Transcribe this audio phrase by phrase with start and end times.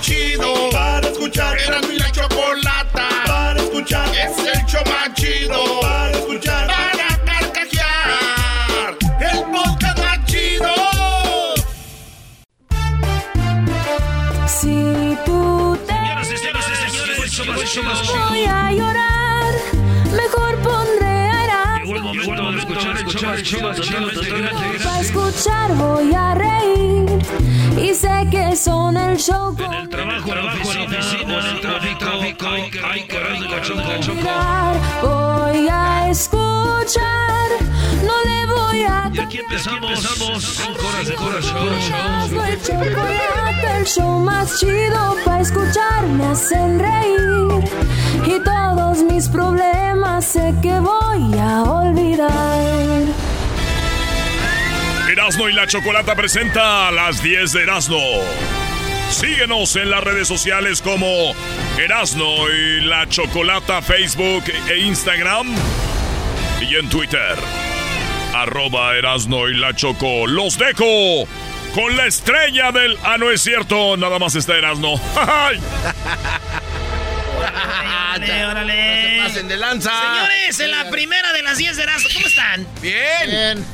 [0.00, 0.75] chido.
[23.48, 27.06] Para escuchar voy a reír
[27.80, 29.54] y sé que son el show.
[29.56, 33.38] En el trabajo, trabajo, en la oficina, en el tráfico, ay, caray,
[35.00, 37.48] Voy a escuchar,
[38.04, 40.02] no le voy a Y aquí empezamos,
[41.06, 41.68] de corazón.
[42.48, 47.64] el chocolate, el show más chido para escuchar me hacen reír
[48.26, 53.15] y todos mis problemas sé que voy a olvidar.
[55.26, 57.98] Erasno y la Chocolata presenta a las 10 de Erasno.
[59.10, 61.34] Síguenos en las redes sociales como
[61.76, 65.52] Erasno y la Chocolata Facebook e Instagram
[66.60, 67.34] y en Twitter.
[68.34, 70.28] Arroba Erasno y la Choco.
[70.28, 71.26] Los dejo
[71.74, 72.96] con la estrella del...
[73.02, 74.94] Ah, no es cierto, nada más está Erasno.
[75.16, 75.60] ¡Ay!
[78.14, 79.16] Órale, órale.
[79.16, 79.90] No se pasen de lanza.
[79.90, 82.64] Señores, en la primera de las 10 de Erasmo, ¿cómo están?
[82.80, 83.66] Bien.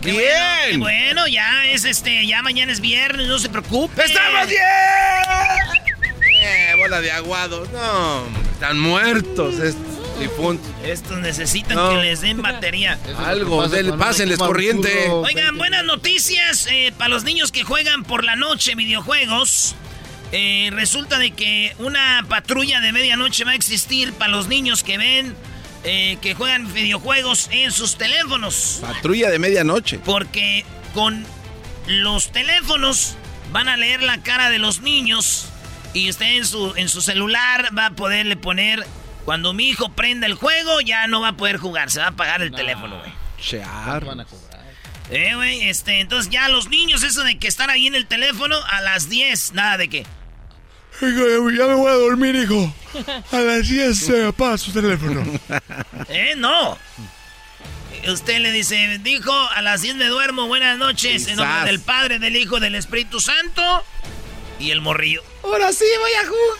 [0.00, 0.20] Qué Bien.
[0.20, 0.24] Bueno,
[0.70, 4.02] qué bueno, ya es este, ya mañana es viernes, no se preocupe.
[4.04, 4.60] ¡Estamos bien!
[6.42, 7.70] Eh, bola de aguados.
[7.70, 10.66] No, están muertos estos difuntos.
[10.84, 11.90] Estos necesitan No.
[11.90, 12.98] que les den batería.
[13.18, 15.08] Algo, del- pásenles corriente.
[15.10, 19.74] Oigan, buenas noticias eh, para los niños que juegan por la noche videojuegos.
[20.32, 24.98] Eh, resulta de que una patrulla de medianoche va a existir para los niños que
[24.98, 25.34] ven,
[25.84, 28.78] eh, que juegan videojuegos en sus teléfonos.
[28.80, 29.98] Patrulla de medianoche.
[29.98, 31.24] Porque con
[31.86, 33.16] los teléfonos
[33.52, 35.48] van a leer la cara de los niños
[35.92, 38.84] y usted en su, en su celular va a poderle poner,
[39.24, 42.10] cuando mi hijo prenda el juego, ya no va a poder jugar, se va a
[42.10, 43.12] apagar el teléfono, güey.
[43.40, 44.04] Chear.
[45.10, 48.56] Eh, güey, este, entonces ya los niños, eso de que están ahí en el teléfono
[48.68, 50.06] a las 10, nada de que...
[51.00, 52.72] Ya me voy a dormir, hijo.
[53.32, 55.22] A las 10 se apaga su teléfono.
[56.08, 56.78] Eh, no.
[58.06, 62.18] Usted le dice, dijo, a las 10 me duermo, buenas noches, en nombre del Padre,
[62.18, 63.84] del Hijo, del Espíritu Santo.
[64.60, 65.22] Y el morrillo.
[65.42, 66.58] Ahora sí voy a jugar.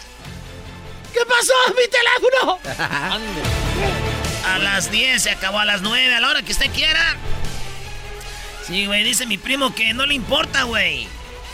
[1.13, 1.53] ¿Qué pasó?
[1.77, 3.21] ¡Mi teléfono!
[4.47, 7.17] a las 10, se acabó a las 9, a la hora que usted quiera.
[8.67, 11.07] Sí, güey, dice mi primo que no le importa, güey.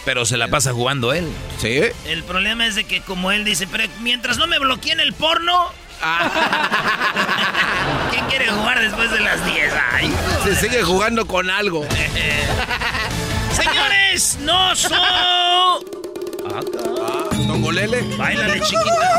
[0.05, 1.29] Pero se la pasa jugando él.
[1.59, 1.81] Sí.
[2.07, 5.71] El problema es de que como él dice, pero mientras no me bloqueen el porno...
[8.11, 9.73] ¿Quién quiere jugar después de las 10?
[9.93, 10.11] Ay.
[10.45, 11.87] Se sigue jugando con algo.
[13.53, 14.99] Señores, no son...
[17.47, 18.17] Tongolele.
[18.17, 19.11] Báilale, chiquita.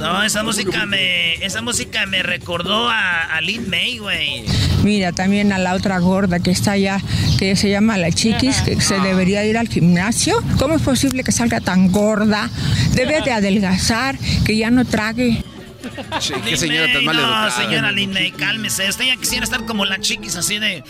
[0.00, 1.34] No, esa música me...
[1.44, 4.44] Esa música me recordó a, a Lin May, güey.
[4.82, 7.00] Mira, también a la otra gorda que está allá,
[7.38, 10.42] que se llama la chiquis, que se debería ir al gimnasio.
[10.58, 12.48] ¿Cómo es posible que salga tan gorda?
[12.94, 14.16] Debe de adelgazar,
[14.46, 15.44] que ya no trague.
[16.44, 17.50] Qué señora tan mal No, educada.
[17.50, 18.88] señora Lin May, cálmese.
[18.88, 20.82] Usted ya quisiera estar como la chiquis, así de...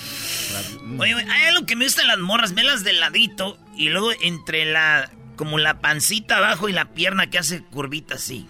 [0.99, 4.11] Oye, güey, hay algo que me gusta en las morras, velas de ladito y luego
[4.23, 5.11] entre la...
[5.35, 8.47] Como la pancita abajo y la pierna que hace curvita así.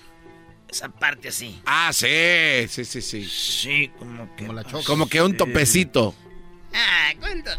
[0.71, 1.61] Esa parte así.
[1.67, 2.07] Ah, sí,
[2.69, 3.25] sí, sí, sí.
[3.29, 4.47] Sí, como que...
[4.85, 6.15] Como que un topecito.
[6.73, 7.51] Ah, cuento.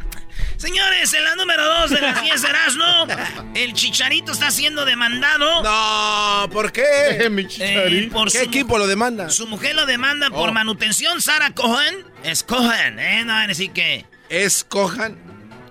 [0.55, 3.07] Señores, en la número 2 de las 10 de Erasmo,
[3.55, 5.61] el Chicharito está siendo demandado.
[5.63, 7.27] No, ¿por qué?
[7.29, 8.13] Mi eh, chicharito.
[8.13, 9.29] por ¿Qué su, equipo lo demanda?
[9.29, 10.53] su mujer lo demanda por Oh.
[10.53, 11.21] manutención.
[11.21, 12.05] Sara Cohen.
[12.23, 13.23] Es Cohen, ¿eh?
[13.25, 15.17] No van a decir que Escojan.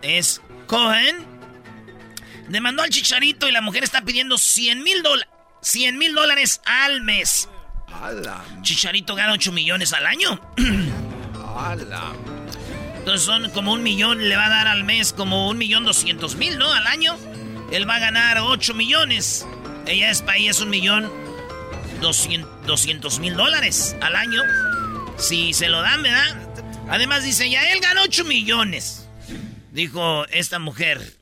[0.03, 1.25] es Cohen.
[2.49, 5.30] Demandó al Chicharito y la mujer está pidiendo 100 mil dólares.
[5.63, 7.49] 100 mil dólares al mes.
[7.93, 10.41] Ala, Chicharito gana 8 millones al año.
[11.57, 12.13] ala.
[12.97, 16.37] Entonces son como un millón, le va a dar al mes como un millón doscientos
[16.37, 16.73] mil, ¿no?
[16.73, 17.17] Al año.
[17.73, 19.47] Él va a ganar 8 millones.
[19.87, 21.11] Ella es para ella es un millón
[22.01, 24.43] doscientos mil dólares al año.
[25.17, 26.37] Si se lo dan, ¿verdad?
[26.89, 29.09] Además dice, ya él gana 8 millones.
[29.73, 31.17] Dijo esta mujer.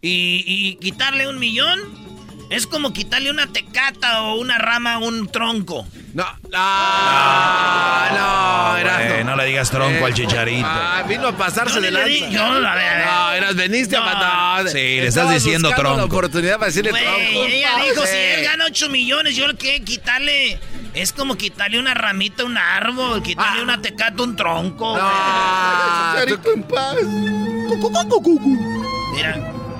[0.00, 2.15] Y, y quitarle un millón
[2.50, 5.86] es como quitarle una tecata o una rama a un tronco.
[6.14, 9.14] No, no, no, Erasmo.
[9.14, 10.66] Eh, no le digas tronco al chicharito.
[10.68, 12.26] Ah, vino a pasarse de le lanza.
[12.26, 13.06] di- yo, a ver.
[13.06, 14.02] No, eras, veniste No.
[14.02, 14.68] a matar.
[14.68, 16.16] Sí, le estás diciendo buscando la tronco.
[16.16, 17.44] oportunidad para decirle Güey, tronco.
[17.46, 18.12] ella dijo, Sí.
[18.12, 20.58] si él gana 8 millones, yo lo que quitarle...
[20.94, 23.64] Es como quitarle una ramita a un árbol, quitarle Ah.
[23.64, 24.96] una tecata a un tronco.
[24.96, 26.96] No, Chicharito en paz.
[29.14, 29.36] Mira,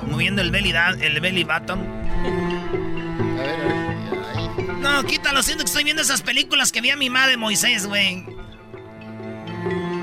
[0.07, 1.96] moviendo el belly, da- el belly button.
[4.87, 8.23] No, quítalo, siento que estoy viendo esas películas que vi a mi madre Moisés, güey.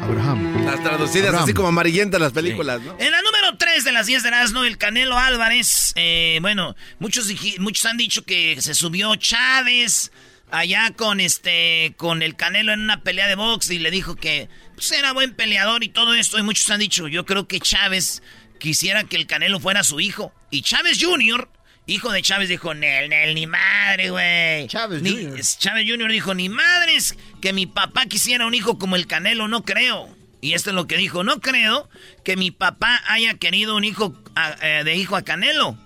[0.03, 0.67] Abraham.
[0.67, 2.95] Las traducidas así como amarillentas las películas, ¿no?
[2.99, 5.95] En la número 3 de las 10 de Erasmo, el Canelo Álvarez.
[5.97, 7.29] Eh, bueno, muchos,
[7.59, 10.13] muchos han dicho que se subió Chávez
[10.51, 14.51] allá con este con el Canelo en una pelea de box y le dijo que
[14.75, 16.39] pues, era buen peleador y todo esto.
[16.39, 18.23] Y muchos han dicho, yo creo que Chávez
[18.61, 20.33] quisiera que el Canelo fuera su hijo.
[20.51, 21.49] Y Chávez Jr.,
[21.87, 24.67] hijo de Chávez, dijo, Nel, Nel, ni madre, güey.
[24.69, 25.41] Chávez Jr.
[25.59, 26.11] Chávez Jr.
[26.11, 30.09] dijo, ni madres que mi papá quisiera un hijo como el Canelo, no creo.
[30.41, 31.89] Y esto es lo que dijo, no creo
[32.23, 34.15] que mi papá haya querido un hijo
[34.61, 35.77] eh, de hijo a Canelo.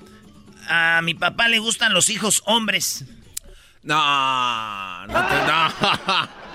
[0.69, 3.05] A mi papá le gustan los hijos hombres.
[3.83, 5.35] No, no te...
[5.47, 6.39] No.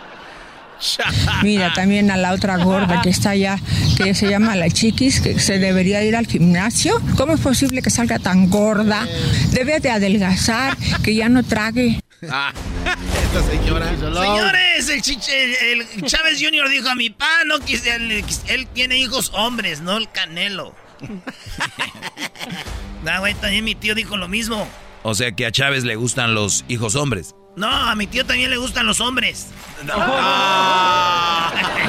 [1.43, 3.59] Mira, también a la otra gorda que está allá,
[3.97, 7.01] que se llama la chiquis, que se debería ir al gimnasio.
[7.17, 9.07] ¿Cómo es posible que salga tan gorda?
[9.51, 11.99] Debe de adelgazar, que ya no trague.
[12.29, 12.53] Ah,
[13.23, 13.89] esta señora.
[13.89, 16.69] Señores, el, el, Chávez Jr.
[16.69, 20.75] dijo a mi pa, no quise, él, él, tiene hijos hombres, no el canelo.
[23.03, 24.67] no, güey, también mi tío dijo lo mismo.
[25.03, 27.35] O sea que a Chávez le gustan los hijos hombres.
[27.55, 29.47] No, a mi tío también le gustan los hombres.
[29.85, 29.93] No.
[29.97, 31.51] ah,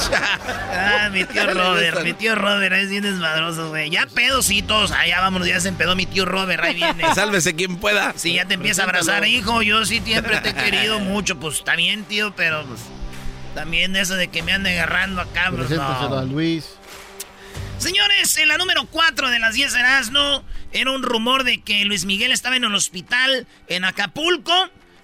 [1.12, 3.90] mi tío Robert, mi tío Robert es bien desmadroso, güey.
[3.90, 7.04] Ya pedositos, allá ah, vámonos, ya se empedó mi tío Robert, ahí viene.
[7.14, 8.12] Sálvese quien pueda.
[8.16, 11.56] Sí, ya te empieza a abrazar, hijo, yo sí siempre te he querido mucho, pues
[11.56, 12.80] está bien, tío, pero pues,
[13.54, 15.64] también eso de que me ande agarrando acá, bro.
[15.66, 16.79] Pues, a Luis.
[17.80, 21.82] Señores, en la número 4 de las 10 de Erasmo, era un rumor de que
[21.86, 24.52] Luis Miguel estaba en el hospital en Acapulco.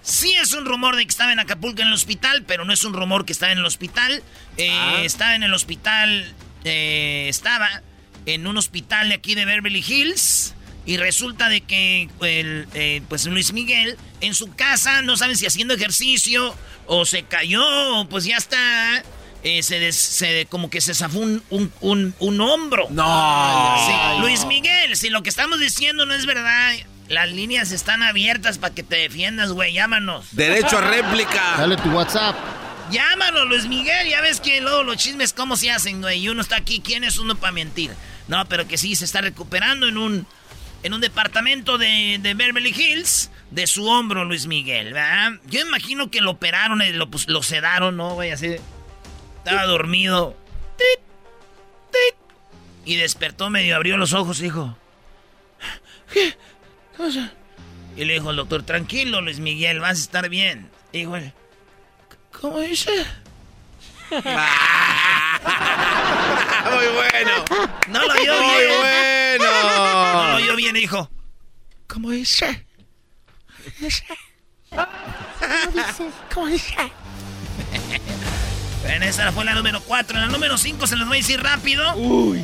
[0.03, 2.85] Sí es un rumor de que estaba en Acapulco en el hospital, pero no es
[2.85, 4.23] un rumor que estaba en el hospital.
[4.59, 5.01] Eh, ah.
[5.03, 6.31] Estaba en el hospital,
[6.65, 7.83] eh, estaba
[8.27, 10.55] en un hospital de aquí de Beverly Hills.
[10.85, 15.47] Y resulta de que el, eh, pues Luis Miguel en su casa, no saben si
[15.47, 16.55] haciendo ejercicio
[16.87, 17.65] o se cayó
[17.99, 19.03] o pues ya está
[19.47, 19.63] eh,
[19.93, 21.41] se, como que se zafó un,
[21.81, 22.89] un, hombro.
[22.91, 24.19] No.
[24.21, 26.75] Luis Miguel, si lo que estamos diciendo no es verdad,
[27.09, 29.73] las líneas están abiertas para que te defiendas, güey.
[29.73, 30.27] Llámanos.
[30.33, 31.55] Derecho a réplica.
[31.59, 32.37] Dale tu WhatsApp.
[32.91, 34.09] Llámanos, Luis Miguel.
[34.09, 36.25] Ya ves que luego los chismes, ¿cómo se hacen, güey?
[36.25, 36.81] Y uno está aquí.
[36.81, 37.93] ¿Quién es uno para mentir?
[38.27, 40.27] No, pero que sí se está recuperando en un,
[40.83, 45.35] en un departamento de, de Beverly Hills de su hombro, Luis Miguel, ¿verdad?
[45.47, 48.33] Yo imagino que lo operaron y lo, pues, lo sedaron, ¿no, güey?
[48.33, 48.57] Así.
[49.47, 50.37] Estaba dormido.
[52.85, 54.77] Y despertó medio, abrió los ojos y dijo...
[56.13, 56.37] ¿Qué?
[56.97, 57.33] cosa?
[57.97, 60.69] Y le dijo al doctor, tranquilo Luis Miguel, vas a estar bien.
[60.91, 61.17] Y dijo
[62.41, 62.91] ¿cómo dice?
[64.11, 64.17] Muy
[66.95, 67.45] bueno.
[67.87, 68.43] No lo oyó bien.
[68.43, 69.45] Muy bueno.
[69.45, 71.09] No lo oyó bien, dijo.
[71.87, 72.67] ¿Cómo dice?
[74.71, 74.89] ¿Cómo
[75.73, 76.11] dice?
[76.35, 76.93] ¿Cómo dice?
[78.89, 80.17] En esa fue la número 4.
[80.17, 81.95] En la número 5 se los voy a decir rápido.
[81.95, 82.43] Uy.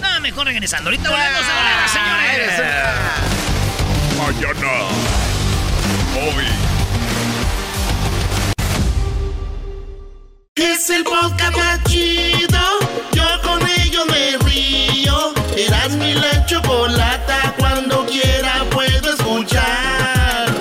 [0.00, 0.90] No, mejor regresando.
[0.90, 2.52] Ahorita volvemos a volar, señores.
[4.18, 4.72] Mañana.
[6.14, 6.46] Bobby.
[10.54, 12.60] Es el podcast más chido.
[13.12, 15.34] Yo con ello me río.
[15.56, 17.54] Eras mi la chocolata.
[17.58, 20.52] Cuando quiera puedo escuchar.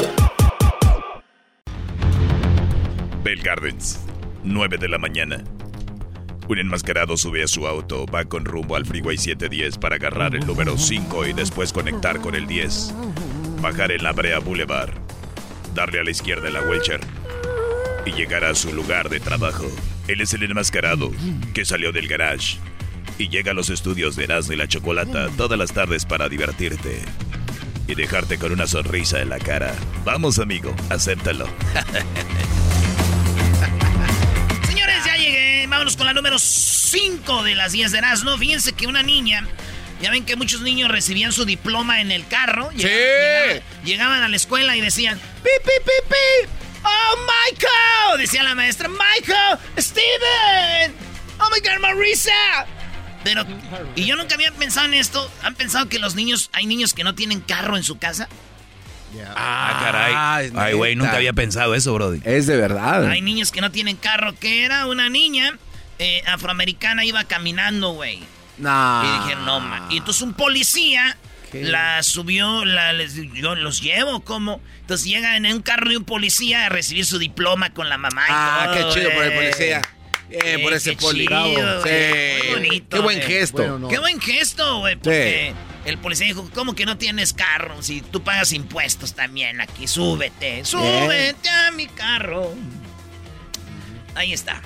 [3.24, 4.05] Bell Gardens
[4.46, 5.44] 9 de la mañana.
[6.48, 10.46] Un enmascarado sube a su auto, va con rumbo al Freeway 710 para agarrar el
[10.46, 12.94] número 5 y después conectar con el 10.
[13.62, 14.94] Bajar en la Brea Boulevard,
[15.74, 17.02] darle a la izquierda en la Welcher
[18.06, 19.66] y llegar a su lugar de trabajo.
[20.08, 21.12] Él es el enmascarado
[21.56, 22.60] que salió del garage
[23.18, 27.02] y llega a los estudios de Erasmo y la Chocolata todas las tardes para divertirte
[27.88, 29.74] y dejarte con una sonrisa en la cara.
[30.04, 31.48] Vamos, amigo, acéptalo.
[35.76, 38.38] vámonos con la número 5 de las 10 de Erasmo.
[38.38, 39.46] Fíjense que una niña,
[40.02, 42.70] ya ven que muchos niños recibían su diploma en el carro.
[42.78, 42.88] Sí.
[43.84, 46.50] Llegaban, a la escuela y decían, ¡Pi, pi, pi, pi!
[46.82, 48.22] ¡Oh, Michael!
[48.22, 49.60] Decía la maestra, ¡Michael!
[49.78, 50.96] ¡Steven!
[51.40, 52.32] ¡Oh, my God, Marisa!
[53.26, 53.46] Pero,
[53.96, 55.30] y yo nunca había pensado en esto.
[55.44, 58.30] ¿Han pensado que los niños, hay niños que no tienen carro en su casa?
[59.36, 60.14] Ah, caray.
[60.16, 62.22] Ah, Ay, güey, nunca había pensado eso, Brody.
[62.24, 63.06] Es de verdad.
[63.10, 64.34] Hay niños que no tienen carro.
[64.40, 65.58] Que era una niña
[66.00, 68.24] eh, afroamericana, iba caminando, güey.
[68.58, 69.04] No.
[69.04, 69.88] Y dijeron, no, ma.
[69.90, 71.18] Y entonces un policía
[71.54, 74.62] la subió, la, les, yo los llevo, ¿cómo?
[74.82, 78.24] Entonces llega en un carro de un policía a recibir su diploma con la mamá
[78.28, 79.82] y ah, qué chido por el policía.
[80.30, 81.82] Bien, por ese policía.
[81.84, 81.90] Sí.
[81.90, 82.98] Qué bonito.
[82.98, 83.88] Qué buen gesto.
[83.90, 84.96] Qué buen gesto, güey.
[84.96, 85.54] Porque
[85.86, 87.82] El policía dijo, ¿cómo que no tienes carro?
[87.82, 92.54] Si tú pagas impuestos también aquí, súbete, súbete a mi carro.
[94.16, 94.62] Ahí está.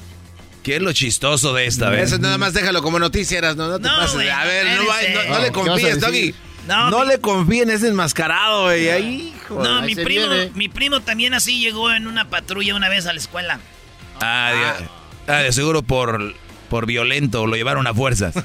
[0.69, 2.11] ¿Qué es lo chistoso de esta vez?
[2.11, 4.29] Eso nada más déjalo como noticia, no, no te pases.
[4.29, 4.67] a ver,
[5.27, 6.35] no, le confíes, Doggy.
[6.67, 8.87] No, le confíen, es enmascarado, güey.
[8.87, 13.13] Ahí, No, mi primo, mi primo también así llegó en una patrulla una vez a
[13.13, 13.59] la escuela.
[14.21, 14.75] Ah,
[15.27, 15.37] ah.
[15.37, 16.35] de seguro por,
[16.69, 18.35] por violento, lo llevaron a fuerzas.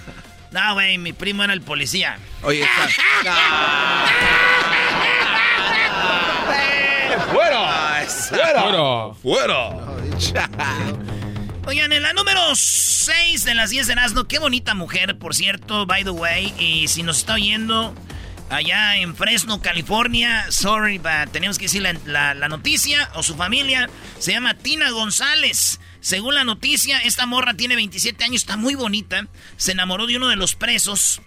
[0.50, 2.16] No, güey, mi primo era el policía.
[2.42, 2.62] Oye,
[3.18, 4.06] está...
[7.32, 8.06] ¡Fuera!
[8.06, 9.14] ¡Fuera!
[9.20, 9.70] ¡Fuera!
[11.66, 15.86] Oigan, en la número 6 de las 10 de Nazno, qué bonita mujer, por cierto,
[15.86, 16.52] by the way.
[16.58, 17.94] Y si nos está oyendo
[18.50, 23.88] allá en Fresno, California, sorry, but tenemos que decir la, la noticia, o su familia,
[24.18, 25.80] se llama Tina González.
[26.00, 29.26] Según la noticia, esta morra tiene 27 años, está muy bonita.
[29.56, 31.22] Se enamoró de uno de los presos.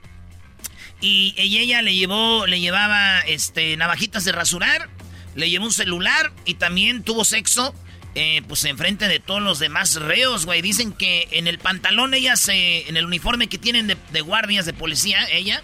[1.02, 4.88] Y ella le llevó, le llevaba este, navajitas de rasurar,
[5.34, 7.74] le llevó un celular y también tuvo sexo,
[8.20, 10.64] eh, pues enfrente de todos los demás reos, güey.
[10.64, 14.74] Dicen que en el pantalón ella se, en el uniforme que tienen de, guardias de
[14.74, 15.62] policía, ella,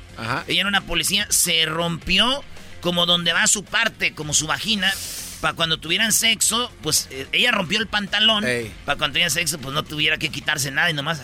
[0.48, 2.44] ella era una policía, se rompió
[2.80, 4.94] como donde va su parte, como su vagina
[5.42, 8.46] para cuando tuvieran sexo, pues eh, ella rompió el pantalón.
[8.86, 11.20] Para cuando tuvieran sexo, pues no tuviera que quitarse nada y nomás.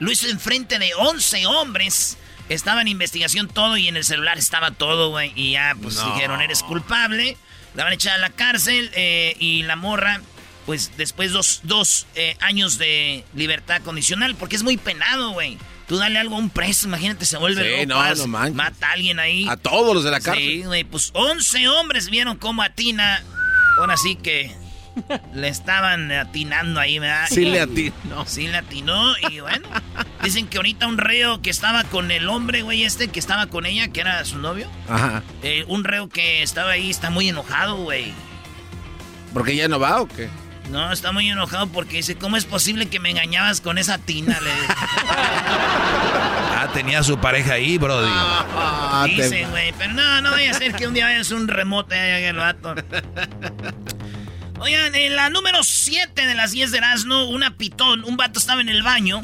[0.00, 2.18] lo hizo enfrente de 11 hombres.
[2.50, 5.32] Estaba en investigación todo y en el celular estaba todo, güey.
[5.34, 7.38] Y ya, pues dijeron, eres culpable.
[7.74, 10.20] La van a echar a la cárcel eh, y la morra,
[10.66, 15.58] pues después dos, dos eh, años de libertad condicional, porque es muy penado, güey.
[15.88, 19.18] Tú dale algo a un preso, imagínate, se vuelve sí, no, no Mata a alguien
[19.18, 19.46] ahí.
[19.48, 20.44] A todos los de la cárcel.
[20.44, 23.22] Sí, güey, pues 11 hombres vieron cómo a Tina,
[23.78, 24.54] ahora sí que
[25.34, 27.26] le estaban atinando ahí, ¿verdad?
[27.28, 28.26] Sí le atinó.
[28.26, 29.68] Sí le atinó y bueno,
[30.22, 33.66] dicen que ahorita un reo que estaba con el hombre, güey, este que estaba con
[33.66, 34.68] ella, que era su novio.
[34.88, 35.22] Ajá.
[35.42, 38.12] Eh, un reo que estaba ahí está muy enojado, güey.
[39.34, 40.28] ¿Porque ya no va o qué?
[40.72, 44.40] No, está muy enojado porque dice, ¿cómo es posible que me engañabas con esa tina?
[44.40, 44.50] Le
[45.10, 48.08] ah, tenía su pareja ahí, Brody.
[48.10, 51.94] Ah, dice, güey, pero no, no vaya a ser que un día vayas un remote
[51.94, 52.74] ahí el vato.
[54.60, 58.62] Oigan, en la número 7 de las 10 de Erasmo, una pitón, un vato estaba
[58.62, 59.20] en el baño.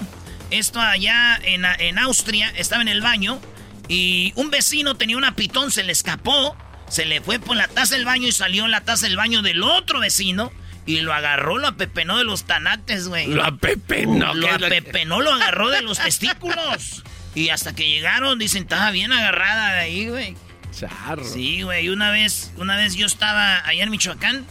[0.51, 3.41] Esto allá en, en Austria, estaba en el baño.
[3.89, 6.55] Y un vecino tenía una pitón, se le escapó.
[6.91, 9.41] Se le fue por la taza del baño y salió en la taza del baño
[9.41, 10.53] del otro vecino.
[10.89, 13.27] Y lo agarró, lo apepenó de los tanates, güey.
[13.27, 14.33] Lo apepenó.
[14.33, 17.05] Lo apepenó, lo agarró de los testículos.
[17.35, 20.35] Y hasta que llegaron, dicen, estaba bien agarrada de ahí, güey.
[20.75, 21.25] Charro.
[21.25, 21.91] Sí, güey.
[21.91, 24.47] Una vez, una vez yo estaba allá en Michoacán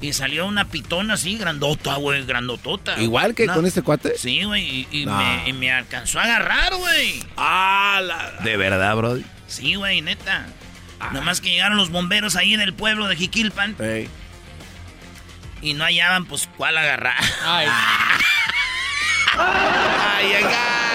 [0.00, 3.00] y salió una pitona así, grandota, güey, grandotota.
[3.00, 4.18] ¿Igual que con este cuate?
[4.18, 4.88] Sí, güey.
[4.90, 5.06] Y,
[5.52, 7.22] me, alcanzó a agarrar, güey.
[7.36, 8.02] Ah,
[8.42, 9.20] ¿De verdad, bro?
[9.46, 10.48] Sí, güey, neta.
[10.98, 11.10] Ah.
[11.12, 13.76] Nomás que llegaron los bomberos ahí en el pueblo de Jiquilpan.
[13.78, 14.08] Sí
[15.66, 17.16] y no hallaban, pues, cuál agarrar.
[17.44, 17.66] Ay.
[19.36, 20.46] Ay,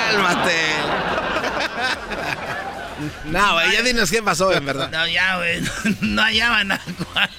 [0.09, 0.61] cálmate.
[3.25, 4.89] No, güey, ya dinos qué pasó, en verdad.
[4.89, 5.61] No, ya, güey,
[6.01, 6.79] no, hallaban a
[7.11, 7.29] cuál.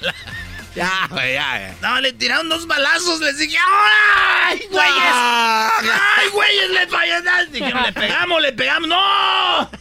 [0.75, 1.75] Ya, güey, ya, ya.
[1.81, 5.13] No, le tiraron dos balazos, les dije, ¡ay, güeyes!
[5.15, 7.51] ¡Ay, güeyes, le fallaron!
[7.51, 9.71] Dijeron, le pegamos, le pegamos, ¡no!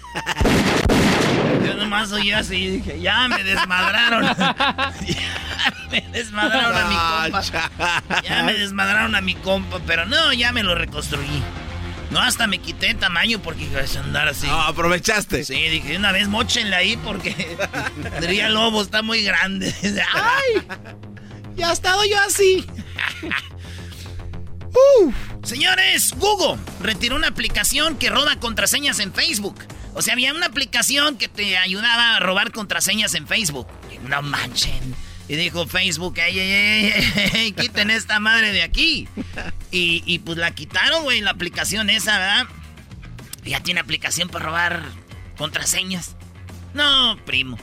[1.92, 4.24] Nomás oí así, dije, ya me desmadraron.
[5.90, 8.22] me desmadraron a mi compa.
[8.22, 11.42] Ya me desmadraron a mi compa, pero no, ya me lo reconstruí.
[12.10, 14.46] No, hasta me quité tamaño porque iba a andar así.
[14.46, 15.44] No, aprovechaste.
[15.44, 17.58] Sí, dije, una vez mochenle ahí porque
[18.20, 19.74] diría lobo, está muy grande.
[20.14, 20.62] ¡Ay!
[21.56, 22.66] Ya he estado yo así.
[25.42, 29.56] Señores, Google retiró una aplicación que roba contraseñas en Facebook.
[29.94, 33.66] O sea, había una aplicación que te ayudaba a robar contraseñas en Facebook.
[34.08, 34.94] No manchen.
[35.28, 36.92] Y dijo Facebook, ey, ey,
[37.34, 39.08] ey, quiten esta madre de aquí.
[39.70, 42.46] Y, pues la quitaron, güey, la aplicación esa, ¿verdad?
[43.44, 44.82] Ya tiene aplicación para robar
[45.36, 46.16] contraseñas.
[46.74, 47.58] No, primo.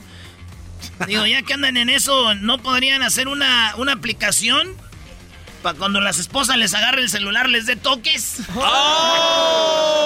[1.06, 4.74] Digo, ya que andan en eso, ¿no podrían hacer una, una aplicación
[5.62, 8.40] para cuando las esposas les agarre el celular les dé toques?
[8.54, 10.00] ¡Oh!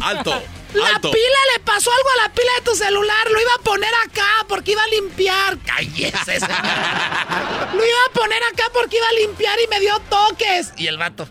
[0.00, 0.42] ¡Alto!
[0.72, 3.30] La pila le pasó algo a la pila de tu celular.
[3.30, 5.58] Lo iba a poner acá porque iba a limpiar.
[5.58, 6.38] Cállese.
[6.38, 10.72] Lo iba a poner acá porque iba a limpiar y me dio toques.
[10.76, 11.28] Y el vato.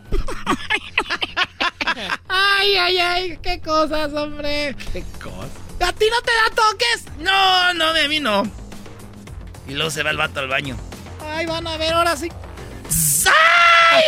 [2.28, 3.40] ay, ay, ay.
[3.42, 4.76] Qué cosas, hombre.
[4.92, 5.52] Qué cosas.
[5.82, 7.06] ¿A ti no te da toques?
[7.20, 8.44] No, no, de mí no.
[9.68, 10.78] Y luego se va el vato al baño.
[11.34, 12.30] Ay, van a ver ahora sí.
[13.26, 14.04] ¡Ay!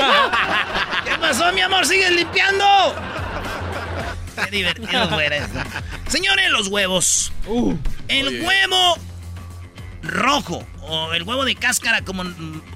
[1.05, 1.85] ¿Qué pasó, mi amor?
[1.85, 2.65] ¿Sigues limpiando?
[4.35, 5.49] Qué divertido fuera eso.
[6.09, 7.31] Señores, los huevos.
[7.47, 7.75] Uh.
[8.07, 8.97] el huevo
[10.03, 12.23] rojo o el huevo de cáscara como,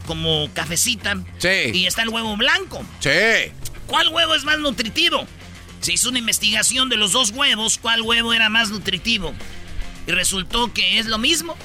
[0.05, 1.17] como cafecita.
[1.37, 1.71] Sí.
[1.73, 2.83] Y está el huevo blanco.
[2.99, 3.09] Sí.
[3.87, 5.25] ¿Cuál huevo es más nutritivo?
[5.81, 9.33] Se hizo una investigación de los dos huevos, cuál huevo era más nutritivo.
[10.07, 11.55] Y resultó que es lo mismo.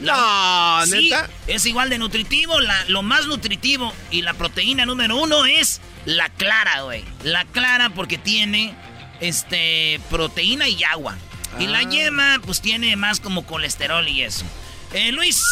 [0.00, 1.12] No, sí,
[1.46, 2.54] Es igual de nutritivo.
[2.88, 7.04] lo más nutritivo y la proteína número uno es la clara, güey.
[7.22, 8.74] La clara porque tiene
[9.20, 11.16] este proteína y agua.
[11.58, 11.88] Y la ah.
[11.88, 14.44] yema, pues tiene más como colesterol y eso.
[14.92, 15.42] Eh, Luis,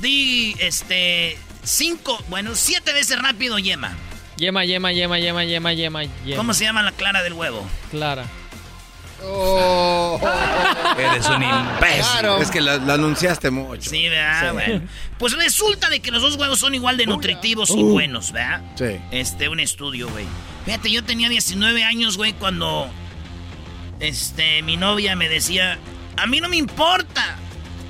[0.00, 1.38] di este.
[1.62, 3.96] Cinco, bueno, siete veces rápido yema.
[4.36, 6.36] Yema, yema, yema, yema, yema, yema, yema.
[6.36, 7.66] ¿Cómo se llama la clara del huevo?
[7.90, 8.26] Clara.
[9.26, 10.20] Oh.
[10.98, 12.26] Eres un imbécil.
[12.40, 13.90] Es que la, anunciaste mucho.
[13.90, 14.82] Sí, ¿verdad?
[15.18, 18.62] Pues resulta de que los dos huevos son igual de nutritivos y buenos, ¿verdad?
[18.76, 19.00] Sí.
[19.10, 20.26] Este, un estudio, güey.
[20.64, 22.88] Fíjate, yo tenía 19 años, güey, cuando
[24.00, 25.78] este, mi novia me decía,
[26.16, 27.36] a mí no me importa.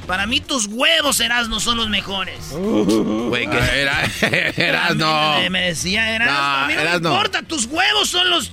[0.06, 2.50] Para mí tus huevos, no son los mejores.
[2.50, 4.04] Güey, que era,
[4.56, 5.36] Erasno.
[5.40, 8.50] Me, me decía, Erasno, a mí no me importa, tus huevos son los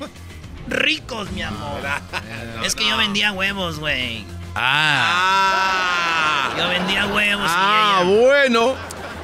[0.71, 1.81] ricos, mi amor.
[2.65, 4.25] es que yo vendía huevos, güey.
[4.55, 6.53] Ah.
[6.57, 7.47] Yo vendía huevos.
[7.47, 8.75] Ah, bueno.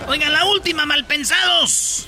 [0.08, 2.08] Oigan, la última, malpensados.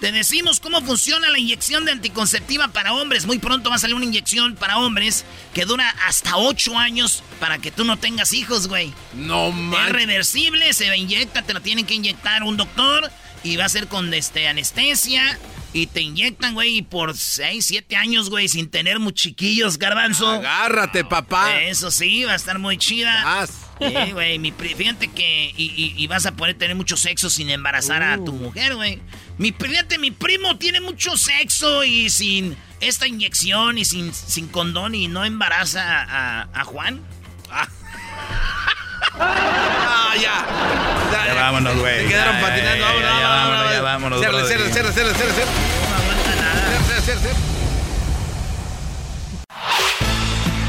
[0.00, 3.26] Te decimos cómo funciona la inyección de anticonceptiva para hombres.
[3.26, 7.58] Muy pronto va a salir una inyección para hombres que dura hasta 8 años para
[7.58, 8.94] que tú no tengas hijos, güey.
[9.12, 9.88] No mames.
[9.88, 13.10] Es reversible, se inyecta, te la tienen que inyectar un doctor
[13.42, 15.38] y va a ser con este, anestesia.
[15.72, 20.28] Y te inyectan, güey, y por 6, 7 años, güey, sin tener muy chiquillos, garbanzo.
[20.28, 21.60] Agárrate, papá.
[21.62, 23.46] Eso sí, va a estar muy chida.
[23.78, 25.54] Sí, güey, mi fíjate que...
[25.56, 28.34] Y, vas a poder tener mucho sexo sin embarazar a tu uh.
[28.34, 29.00] mujer, güey.
[29.38, 34.94] Mi, fíjate, mi primo tiene mucho sexo y sin esta inyección y sin, sin condón
[34.94, 37.00] y no embaraza a, Juan.
[37.50, 37.68] Ah.
[39.18, 40.46] ah ya.
[41.26, 41.34] ya.
[41.34, 42.02] vámonos, güey.
[42.02, 42.86] Se quedaron patinando.
[42.86, 44.20] Ya, ya, vámonos, ya, vámonos.
[44.20, 45.32] Cierra, cierra, cierra, cierra, cierra.
[45.88, 46.80] No aguanta nada.
[46.86, 47.38] Cierra, cierra, cierra.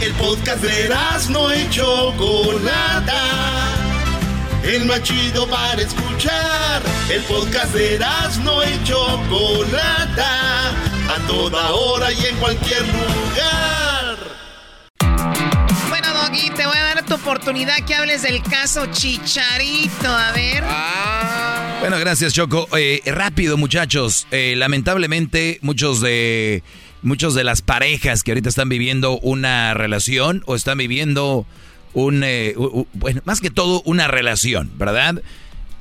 [0.01, 0.89] El podcast de
[1.29, 3.61] no hecho Chocolata
[4.63, 6.81] el más chido para escuchar.
[7.09, 7.99] El podcast de
[8.43, 13.80] no y Chocolata, a toda hora y en cualquier lugar.
[17.21, 20.63] Oportunidad que hables del caso Chicharito, a ver.
[20.65, 21.77] Ah.
[21.79, 22.67] Bueno, gracias, Choco.
[22.77, 24.27] Eh, rápido, muchachos.
[24.31, 26.63] Eh, lamentablemente, muchos de...
[27.03, 31.47] Muchos de las parejas que ahorita están viviendo una relación o están viviendo
[31.93, 32.53] un, eh,
[32.93, 35.23] bueno, más que todo una relación, ¿verdad?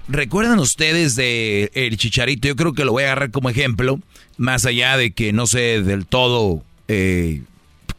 [0.09, 2.49] ¿Recuerdan ustedes de el chicharito?
[2.49, 4.01] Yo creo que lo voy a agarrar como ejemplo,
[4.39, 7.43] más allá de que no sé del todo eh,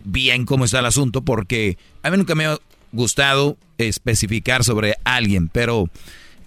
[0.04, 2.48] bien cómo está el asunto, porque a mí nunca me
[2.92, 5.90] gustado especificar sobre alguien, pero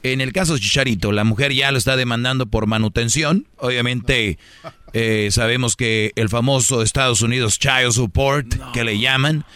[0.05, 3.47] en el caso de Chicharito, la mujer ya lo está demandando por manutención.
[3.57, 4.39] Obviamente
[4.93, 9.47] eh, sabemos que el famoso Estados Unidos Child Support, que le llaman,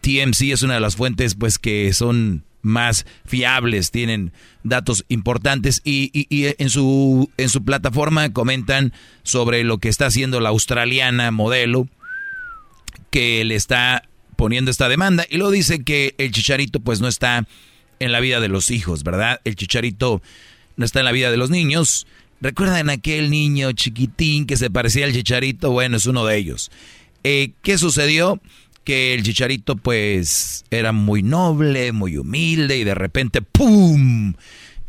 [0.00, 4.32] TMC es una de las fuentes pues que son más fiables, tienen
[4.62, 6.10] datos importantes y,
[6.58, 11.86] en, su, en su plataforma comentan sobre lo que está haciendo la australiana modelo
[13.10, 14.07] que le está
[14.38, 17.44] poniendo esta demanda y lo dice que el chicharito pues no está
[17.98, 19.40] en la vida de los hijos, ¿verdad?
[19.42, 20.22] El chicharito
[20.76, 22.06] no está en la vida de los niños.
[22.40, 25.72] ¿Recuerdan aquel niño chiquitín que se parecía al chicharito?
[25.72, 26.70] Bueno, es uno de ellos.
[27.24, 28.40] Eh, ¿Qué sucedió?
[28.84, 34.32] que el chicharito pues era muy noble, muy humilde y de repente ¡pum!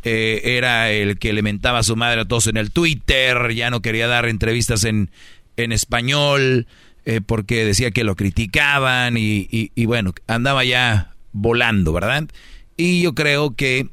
[0.04, 3.68] Eh, era el que le mentaba a su madre a todos en el Twitter, ya
[3.68, 5.10] no quería dar entrevistas en,
[5.58, 6.66] en español
[7.10, 12.28] eh, porque decía que lo criticaban y, y, bueno, andaba ya volando, ¿verdad?
[12.76, 13.88] Y yo creo que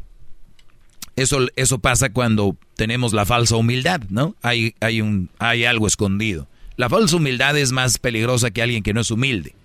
[1.15, 4.36] eso, eso pasa cuando tenemos la falsa humildad, ¿no?
[4.43, 6.47] Hay, hay, un, hay algo escondido.
[6.75, 9.56] La falsa humildad es más peligrosa que alguien que no es humilde.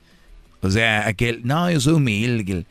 [0.63, 2.65] O sea, aquel, no, yo soy humilde.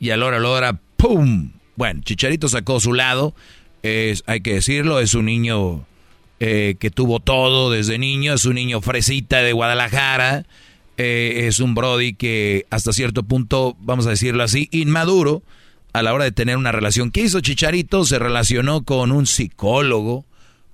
[0.00, 1.52] Y a la hora, a la hora, ¡pum!
[1.76, 3.36] Bueno, Chicharito sacó su lado.
[3.84, 5.86] Es, hay que decirlo, es un niño
[6.40, 8.34] eh, que tuvo todo desde niño.
[8.34, 10.46] Es un niño fresita de Guadalajara.
[10.96, 15.42] Eh, es un Brody que hasta cierto punto, vamos a decirlo así, inmaduro
[15.92, 17.10] a la hora de tener una relación.
[17.10, 18.04] ¿Qué hizo Chicharito?
[18.04, 20.24] Se relacionó con un psicólogo,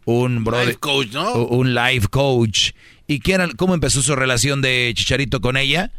[0.05, 1.35] un Brody, life coach, ¿no?
[1.47, 2.73] Un life coach.
[3.07, 5.93] ¿Y qué era, cómo empezó su relación de Chicharito con ella?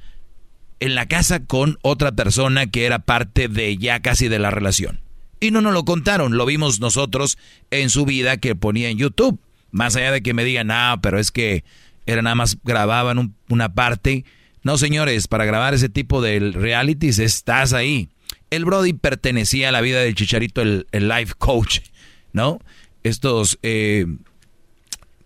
[0.82, 5.00] en la casa con otra persona que era parte de ya casi de la relación.
[5.39, 7.38] Y no nos lo contaron, lo vimos nosotros
[7.69, 9.39] en su vida que ponía en YouTube.
[9.71, 11.63] Más allá de que me digan, ah, pero es que
[12.05, 14.25] era nada más grababan una parte,
[14.63, 18.10] No, señores, para grabar ese tipo de realities estás ahí.
[18.51, 21.79] El Brody pertenecía a la vida del Chicharito, el, life coach,
[22.31, 22.60] ¿no?
[23.03, 24.05] Estos eh,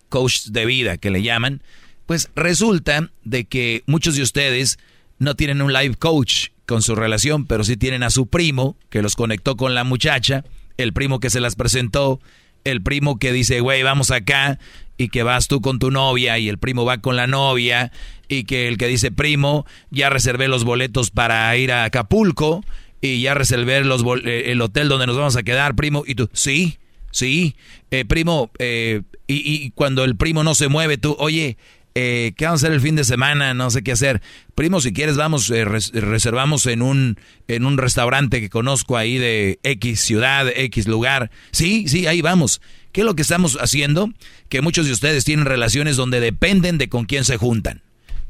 [0.07, 1.61] coaches de vida que le llaman.
[2.05, 4.79] Pues resulta de que muchos de ustedes
[5.19, 9.01] no tienen un life coach con su relación, pero sí tienen a su primo que
[9.01, 10.43] los conectó con la muchacha,
[10.77, 12.19] el primo que se las presentó,
[12.65, 14.59] el primo que dice, güey, vamos acá,
[14.97, 17.91] y que vas tú con tu novia, y el primo va con la novia,
[18.27, 22.63] y que el que dice, primo, ya reservé los boletos para ir a Acapulco,
[23.01, 26.29] y ya reservé los eh, el hotel donde nos vamos a quedar, primo, y tú,
[26.33, 26.77] sí,
[27.11, 27.55] sí,
[27.91, 31.57] eh, primo, eh, y, y, cuando el primo no se mueve, tú, oye,
[31.95, 33.53] eh, ¿qué vamos a hacer el fin de semana?
[33.53, 34.21] No sé qué hacer.
[34.53, 39.59] Primo, si quieres, vamos, eh, reservamos en un, en un restaurante que conozco ahí de
[39.63, 41.31] X ciudad, X lugar.
[41.51, 42.61] Sí, sí, ahí vamos.
[42.91, 44.09] ¿Qué es lo que estamos haciendo?
[44.49, 47.81] Que muchos de ustedes tienen relaciones donde dependen de con quién se juntan.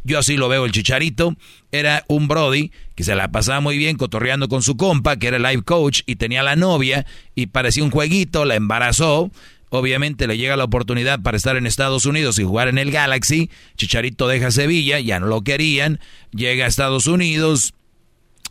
[0.04, 1.36] Yo así lo veo el chicharito.
[1.72, 5.40] Era un Brody que se la pasaba muy bien cotorreando con su compa, que era
[5.40, 9.32] life coach, y tenía la novia, y parecía un jueguito, la embarazó,
[9.70, 13.50] Obviamente le llega la oportunidad para estar en Estados Unidos y jugar en el Galaxy.
[13.76, 16.00] Chicharito deja Sevilla, ya no lo querían.
[16.32, 17.74] Llega a Estados Unidos.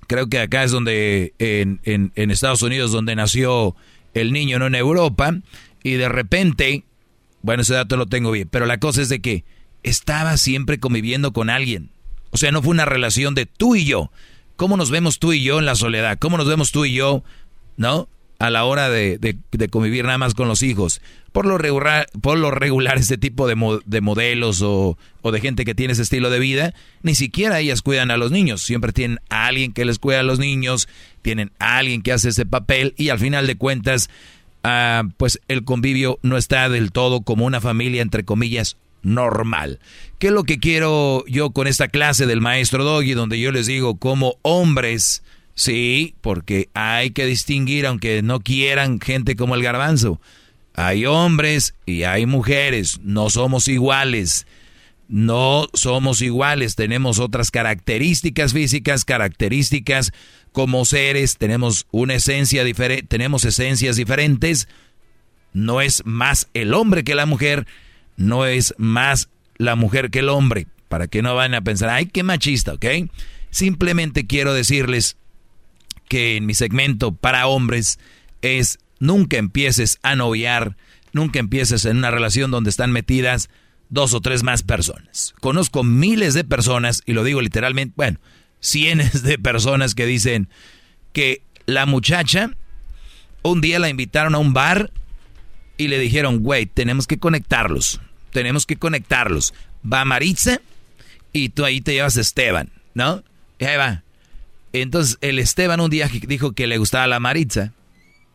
[0.07, 3.74] Creo que acá es donde, en, en, Estados Unidos, donde nació
[4.12, 5.35] el niño, no en Europa.
[5.83, 6.85] Y de repente,
[7.42, 9.44] bueno, ese dato lo tengo bien, pero la cosa es de que
[9.83, 11.90] estaba siempre conviviendo con alguien.
[12.31, 14.11] O sea, no fue una relación de tú y yo.
[14.57, 16.18] ¿Cómo nos vemos tú y yo en la soledad?
[16.18, 17.22] ¿Cómo nos vemos tú y yo,
[17.77, 18.09] no?
[18.38, 19.37] A la hora de,
[19.70, 21.01] convivir nada más con los hijos.
[21.33, 25.75] Por lo regular, por lo regular este tipo de, de modelos o, de gente que
[25.75, 28.62] tiene ese estilo de vida, ni siquiera ellas cuidan a los niños.
[28.62, 30.88] Siempre tienen a alguien que les cuida a los niños,
[31.23, 34.11] tienen a alguien que hace ese papel y al final de cuentas,
[34.62, 39.81] ah, pues el convivio no está del todo como una familia, entre comillas, normal.
[40.18, 43.66] ¿Qué es lo que quiero yo con esta clase del maestro Doggy, donde yo les
[43.66, 45.23] digo como hombres
[45.55, 50.21] Sí, porque hay que distinguir, aunque no quieran gente como el garbanzo.
[50.75, 54.47] Hay hombres y hay mujeres, no somos iguales.
[55.07, 60.12] No somos iguales, tenemos otras características físicas, características
[60.51, 64.67] como seres, tenemos una esencia diferente, tenemos esencias diferentes.
[65.53, 67.67] No es más el hombre que la mujer,
[68.17, 72.07] no es más la mujer que el hombre, para que no vayan a pensar, ay,
[72.07, 72.87] qué machista, ¿ok?
[73.51, 75.17] Simplemente quiero decirles
[76.09, 77.99] que en mi segmento para hombres
[78.43, 80.77] es nunca empieces a noviar,
[81.12, 83.49] nunca empieces en una relación donde están metidas
[83.88, 85.35] dos o tres más personas.
[85.40, 88.19] Conozco miles de personas, y lo digo literalmente, bueno,
[88.61, 90.49] cientos de personas que dicen
[91.12, 92.51] que la muchacha
[93.43, 94.90] un día la invitaron a un bar
[95.77, 98.01] y le dijeron, güey, tenemos que conectarlos,
[98.33, 99.55] tenemos que conectarlos.
[99.90, 100.61] Va Maritza
[101.33, 103.23] y tú ahí te llevas a Esteban, ¿no?
[103.59, 104.04] Y ahí va,
[104.83, 107.73] entonces el Esteban un día dijo que le gustaba la Maritza,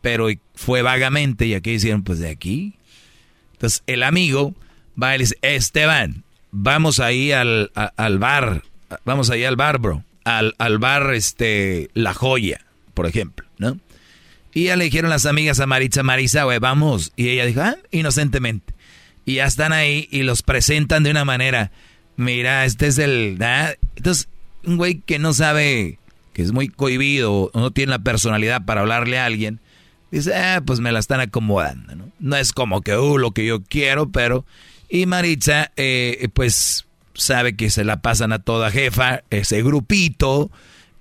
[0.02, 2.76] pero fue vagamente y aquí dijeron, pues de aquí.
[3.54, 4.56] Entonces el amigo
[5.02, 8.64] va y le dice, Esteban, vamos ahí al, al bar,
[9.06, 13.78] vamos ahí al bar, bro, al, al bar este, La Joya, por ejemplo, ¿no?
[14.54, 17.12] Y ya le dijeron las amigas a Maritza, Marisa, güey, vamos.
[17.16, 18.74] Y ella dijo, ah, inocentemente.
[19.26, 21.72] Y ya están ahí y los presentan de una manera,
[22.16, 23.38] mira, este es el...
[23.96, 24.28] Entonces,
[24.64, 25.99] un güey que no sabe
[26.42, 29.60] es muy cohibido no tiene la personalidad para hablarle a alguien,
[30.12, 32.36] dice, ah, pues me la están acomodando, ¿no?
[32.36, 34.46] Es como que, uh, lo que yo quiero, pero...
[34.92, 40.50] Y Maritza, eh, pues sabe que se la pasan a toda jefa, ese grupito,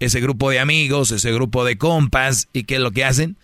[0.01, 3.37] ese grupo de amigos, ese grupo de compas, ¿y qué es lo que hacen?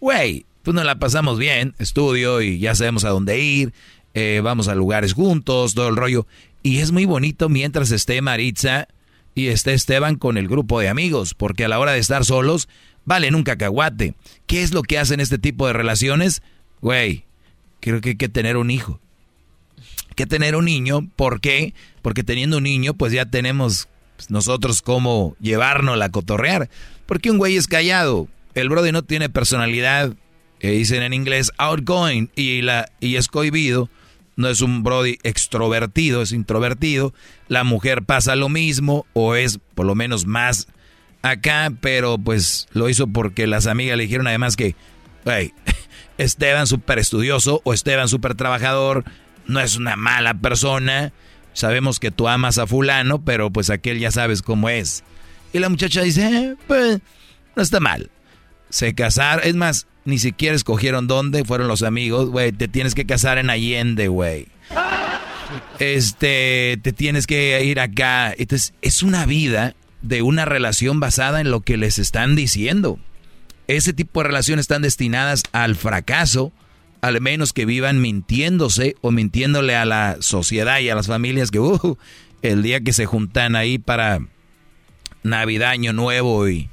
[0.00, 3.72] Güey, pues nos la pasamos bien, estudio y ya sabemos a dónde ir,
[4.14, 6.26] eh, vamos a lugares juntos, todo el rollo.
[6.62, 8.88] Y es muy bonito mientras esté Maritza
[9.34, 12.68] y esté Esteban con el grupo de amigos, porque a la hora de estar solos,
[13.04, 14.14] valen un cacahuate.
[14.46, 16.42] ¿Qué es lo que hacen este tipo de relaciones?
[16.80, 17.24] Güey,
[17.80, 19.00] creo que hay que tener un hijo.
[20.16, 21.72] que tener un niño, ¿por qué?
[22.02, 26.68] Porque teniendo un niño, pues ya tenemos pues, nosotros cómo llevarnos a cotorrear.
[27.06, 30.14] Porque un güey es callado, el brody no tiene personalidad,
[30.60, 33.88] eh, dicen en inglés outgoing, y, la, y es cohibido
[34.40, 37.12] no es un Brody extrovertido, es introvertido.
[37.48, 40.66] La mujer pasa lo mismo o es por lo menos más
[41.20, 44.74] acá, pero pues lo hizo porque las amigas le dijeron además que,
[45.26, 45.52] hey,
[46.18, 49.04] Esteban súper estudioso o Esteban súper trabajador,
[49.46, 51.12] no es una mala persona.
[51.52, 55.04] Sabemos que tú amas a fulano, pero pues aquel ya sabes cómo es.
[55.52, 57.00] Y la muchacha dice, eh, pues
[57.56, 58.08] no está mal.
[58.70, 63.04] Se casaron, es más, ni siquiera escogieron dónde, fueron los amigos, güey, te tienes que
[63.04, 64.48] casar en Allende, güey.
[65.78, 68.32] este, te tienes que ir acá.
[68.32, 72.98] Entonces, es una vida de una relación basada en lo que les están diciendo.
[73.66, 76.52] Ese tipo de relaciones están destinadas al fracaso,
[77.02, 81.60] al menos que vivan mintiéndose o mintiéndole a la sociedad y a las familias que
[81.60, 81.96] uh,
[82.42, 84.20] el día que se juntan ahí para
[85.22, 86.68] Navidad, Año Nuevo y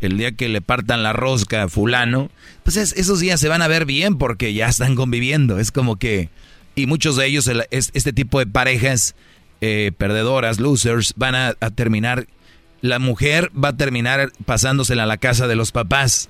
[0.00, 2.30] el día que le partan la rosca a fulano,
[2.62, 5.58] pues esos días se van a ver bien porque ya están conviviendo.
[5.58, 6.28] Es como que,
[6.74, 9.14] y muchos de ellos, este tipo de parejas
[9.60, 12.26] eh, perdedoras, losers, van a, terminar,
[12.82, 16.28] la mujer va a terminar pasándosela a la casa de los papás.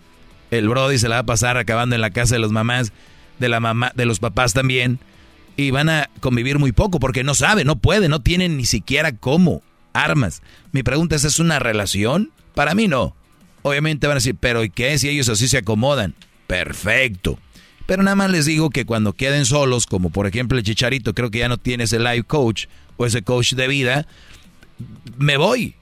[0.50, 2.92] El Brody se la va a pasar acabando en la casa de los mamás,
[3.40, 5.00] de la mamá, de los papás también.
[5.57, 9.12] Y van a convivir muy poco porque no saben, no pueden, no tienen ni siquiera
[9.12, 10.42] cómo, armas.
[10.70, 12.31] Mi pregunta es, ¿es una relación?
[12.55, 13.16] Para mí no.
[13.66, 16.14] Obviamente van a decir, pero ¿y qué si ellos así se acomodan?
[16.46, 17.37] Perfecto.
[17.85, 21.33] Pero nada más les digo que cuando queden solos, como por ejemplo el Chicharito, creo
[21.33, 24.07] que ya no tiene ese life coach o ese coach de vida,
[25.18, 25.74] me voy.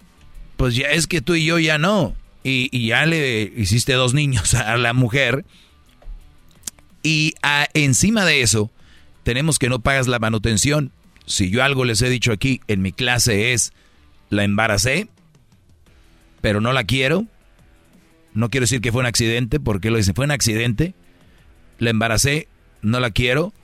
[0.56, 2.16] Pues ya es que tú y yo ya no.
[2.42, 5.44] Y, ya le hiciste dos niños a la mujer.
[7.02, 7.34] Y
[7.74, 8.70] encima de eso,
[9.24, 10.90] tenemos que no pagas la manutención.
[11.26, 13.74] Si yo algo les he dicho aquí en mi clase es,
[14.30, 15.08] la embaracé,
[16.40, 17.26] pero no la quiero,
[18.34, 20.94] no quiero decir que fue un accidente, porque lo dicen, fue un accidente.
[21.78, 22.48] La embaracé,
[22.82, 23.54] no la quiero.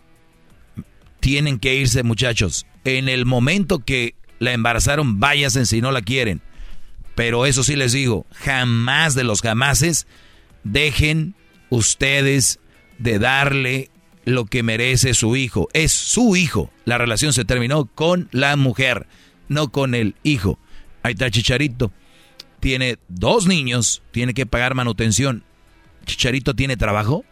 [1.18, 2.66] Tienen que irse, muchachos.
[2.84, 6.40] En el momento que la embarazaron, váyanse si no la quieren.
[7.16, 10.06] Pero eso sí les digo, jamás de los jamases
[10.62, 11.34] dejen
[11.68, 12.60] ustedes
[12.98, 13.90] de darle
[14.24, 15.68] lo que merece su hijo.
[15.72, 16.70] Es su hijo.
[16.84, 19.08] La relación se terminó con la mujer,
[19.48, 20.60] no con el hijo.
[21.02, 21.92] Ahí está Chicharito
[22.60, 25.42] tiene dos niños, tiene que pagar manutención.
[26.04, 27.24] ¿Chicharito tiene trabajo?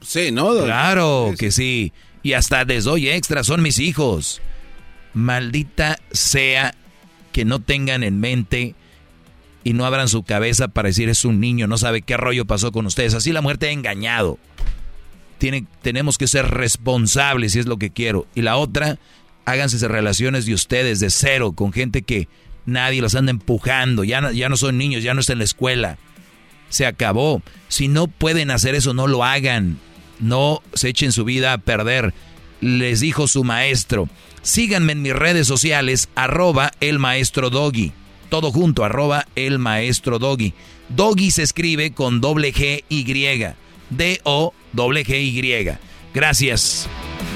[0.00, 0.64] Sí, ¿no?
[0.64, 1.92] Claro que sí.
[2.22, 4.40] Y hasta les doy extra, son mis hijos.
[5.14, 6.74] Maldita sea
[7.32, 8.74] que no tengan en mente
[9.64, 12.72] y no abran su cabeza para decir es un niño, no sabe qué rollo pasó
[12.72, 13.14] con ustedes.
[13.14, 14.38] Así la muerte ha engañado.
[15.38, 18.26] Tiene, tenemos que ser responsables si es lo que quiero.
[18.34, 18.98] Y la otra,
[19.44, 22.28] háganse relaciones de ustedes de cero con gente que
[22.68, 25.44] nadie los anda empujando, ya no, ya no son niños, ya no está en la
[25.44, 25.98] escuela.
[26.68, 27.42] Se acabó.
[27.68, 29.78] Si no pueden hacer eso, no lo hagan.
[30.20, 32.12] No se echen su vida a perder.
[32.60, 34.08] Les dijo su maestro.
[34.42, 37.92] Síganme en mis redes sociales, arroba el maestro Doggy.
[38.28, 40.52] Todo junto, arroba el maestro Doggy.
[40.90, 43.54] Doggy se escribe con doble G Y.
[43.90, 45.78] D-O doble G Y.
[46.12, 46.88] Gracias.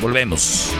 [0.03, 0.73] Volvemos.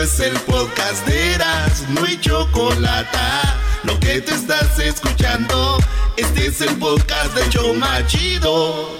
[0.00, 3.18] Es el podcast de Eras, no hay chocolate.
[3.82, 5.78] Lo que te estás escuchando,
[6.16, 8.90] este es el podcast de Choma Chido.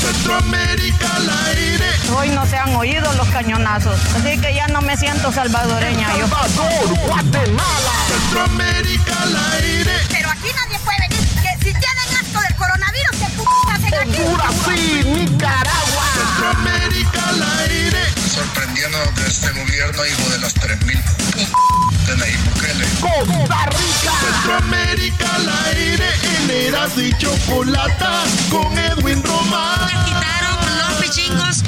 [0.00, 1.90] Centroamérica al aire.
[2.16, 6.06] Hoy no se han oído los cañonazos, así que ya no me siento salvadoreña.
[6.06, 7.92] Salvador, Guatemala.
[8.08, 9.92] Centroamérica al aire.
[10.10, 14.22] Pero aquí nadie puede venir, que si tienen asco del coronavirus, ¿qué p hacen aquí?
[14.22, 16.04] Honduras, sí, Nicaragua.
[16.14, 17.93] Centroamérica al aire
[18.34, 22.84] sorprendiendo de este gobierno, hijo de las 3.000 de Nayib Bukele.
[23.00, 29.86] Costa Rica, Centroamérica al aire, en Eras y Chocolata, con Edwin Román.
[29.86, 31.62] Me quitaron los pichingos.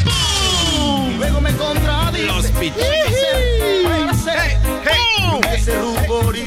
[1.18, 2.26] Luego me contradice.
[2.26, 2.86] Los pichingos.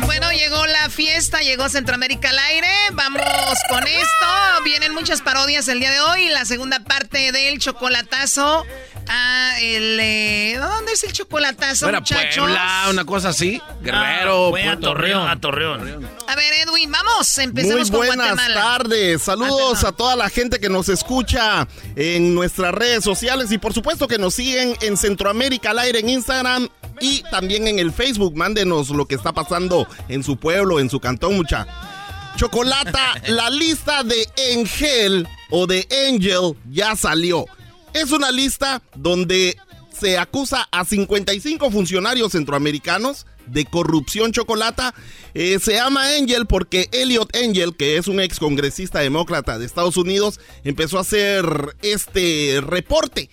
[0.06, 2.68] Bueno, llegó la fiesta, llegó Centroamérica al aire.
[2.92, 3.22] Vamos
[3.70, 4.64] con esto.
[4.66, 6.28] Vienen muchas parodias el día de hoy.
[6.30, 8.66] La segunda parte del chocolatazo
[9.12, 10.00] Ah, el.
[10.00, 12.44] Eh, ¿Dónde es el chocolatazo, Fuera muchachos?
[12.44, 13.60] Puebla, una cosa así.
[13.82, 15.28] Guerrero, ah, a Torreón.
[15.28, 16.08] A Torreón.
[16.28, 17.36] A ver, Edwin, vamos.
[17.40, 19.24] Empecemos Muy buenas tardes.
[19.24, 24.08] Saludos a toda la gente que nos escucha en nuestras redes sociales y por supuesto
[24.08, 26.70] que nos siguen en Centroamérica al aire en Instagram
[27.02, 28.36] y también en el Facebook.
[28.36, 31.66] Mándenos lo que está pasando en su pueblo, en su cantón, mucha.
[32.36, 37.48] Chocolata, la lista de Angel o de Angel ya salió.
[38.02, 39.58] Es una lista donde
[39.92, 44.96] se acusa a 55 funcionarios centroamericanos de corrupción chocolata.
[45.34, 49.98] Eh, se llama Angel porque Elliot Angel, que es un ex congresista demócrata de Estados
[49.98, 51.46] Unidos, empezó a hacer
[51.82, 53.30] este reporte.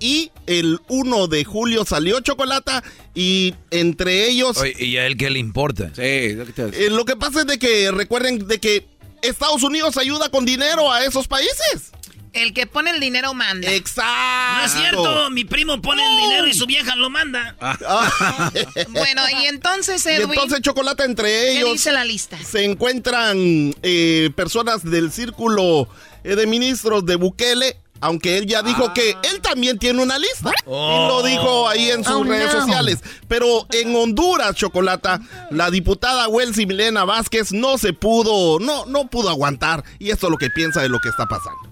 [0.00, 2.82] Y el 1 de julio salió Chocolata
[3.14, 4.58] y entre ellos...
[4.80, 5.92] ¿Y a él qué le importa?
[5.94, 8.84] Sí, lo que, eh, lo que pasa es de que recuerden de que
[9.22, 11.92] Estados Unidos ayuda con dinero a esos países.
[12.32, 13.70] El que pone el dinero manda.
[13.72, 14.58] Exacto.
[14.58, 17.56] No es cierto, mi primo pone el dinero y su vieja lo manda.
[18.88, 20.30] Bueno, y entonces, Edwin.
[20.30, 21.72] Y entonces, Chocolate, entre ellos.
[21.72, 22.38] dice la lista?
[22.42, 25.88] Se encuentran eh, personas del círculo
[26.24, 29.20] eh, de ministros de Bukele aunque él ya dijo que ah.
[29.30, 30.52] él también tiene una lista.
[30.66, 31.22] Y lo oh.
[31.22, 33.00] dijo ahí en sus oh, redes sociales.
[33.26, 39.30] Pero en Honduras, Chocolata, la diputada Welsi Milena Vázquez no se pudo, no, no pudo
[39.30, 39.84] aguantar.
[39.98, 41.67] Y esto es lo que piensa de lo que está pasando.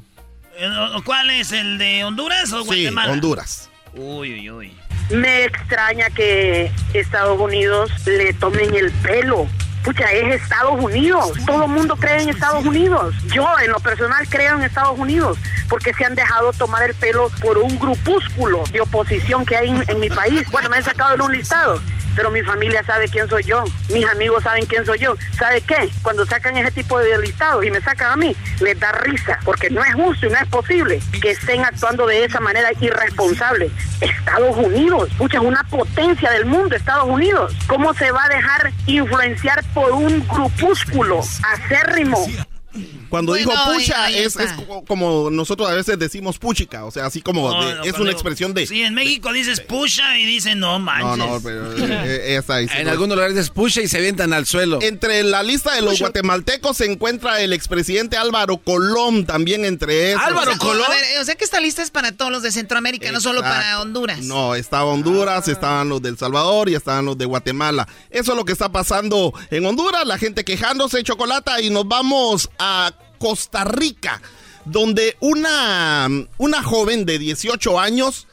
[0.59, 0.71] Eh,
[1.05, 1.53] ¿Cuál es?
[1.53, 3.09] ¿El de Honduras o Guatemala?
[3.09, 3.71] Sí, Honduras.
[3.95, 4.77] Uy, uy, uy.
[5.11, 9.47] Me extraña que Estados Unidos le tomen el pelo
[9.87, 11.33] Pucha, es Estados Unidos.
[11.47, 13.15] Todo el mundo cree en Estados Unidos.
[13.33, 17.31] Yo, en lo personal, creo en Estados Unidos porque se han dejado tomar el pelo
[17.41, 20.43] por un grupúsculo de oposición que hay en, mi país.
[20.51, 21.81] Bueno, me han sacado en un listado
[22.17, 25.15] pero mi familia sabe quién soy yo, mis amigos saben quién soy yo.
[25.39, 25.91] ¿Sabe qué?
[26.03, 29.69] Cuando sacan ese tipo de listados y me sacan a mí, les da risa, porque
[29.69, 33.71] no es justo y no es posible que estén actuando de esa manera irresponsable.
[34.01, 37.55] Estados Unidos, escucha, es una potencia del mundo, Estados Unidos.
[37.67, 42.17] ¿Cómo se va a dejar influenciar por un grupúsculo acérrimo?
[43.09, 44.37] Cuando digo pucha, es,
[44.87, 48.67] como nosotros a veces decimos puchica, o sea, así como es una expresión de...
[48.67, 51.19] Sí, en México dices pucha y dicen no manches.
[51.19, 54.79] No, no, pero eh, eh, En algunos lugares es pucha y se avientan al suelo.
[54.83, 60.23] Entre la lista de los guatemaltecos se encuentra el expresidente Álvaro Colón también entre esos.
[60.23, 60.87] Álvaro Colón.
[61.21, 64.21] o sea que esta lista es para todos los de Centroamérica, no solo para Honduras.
[64.21, 67.89] No, estaba Honduras, estaban los del Salvador y estaban los de Guatemala.
[68.11, 72.51] Eso es lo que está pasando en Honduras, la gente quejándose, chocolate, y nos vamos
[72.59, 72.66] a
[73.19, 74.21] Costa Rica,
[74.65, 78.27] donde una, una joven de 18 años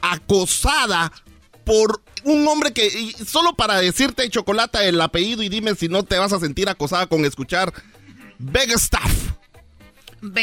[0.00, 1.12] acosada
[1.64, 6.18] por un hombre que, solo para decirte, Chocolata, el apellido y dime si no te
[6.18, 7.72] vas a sentir acosada con escuchar
[8.38, 9.32] Begstaff.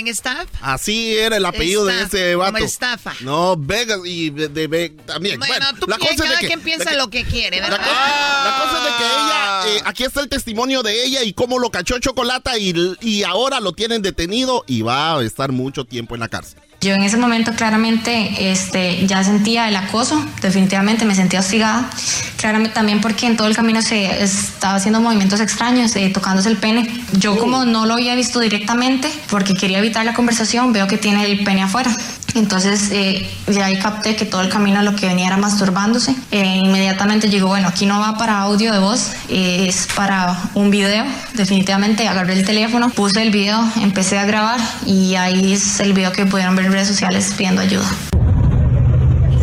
[0.07, 0.47] Staff?
[0.61, 2.53] Así era el apellido de ese vato.
[2.53, 3.13] Como estafa.
[3.21, 5.39] No, Vegas y de, de, también.
[5.39, 7.79] Bueno, tú la cosa cada quien piensa lo que quiere, ¿verdad?
[7.79, 11.59] La, cosa es de que ella, eh, aquí está el testimonio de ella y cómo
[11.59, 16.15] lo cachó Chocolata y, y ahora lo tienen detenido y va a estar mucho tiempo
[16.15, 16.59] en la cárcel.
[16.81, 21.89] Yo en ese momento claramente este, ya sentía el acoso, definitivamente me sentía hostigada,
[22.37, 26.55] claramente también porque en todo el camino se estaba haciendo movimientos extraños, eh, tocándose el
[26.55, 26.89] pene.
[27.17, 31.25] Yo como no lo había visto directamente, porque quería evitar la conversación, veo que tiene
[31.25, 31.91] el pene afuera.
[32.35, 36.15] Entonces eh, ya ahí capté que todo el camino lo que venía era masturbándose.
[36.31, 41.05] Eh, inmediatamente llegó, bueno, aquí no va para audio de voz, es para un video.
[41.33, 46.11] Definitivamente agarré el teléfono, puse el video, empecé a grabar y ahí es el video
[46.13, 47.87] que pudieron ver redes sociales pidiendo ayuda.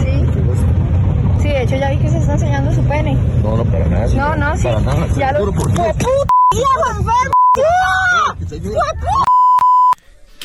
[0.00, 0.26] Sí,
[1.42, 3.16] sí, de hecho ya vi que se está enseñando su pene.
[3.42, 4.06] No, no, para nada.
[4.14, 4.62] No, no, sí.
[4.64, 5.52] Para nada, ya lo...
[5.52, 5.94] ¡Fue puta!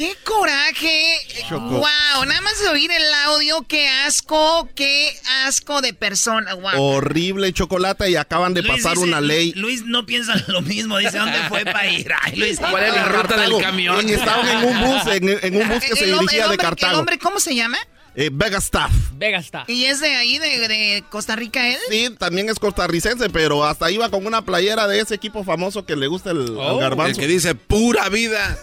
[0.02, 1.14] ¡Qué coraje!
[1.52, 2.26] ¡Wow!
[2.26, 6.56] Nada más de oír el audio, qué asco, qué asco de persona.
[6.76, 9.54] Horrible chocolate y acaban de pasar una ley.
[9.54, 12.12] Luis no piensa lo mismo, dice dónde fue para ir.
[12.24, 14.10] Ay, Luis, ¿cuál es la ruta del camión?
[14.10, 16.94] Estaban en un bus, en, un bus que se dirigía de Cartago.
[16.94, 17.78] ¿El hombre cómo se llama?
[18.16, 18.92] Eh, Vega Staff.
[19.14, 19.70] Vega Staff.
[19.70, 21.78] ¿Y es de ahí, de, Costa Rica él?
[21.92, 25.96] Sí, también es costarricense, pero hasta iba con una playera de ese equipo famoso que
[25.96, 27.12] le gusta el, oh, garbanzo.
[27.12, 28.58] El que dice pura vida.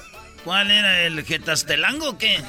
[0.48, 2.37] ¿Cuál era el Getastelango o qué?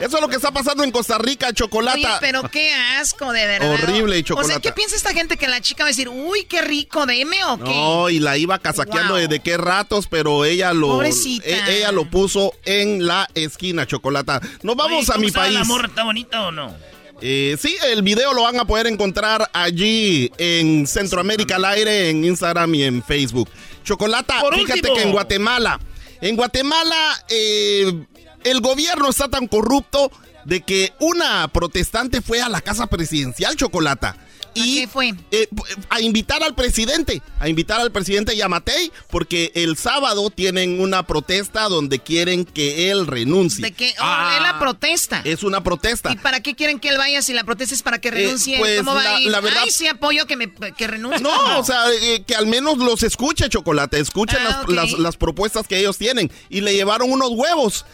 [0.00, 2.18] Eso es lo que está pasando en Costa Rica, Chocolata.
[2.20, 3.74] pero qué asco, de verdad.
[3.74, 4.48] Horrible, Chocolata.
[4.48, 7.06] O sea, ¿qué piensa esta gente que la chica va a decir, uy, qué rico,
[7.06, 7.70] deme o qué?
[7.70, 10.88] No, y la iba casaqueando desde qué ratos, pero ella lo.
[10.88, 11.46] Pobrecita.
[11.46, 14.40] E, ella lo puso en la esquina, Chocolata.
[14.64, 15.54] Nos vamos a mi país.
[15.54, 16.74] ¿La morra está bonita o no?
[17.20, 22.24] Eh, sí, el video lo van a poder encontrar allí en Centroamérica al aire, en
[22.24, 23.48] Instagram y en Facebook.
[23.84, 25.78] Chocolata, fíjate que en Guatemala,
[26.20, 28.04] en Guatemala eh,
[28.42, 30.10] el gobierno está tan corrupto
[30.44, 34.16] de que una protestante fue a la casa presidencial, Chocolata
[34.54, 35.14] y fue?
[35.30, 35.48] Eh,
[35.88, 41.68] a invitar al presidente, a invitar al presidente Yamatei, porque el sábado tienen una protesta
[41.68, 43.64] donde quieren que él renuncie.
[43.64, 43.94] ¿De qué?
[44.00, 45.22] Oh, es la protesta.
[45.24, 46.12] Es una protesta.
[46.12, 48.58] ¿Y para qué quieren que él vaya si la protesta es para que eh, renuncie?
[48.58, 49.30] pues, ¿Cómo va a ir?
[49.30, 51.22] La verdad, Ay, sí apoyo que, me, que renuncie.
[51.22, 55.66] No, o sea, eh, que al menos los escuche, Chocolate, escuchen ah, las, las, propuestas
[55.68, 56.30] que ellos tienen.
[56.48, 57.84] Y le llevaron unos huevos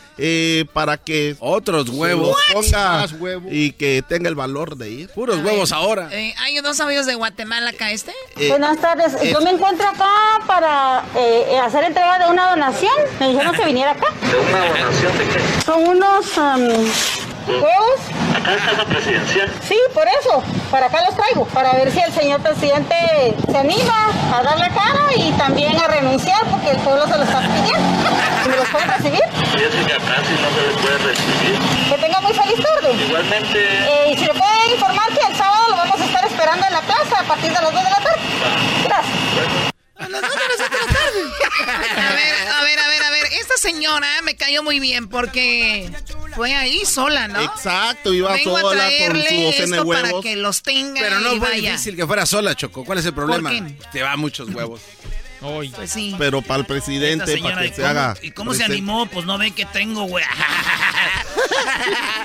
[0.72, 1.36] para que...
[1.40, 2.36] Otros huevos.
[2.52, 3.06] Ponga
[3.50, 5.08] y que tenga el valor de ir.
[5.10, 8.12] Puros huevos ahora hay dos amigos de Guatemala acá, ¿este?
[8.36, 9.16] Eh, Buenas tardes.
[9.30, 10.10] Yo me encuentro acá
[10.46, 12.92] para eh, hacer entrega de una donación.
[13.18, 14.08] Me dijeron que viniera acá.
[14.20, 15.40] ¿De una donación de qué?
[15.64, 16.68] Son unos um,
[17.48, 18.00] huevos.
[18.36, 19.50] ¿Acá está la presidencial?
[19.66, 20.42] Sí, por eso.
[20.70, 21.46] Para acá los traigo.
[21.46, 22.94] Para ver si el señor presidente
[23.50, 27.24] se anima a dar la cara y también a renunciar porque el pueblo se lo
[27.24, 28.10] está pidiendo.
[28.48, 29.20] ¿Me los pueden recibir?
[29.52, 31.58] Fíjese que acá sí no se les puede recibir.
[31.88, 32.92] Que tenga muy feliz tarde.
[33.06, 33.58] Igualmente.
[33.58, 36.72] Eh, y si le puede informar que el sábado lo vamos a estar esperando en
[36.72, 38.20] la plaza a partir de las 2 de la tarde.
[38.84, 39.72] Gracias.
[39.96, 41.20] A las 2 de la tarde.
[41.60, 43.26] A ver, a ver, a ver, a ver.
[43.58, 45.90] señora me cayó muy bien porque
[46.34, 47.42] fue ahí sola, ¿no?
[47.42, 50.10] Exacto, iba sola con su docena de huevos.
[50.10, 51.72] para que los tenga Pero no fue vaya.
[51.72, 52.84] difícil que fuera sola, Choco.
[52.84, 53.52] ¿Cuál es el problema?
[53.92, 54.80] Te va muchos huevos.
[55.40, 56.14] Pues sí.
[56.18, 58.14] Pero para el presidente, señora, para ¿y que se cómo, haga.
[58.22, 59.06] ¿y cómo se animó?
[59.06, 60.24] Pues no ve que tengo, güey.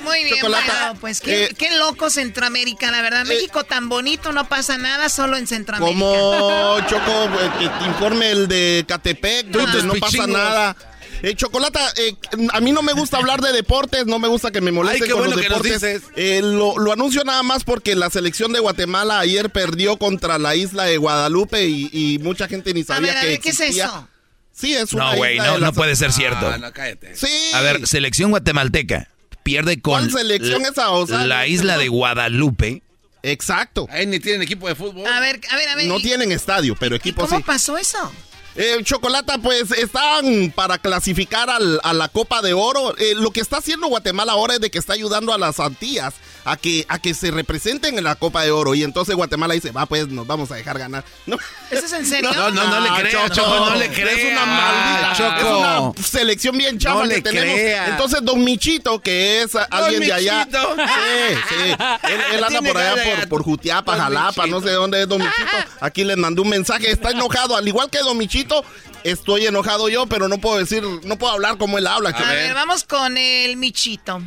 [0.04, 3.26] Muy bien, Chocolata, bueno, pues qué, eh, qué loco Centroamérica, la verdad.
[3.26, 6.00] México tan bonito, no pasa nada, solo en Centroamérica.
[6.00, 10.28] Como Choco, eh, que te informe el de Catepec, no pasa pichingos.
[10.28, 10.76] nada.
[11.22, 12.16] Eh, Chocolata, eh,
[12.54, 15.08] a mí no me gusta hablar de deportes, no me gusta que me molesten Ay,
[15.08, 16.02] qué con bueno los que nos deportes.
[16.04, 16.10] dices.
[16.16, 20.56] Eh, lo, lo anuncio nada más porque la selección de Guatemala ayer perdió contra la
[20.56, 23.50] isla de Guadalupe y, y mucha gente ni A sabía ver, a que ver, ¿qué
[23.50, 24.08] es eso?
[24.52, 26.48] Sí, es una No, güey, isla no, puede ser cierto.
[26.48, 27.16] Ah, no, cállate.
[27.16, 27.28] Sí.
[27.54, 29.10] A ver, selección guatemalteca
[29.44, 30.92] pierde con ¿Cuál selección la, esa?
[30.92, 32.82] O sea, la isla de Guadalupe.
[33.22, 33.88] Exacto.
[33.90, 35.08] Ahí ni tienen equipo de fútbol.
[35.08, 35.88] A ver, a ver, a ver.
[35.88, 37.44] No ¿y- tienen estadio, pero ¿Y equipo cómo sí.
[37.46, 38.12] pasó eso?
[38.58, 42.96] Eh, Chocolata, pues están para clasificar al- a la Copa de Oro.
[42.98, 46.14] Eh, lo que está haciendo Guatemala ahora es de que está ayudando a las Antillas
[46.46, 48.74] a que, a que se representen en la Copa de Oro.
[48.76, 51.04] Y entonces Guatemala dice, va, pues nos vamos a dejar ganar.
[51.26, 51.38] No,
[51.72, 52.32] ¿Eso es en serio?
[52.34, 54.32] No, no, no le Ah, creas, Choco, no le Es creas.
[54.32, 55.94] una maldita, Choco.
[55.98, 57.56] es una selección bien chafa No que le tenemos.
[57.56, 57.88] crea.
[57.90, 60.46] Entonces, Don Michito, que es alguien de allá.
[60.46, 60.76] Michito.
[60.76, 61.76] Sí, sí.
[62.04, 64.48] Él, él anda por allá por, por Jutiapa, Don Jalapa, Michito.
[64.48, 65.58] no sé dónde es Don Michito.
[65.82, 67.56] Aquí les mandó un mensaje, está enojado.
[67.58, 68.64] Al igual que Don Michito,
[69.04, 72.10] estoy enojado yo, pero no puedo decir, no puedo hablar como él habla.
[72.12, 74.22] A ver, vamos con el Michito.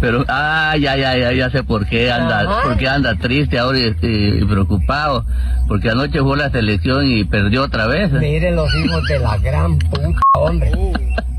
[0.00, 3.78] Pero, ah, ya, ya, ya, ya sé por qué anda, por qué anda triste ahora
[3.78, 5.24] y, y preocupado.
[5.68, 8.10] Porque anoche jugó la selección y perdió otra vez.
[8.12, 10.70] Miren los hijos de la gran puta, hombre.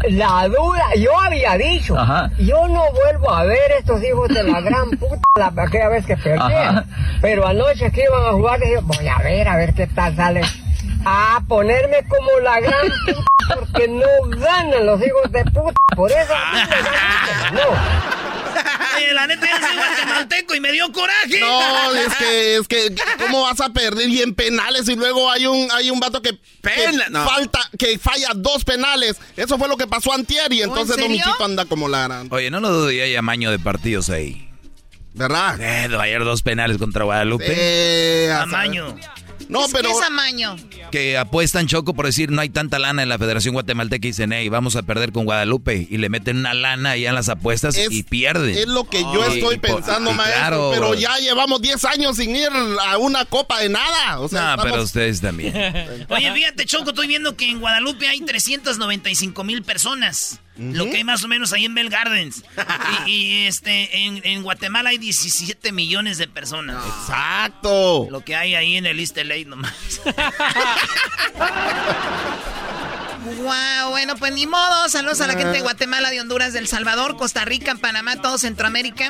[0.09, 2.29] La duda, yo había dicho, Ajá.
[2.37, 6.17] yo no vuelvo a ver estos hijos de la gran puta la aquella vez que
[6.17, 6.85] perdieron.
[7.21, 10.41] Pero anoche que iban a jugar, dije, voy a ver, a ver qué tal sale.
[11.05, 15.79] A ponerme como la gran puta porque no ganan los hijos de puta.
[15.95, 16.33] Por eso
[17.53, 18.32] no.
[18.95, 21.39] Oye, la neta, yo soy guatemalteco y me dio coraje.
[21.39, 24.09] No, es que, es que, ¿cómo vas a perder?
[24.09, 27.25] Y en penales, y luego hay un, hay un vato que, que Pena- no.
[27.25, 29.17] falta, que falla dos penales.
[29.37, 31.23] Eso fue lo que pasó antier, y entonces Don serio?
[31.25, 32.27] Michito anda como la gran.
[32.31, 34.49] Oye, no lo dudo, ya hay amaño de partidos ahí.
[35.15, 35.59] ¿Verdad?
[35.61, 37.45] Eh, ayer dos penales contra Guadalupe.
[37.47, 38.95] Eh, a saber.
[39.49, 39.89] No, ¿Qué pero.
[39.91, 40.55] es amaño?
[40.91, 44.31] Que apuestan Choco por decir no hay tanta lana en la Federación Guatemalteca y dicen,
[44.33, 45.87] hey, vamos a perder con Guadalupe.
[45.89, 48.57] Y le meten una lana allá en las apuestas Es- y pierden.
[48.57, 50.39] Es lo que yo estoy y pensando, y maestro.
[50.39, 50.99] claro, pero bro.
[50.99, 52.49] ya llevamos 10 años sin ir
[52.85, 54.19] a una copa de nada.
[54.19, 55.53] O sea, No, estamos- pero ustedes también.
[56.09, 60.39] Oye, fíjate, Choco, estoy viendo que en Guadalupe hay 395 mil personas.
[60.55, 62.43] Lo que hay más o menos ahí en Bell Gardens.
[63.07, 66.83] y, y, este, en, en Guatemala hay 17 millones de personas.
[66.85, 68.07] Exacto.
[68.09, 69.73] Lo que hay ahí en el East LA nomás.
[73.23, 74.89] Wow, bueno, pues ni modo.
[74.89, 79.09] Saludos a la gente de Guatemala, de Honduras, del Salvador, Costa Rica, Panamá, todo Centroamérica.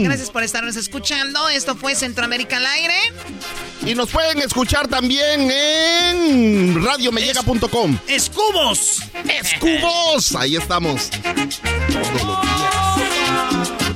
[0.00, 1.48] Gracias por estarnos escuchando.
[1.48, 2.94] Esto fue Centroamérica al aire.
[3.84, 7.98] Y nos pueden escuchar también en radiomellega.com.
[8.06, 9.02] ¡Escubos!
[9.28, 10.34] ¡Escubos!
[10.36, 11.10] Ahí estamos.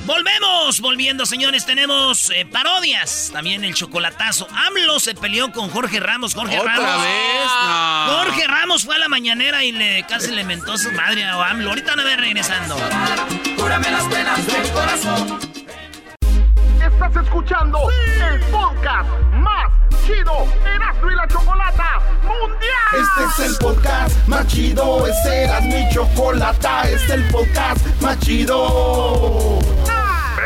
[0.05, 1.65] Volvemos, volviendo, señores.
[1.65, 3.29] Tenemos eh, parodias.
[3.31, 4.47] También el chocolatazo.
[4.67, 6.33] AMLO se peleó con Jorge Ramos.
[6.33, 7.01] Jorge ¿Otra Ramos.
[7.03, 7.45] vez?
[7.65, 8.17] No.
[8.17, 11.69] Jorge Ramos fue a la mañanera y le casi le mentó su madre a AMLO.
[11.69, 12.75] Ahorita no ve regresando.
[13.55, 15.39] Cúrame las penas del corazón.
[16.85, 17.79] Estás escuchando
[18.29, 19.71] el podcast más
[20.05, 20.45] chido
[20.75, 22.69] Erasmo y la Chocolata Mundial.
[22.91, 25.07] Este es el podcast más chido.
[25.07, 26.83] Este era mi chocolata.
[26.89, 29.59] Este es el podcast más chido.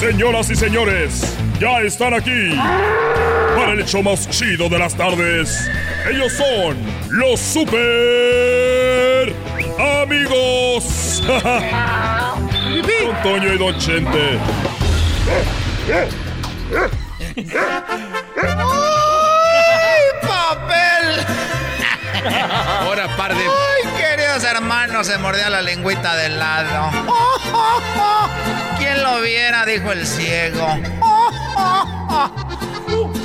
[0.00, 2.50] Señoras y señores, ya están aquí
[3.56, 5.70] para el hecho más chido de las tardes.
[6.10, 6.76] Ellos son
[7.10, 9.32] los super
[10.02, 11.22] amigos.
[11.26, 14.38] Don Toño y Don Chente.
[15.88, 16.12] ¡Ay,
[20.20, 21.26] papel!
[22.80, 23.75] Ahora, par de.
[24.36, 25.06] ¡Ay, queridos hermanos!
[25.06, 26.90] Se mordía la lengüita del lado.
[28.76, 29.64] ¿Quién lo viera?
[29.64, 30.78] Dijo el ciego.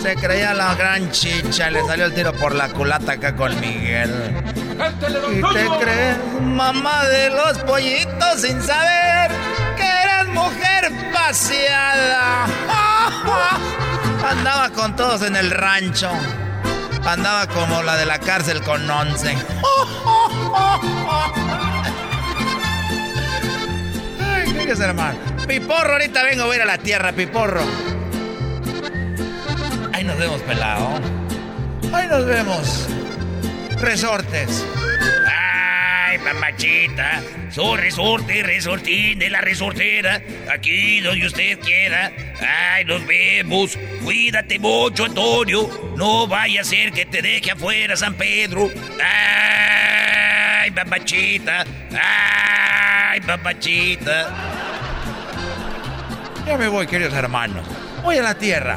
[0.02, 4.42] Se creía la gran chicha, le salió el tiro por la culata acá con Miguel.
[5.32, 9.32] Y te crees mamá de los pollitos sin saber
[9.76, 12.46] que eres mujer paseada.
[14.30, 16.10] Andaba con todos en el rancho.
[17.06, 19.36] Andaba como la de la cárcel con once.
[24.20, 25.18] Ay, qué ser hermano.
[25.48, 27.62] Piporro, ahorita vengo a ir a la tierra, Piporro.
[29.94, 31.00] Ahí nos vemos, pelado.
[31.94, 32.88] Ahí nos vemos.
[33.80, 34.64] Resortes.
[36.12, 37.22] Ay, mamachita.
[37.50, 40.22] Su resorte, resortín de la resortera.
[40.54, 42.12] Aquí donde usted quiera.
[42.42, 43.80] Ay, nos vemos.
[44.04, 45.94] Cuídate mucho, Antonio.
[45.96, 48.70] No vaya a ser que te deje afuera San Pedro.
[49.02, 51.64] Ay, mamachita.
[51.94, 54.36] Ay, mamachita.
[56.46, 57.66] Ya me voy, queridos hermanos.
[58.04, 58.76] Voy a la tierra.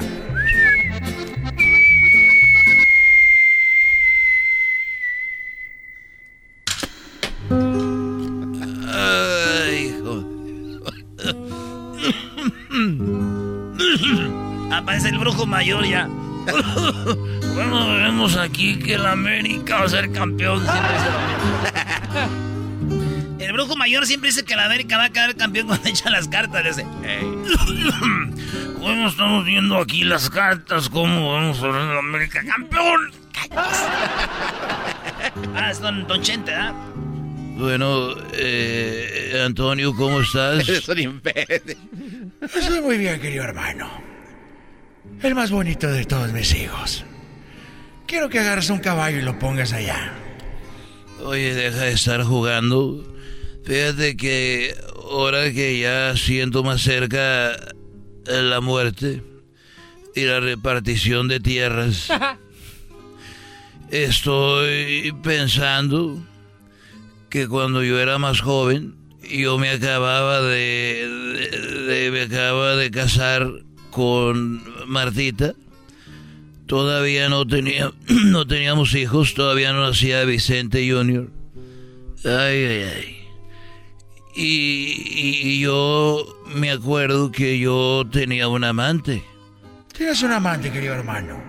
[14.84, 16.08] Aparece el brujo mayor ya.
[17.54, 20.62] Bueno, vemos aquí que el América va a ser campeón.
[23.38, 26.28] El brujo mayor siempre dice que la América va a quedar campeón cuando echa las
[26.28, 26.64] cartas.
[26.64, 26.84] Dice,
[28.78, 33.12] bueno, estamos viendo aquí las cartas, cómo vamos a ver la América campeón.
[35.54, 36.74] ah, es don, don Chente, ¿ah?
[37.56, 40.68] Bueno, eh, Antonio, ¿cómo estás?
[40.68, 41.06] Estoy
[42.82, 44.13] muy bien, querido hermano.
[45.22, 47.04] El más bonito de todos mis hijos.
[48.06, 50.12] Quiero que agarres un caballo y lo pongas allá.
[51.22, 53.04] Oye, deja de estar jugando.
[53.64, 57.56] Fíjate que ahora que ya siento más cerca
[58.26, 59.22] la muerte
[60.14, 62.08] y la repartición de tierras,
[63.90, 66.22] estoy pensando
[67.30, 73.50] que cuando yo era más joven, yo me acababa de, me acababa de casar
[73.94, 75.54] con Martita.
[76.66, 81.30] Todavía no tenía no teníamos hijos, todavía no nacía Vicente Junior.
[82.24, 83.16] Ay, ay, ay.
[84.36, 86.26] Y, yo
[86.56, 89.22] me acuerdo que yo tenía un amante.
[89.96, 91.40] ¿Tienes un amante, querido hermano?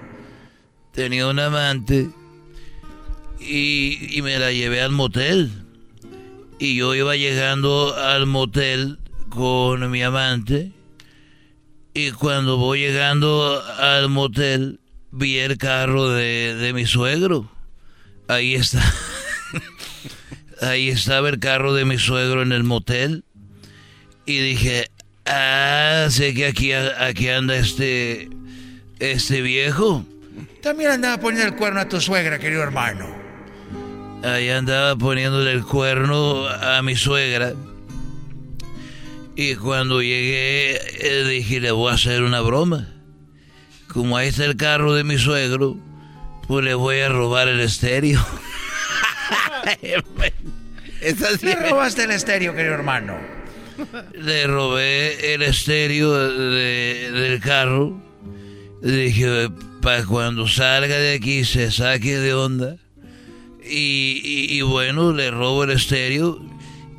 [0.92, 2.10] Tenía un amante
[3.40, 5.52] y, y me la llevé al motel.
[6.60, 10.75] Y yo iba llegando al motel con mi amante.
[11.98, 14.82] Y cuando voy llegando al motel,
[15.12, 17.50] vi el carro de, de mi suegro.
[18.28, 18.84] Ahí está.
[20.62, 23.24] ahí estaba el carro de mi suegro en el motel.
[24.26, 24.92] Y dije,
[25.26, 28.28] ah, sé que aquí, aquí anda este,
[29.00, 30.06] este viejo.
[30.62, 33.08] También andaba poniendo el cuerno a tu suegra, querido hermano.
[34.22, 37.54] Ahí andaba poniéndole el cuerno a mi suegra.
[39.36, 42.88] Y cuando llegué, eh, dije, le voy a hacer una broma.
[43.88, 45.78] Como ahí está el carro de mi suegro,
[46.48, 48.26] pues le voy a robar el estéreo.
[51.42, 53.18] Le robaste el estéreo, querido hermano.
[54.14, 58.00] Le robé el estéreo del carro.
[58.82, 59.50] dije,
[59.82, 62.78] para cuando salga de aquí se saque de onda.
[63.68, 66.40] Y, bueno, le robo el estéreo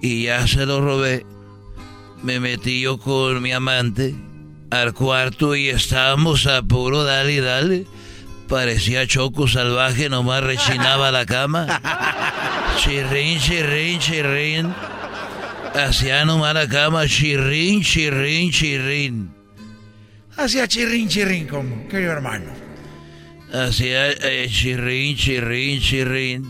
[0.02, 1.24] y ya se lo robé.
[2.22, 4.14] Me metí yo con mi amante
[4.70, 7.86] al cuarto y estábamos a puro dale y dale.
[8.48, 11.66] Parecía choco salvaje, nomás rechinaba la cama.
[12.78, 14.74] Chirrin, chirrin, chirrin.
[15.74, 19.30] Hacía nomás la cama, chirrin, chirrin, chirrin.
[20.36, 22.50] Hacía chirrin, chirrin, como, querido hermano.
[23.52, 26.44] Hacía eh, chirrin, chirrin, chirrin.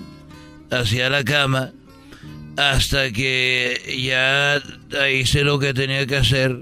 [0.70, 1.72] Hacía la cama.
[2.56, 4.62] Hasta que ya
[5.10, 6.58] hice lo que tenía que hacer.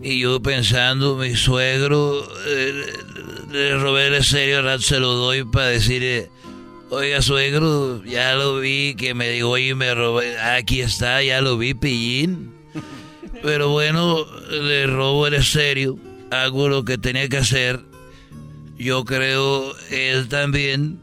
[0.00, 2.84] Y yo pensando, mi suegro, eh,
[3.50, 6.28] le robé el serio, se lo doy para decirle,
[6.90, 11.56] oiga suegro, ya lo vi, que me dijo, oye, me robé, aquí está, ya lo
[11.56, 12.52] vi, pillín.
[13.42, 15.98] Pero bueno, le robo el serio,
[16.30, 17.80] hago lo que tenía que hacer.
[18.76, 20.98] Yo creo él también,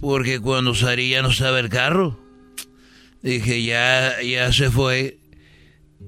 [0.00, 2.25] porque cuando salí ya no estaba el carro.
[3.26, 5.18] Dije, ya, ya se fue.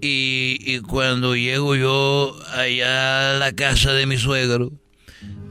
[0.01, 4.71] Y, y cuando llego yo allá a la casa de mi suegro,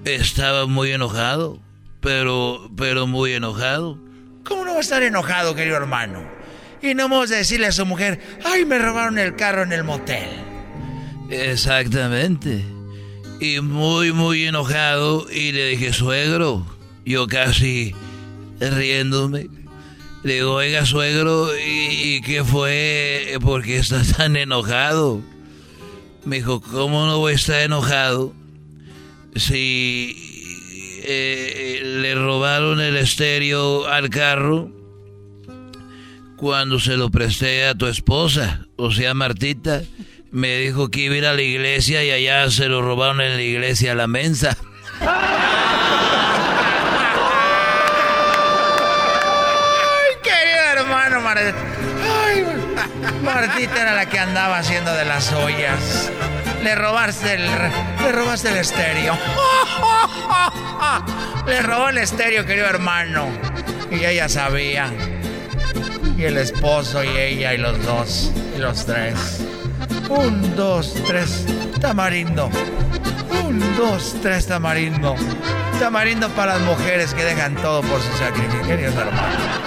[0.06, 1.60] estaba muy enojado,
[2.00, 4.00] pero, pero muy enojado.
[4.46, 6.26] ¿Cómo no va a estar enojado, querido hermano?
[6.82, 9.84] Y no vamos a decirle a su mujer, ay, me robaron el carro en el
[9.84, 10.30] motel.
[11.30, 12.64] Exactamente.
[13.42, 16.66] y muy, muy enojado y le dije, suegro,
[17.06, 17.94] yo casi
[18.62, 19.50] riéndome.
[20.28, 23.38] Le digo, oiga, suegro, ¿y, qué fue?
[23.40, 25.22] ¿Por qué estás tan enojado?
[26.26, 28.34] Me dijo, ¿cómo no voy a estar enojado
[29.38, 34.70] si eh, le robaron el estéreo al carro
[36.36, 39.84] cuando se lo presté a tu esposa, o sea, Martita?
[40.30, 43.38] Me dijo que iba a ir a la iglesia y allá se lo robaron en
[43.38, 44.58] la iglesia a la mensa.
[53.24, 56.12] Martita era la que andaba haciendo de las ollas.
[56.64, 59.18] Le robaste el, le robaste el estéreo.
[61.48, 63.28] Le robó el estéreo, querido hermano.
[63.90, 64.92] Y ella sabía.
[66.18, 68.32] Y el esposo y ella y los dos.
[68.56, 69.42] Y los tres.
[70.10, 71.46] Un, dos, tres.
[71.80, 72.50] Tamarindo.
[73.44, 75.16] Un, dos, tres, tamarindo.
[75.80, 79.67] Tamarindo para las mujeres que dejan todo por su sacrificio, queridos hermanos.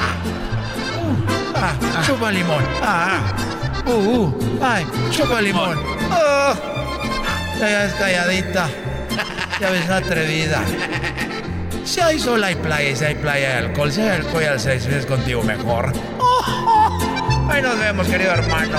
[1.70, 2.64] Ah, chupa limón.
[2.82, 3.20] Ah,
[3.86, 5.78] uh, uh, ay, chupa limón.
[6.10, 6.54] Oh,
[7.60, 8.68] ya es calladita.
[9.60, 10.62] Ya ves atrevida.
[11.84, 14.86] Si hay sol hay playa, si hay playa hay alcohol, si hay alcohol al seis
[14.86, 15.92] es contigo mejor.
[17.50, 18.78] Ahí nos vemos, querido hermano.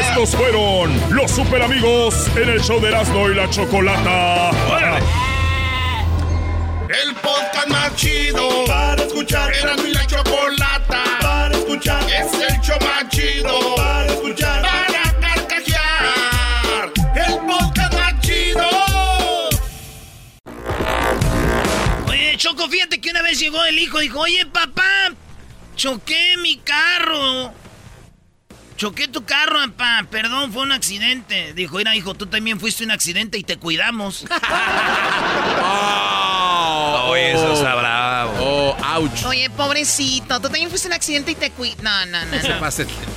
[0.00, 4.50] Estos fueron los super amigos en el show de Erasmo y la Chocolata.
[6.88, 9.52] El podcast más chido para escuchar.
[9.52, 12.02] Era mi la chocolata para escuchar.
[12.04, 14.62] Es el show más chido para escuchar.
[14.62, 16.92] Para carcajear.
[17.14, 18.68] El podcast más chido.
[22.08, 25.12] Oye, Choco, fíjate que una vez llegó el hijo y dijo, oye, papá,
[25.74, 27.52] choqué mi carro.
[28.76, 30.06] Choqué tu carro, papá.
[30.08, 31.52] Perdón, fue un accidente.
[31.54, 34.24] Dijo, mira, hijo, tú también fuiste un accidente y te cuidamos.
[35.64, 37.74] oh, eso está
[38.70, 39.24] ouch.
[39.24, 41.82] Oye, pobrecito, tú también fuiste un accidente y te cuidamos.
[41.82, 42.60] No, no, no.
[42.60, 42.68] no.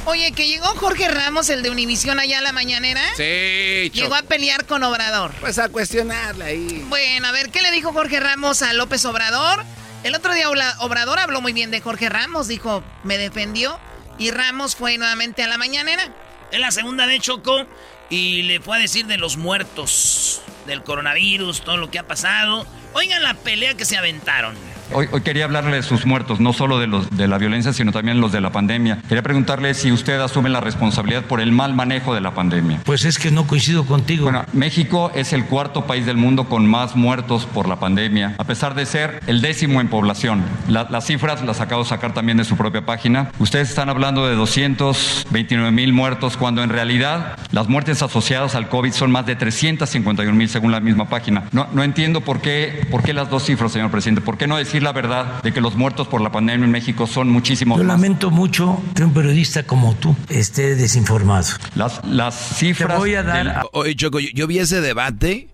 [0.06, 3.02] Oye, que llegó Jorge Ramos, el de Univisión, allá a la mañanera.
[3.16, 5.32] Sí, Llegó a pelear con Obrador.
[5.40, 6.86] Pues a cuestionarle ahí.
[6.90, 9.64] Bueno, a ver, ¿qué le dijo Jorge Ramos a López Obrador?
[10.04, 10.50] El otro día
[10.80, 13.80] Obrador habló muy bien de Jorge Ramos, dijo, me defendió
[14.18, 16.14] y Ramos fue nuevamente a la mañanera.
[16.52, 17.66] En la segunda de Choco
[18.10, 22.68] y le fue a decir de los muertos, del coronavirus, todo lo que ha pasado.
[22.94, 24.56] Oigan la pelea que se aventaron.
[24.94, 28.20] Hoy, quería hablarle de sus muertos, no solo de los de la violencia, sino también
[28.20, 29.00] los de la pandemia.
[29.08, 32.82] Quería preguntarle si usted asume la responsabilidad por el mal manejo de la pandemia.
[32.84, 34.24] Pues es que no coincido contigo.
[34.24, 38.44] Bueno, México es el cuarto país del mundo con más muertos por la pandemia, a
[38.44, 40.44] pesar de ser el décimo en población.
[40.68, 43.32] las cifras las acabo de sacar también de su propia página.
[43.40, 48.92] Ustedes están hablando de 229 mil muertos, cuando en realidad las muertes asociadas al COVID
[48.92, 51.44] son más de 351 mil según la misma página.
[51.52, 54.22] No, no entiendo por qué, por qué las dos cifras, señor presidente.
[54.22, 57.08] ¿Por qué no decir la verdad de que los muertos por la pandemia en México
[57.08, 61.48] son muchísimos Yo lamento mucho que un periodista como tú esté desinformado.
[61.76, 62.98] Las, las cifras...
[62.98, 63.66] voy a dar...
[63.74, 65.48] Oye, Choco, yo, vi ese debate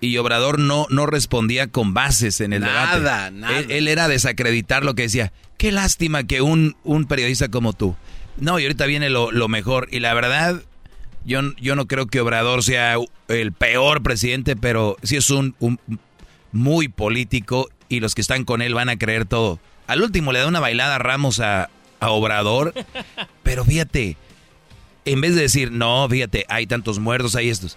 [0.00, 3.00] y Obrador no, no respondía con bases en el debate.
[3.00, 3.58] Nada, nada.
[3.58, 5.32] Él, era desacreditar lo que decía.
[5.56, 7.96] Qué lástima que un, un periodista como tú.
[8.38, 9.88] No, y ahorita viene lo, lo mejor.
[9.90, 10.62] Y la verdad,
[11.24, 12.96] yo, yo no creo que Obrador sea
[13.28, 15.78] el peor presidente, pero sí es un, un
[16.52, 19.58] muy político y los que están con él van a creer todo.
[19.86, 21.68] Al último le da una bailada a Ramos a,
[22.02, 22.72] Obrador,
[23.42, 24.16] pero fíjate,
[25.04, 27.76] en vez de decir, no, fíjate, hay tantos muertos, hay estos.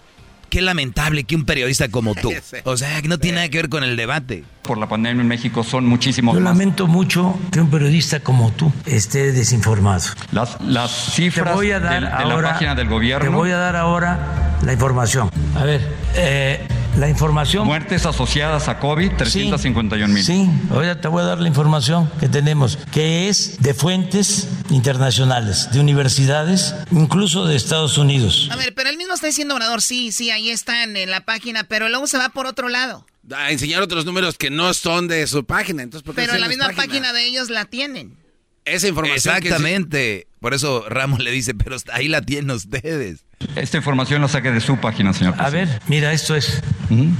[0.49, 2.32] Qué lamentable que un periodista como tú,
[2.64, 4.45] o sea, que no tiene nada que ver con el debate.
[4.61, 8.72] Por la pandemia en México son muchísimos Yo lamento mucho que un periodista como tú
[8.86, 10.05] esté desinformado.
[10.32, 13.30] Las, las cifras de, la página del gobierno.
[13.30, 15.30] Te voy a dar ahora la información.
[15.55, 15.82] A ver,
[16.16, 16.66] eh,
[16.98, 17.66] la información.
[17.66, 20.24] Muertes asociadas a COVID, 351 mil.
[20.24, 25.70] Sí, ahora te voy a dar la información que tenemos, que es de fuentes internacionales,
[25.72, 28.50] de universidades, incluso de Estados Unidos.
[28.52, 31.64] A ver, pero él mismo está diciendo, Obrador, sí, sí, ahí están en la página,
[31.64, 33.06] pero luego se va por otro lado.
[33.36, 35.84] A enseñar otros números que no son de su página.
[35.84, 37.14] Entonces, ¿por pero la misma página?
[37.14, 38.18] de ellos la tienen.
[38.66, 39.36] Esa información.
[39.38, 40.28] Exactamente.
[40.39, 43.26] Por eso Ramos le dice, pero ahí la tienen ustedes.
[43.56, 45.36] Esta información la saqué de su página, señor.
[45.38, 46.62] A ver, mira, esto es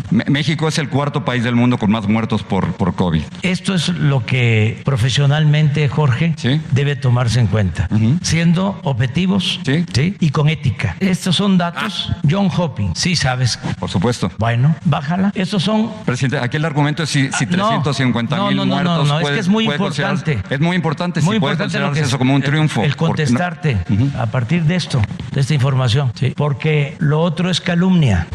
[0.10, 3.24] México es el cuarto país del mundo con más muertos por, por COVID.
[3.42, 6.36] Esto es lo que profesionalmente, Jorge,
[6.72, 7.90] debe tomarse en cuenta,
[8.22, 9.60] siendo objetivos
[9.96, 10.96] y con ética.
[11.00, 13.58] Estos son datos John Hopkins, sí sabes.
[13.80, 14.32] Por supuesto.
[14.38, 15.32] Bueno, bájala.
[15.36, 15.92] Estos son...
[16.06, 19.08] Presidente, aquí el argumento es si, si 350 no, mil no, no, muertos...
[19.08, 20.42] No, no, es que es muy importante.
[20.50, 22.84] Es muy importante muy si puede considerarse eso como un triunfo.
[22.84, 23.78] El, contestarte
[24.18, 25.02] a partir de esto,
[25.32, 28.28] de esta información, porque lo otro es calumnia.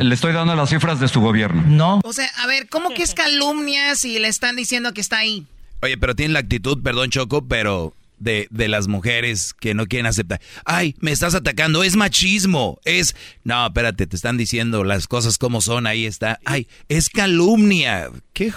[0.00, 1.62] Le estoy dando las cifras de su gobierno.
[1.66, 2.00] No.
[2.04, 5.46] O sea, a ver, ¿cómo que es calumnia si le están diciendo que está ahí?
[5.80, 10.06] Oye, pero tiene la actitud, perdón Choco, pero de, de, las mujeres que no quieren
[10.06, 10.40] aceptar.
[10.64, 13.14] Ay, me estás atacando, es machismo, es...
[13.44, 16.40] No, espérate, te están diciendo las cosas como son, ahí está.
[16.44, 18.10] Ay, es calumnia.
[18.32, 18.52] ¿Qué?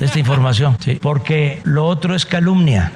[0.00, 2.92] Esta información, sí, porque lo otro es calumnia.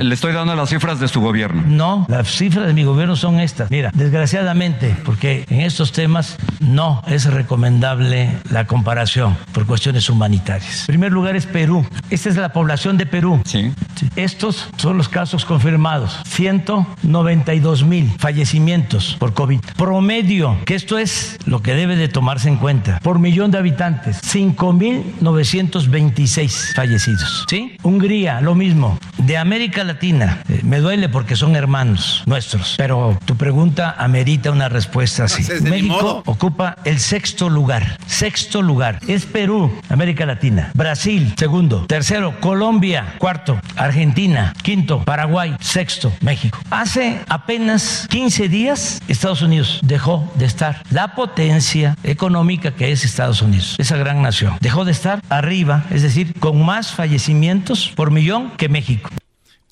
[0.00, 1.62] Le estoy dando las cifras de su gobierno.
[1.66, 3.70] No, las cifras de mi gobierno son estas.
[3.70, 10.80] Mira, desgraciadamente, porque en estos temas no es recomendable la comparación por cuestiones humanitarias.
[10.82, 11.86] En primer lugar es Perú.
[12.10, 13.40] Esta es la población de Perú.
[13.44, 13.72] Sí.
[14.14, 16.20] Estos son los casos confirmados.
[16.26, 19.60] 192 mil fallecimientos por COVID.
[19.76, 24.20] Promedio, que esto es lo que debe de tomarse en cuenta, por millón de habitantes,
[24.22, 27.44] 5.920 26 fallecidos.
[27.48, 27.76] ¿Sí?
[27.82, 28.96] Hungría, lo mismo.
[29.18, 34.68] De América Latina, eh, me duele porque son hermanos nuestros, pero tu pregunta amerita una
[34.68, 35.42] respuesta así.
[35.62, 37.98] México ocupa el sexto lugar.
[38.06, 39.00] Sexto lugar.
[39.08, 40.70] Es Perú, América Latina.
[40.74, 41.86] Brasil, segundo.
[41.86, 43.16] Tercero, Colombia.
[43.18, 44.52] Cuarto, Argentina.
[44.62, 45.56] Quinto, Paraguay.
[45.60, 46.58] Sexto, México.
[46.70, 50.82] Hace apenas 15 días, Estados Unidos dejó de estar.
[50.90, 56.02] La potencia económica que es Estados Unidos, esa gran nación, dejó de estar arriba, es
[56.02, 59.08] decir, con más fallecimientos por millón que México.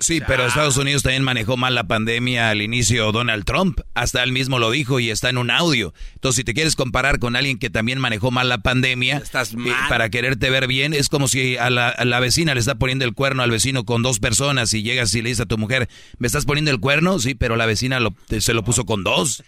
[0.01, 3.81] Sí, pero Estados Unidos también manejó mal la pandemia al inicio Donald Trump.
[3.93, 5.93] Hasta él mismo lo dijo y está en un audio.
[6.15, 9.55] Entonces, si te quieres comparar con alguien que también manejó mal la pandemia, Estás
[9.91, 13.05] para quererte ver bien, es como si a la, a la, vecina le está poniendo
[13.05, 15.91] el cuerno al vecino con dos personas y llegas y le dices a tu mujer,
[16.17, 17.19] ¿me estás poniendo el cuerno?
[17.19, 19.45] Sí, pero la vecina lo, se lo puso con dos.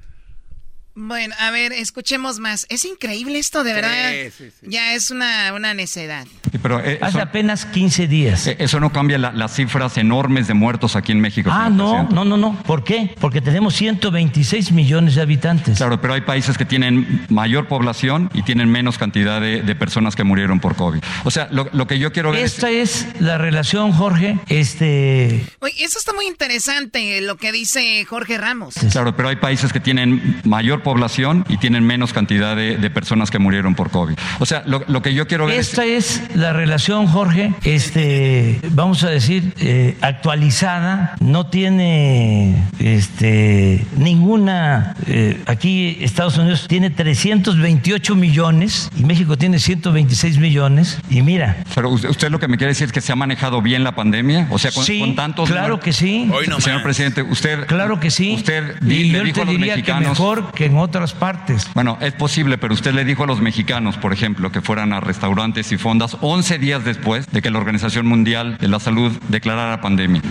[0.95, 2.67] Bueno, a ver, escuchemos más.
[2.69, 4.11] Es increíble esto, de verdad.
[4.11, 4.67] Sí, sí, sí.
[4.69, 6.27] Ya es una, una necedad.
[6.63, 8.47] pero eh, Hace apenas 15 días.
[8.49, 11.51] Eh, eso no cambia la, las cifras enormes de muertos aquí en México.
[11.53, 12.15] Ah, no, presidente.
[12.15, 12.63] no, no, no.
[12.65, 13.15] ¿Por qué?
[13.21, 15.79] Porque tenemos 126 millones de habitantes.
[15.79, 20.17] Claro, pero hay países que tienen mayor población y tienen menos cantidad de, de personas
[20.17, 21.01] que murieron por COVID.
[21.25, 23.07] O sea, lo, lo que yo quiero ver Esta es...
[23.15, 24.39] es la relación, Jorge.
[24.49, 25.45] Este.
[25.61, 28.75] Oye, eso está muy interesante, lo que dice Jorge Ramos.
[28.93, 33.31] Claro, pero hay países que tienen mayor población y tienen menos cantidad de, de personas
[33.31, 34.15] que murieron por COVID.
[34.39, 36.23] O sea, lo, lo que yo quiero ver Esta es...
[36.31, 45.41] es la relación, Jorge, este, vamos a decir, eh, actualizada, no tiene este, ninguna, eh,
[45.47, 51.59] aquí Estados Unidos tiene 328 millones y México tiene 126 millones y mira.
[51.75, 54.49] Pero usted lo que me quiere decir es que se ha manejado bien la pandemia,
[54.51, 55.49] o sea, con, sí, con tantos...
[55.51, 56.31] Claro que sí.
[56.33, 57.67] Hoy no Señor presidente, usted...
[57.67, 58.35] Claro que sí.
[58.35, 60.03] Usted y le yo dijo te a los diría mexicanos...
[60.03, 61.67] que mejor que en otras partes.
[61.75, 65.01] Bueno, es posible, pero usted le dijo a los mexicanos, por ejemplo, que fueran a
[65.01, 69.81] restaurantes y fondas 11 días después de que la Organización Mundial de la Salud declarara
[69.81, 70.23] pandemia.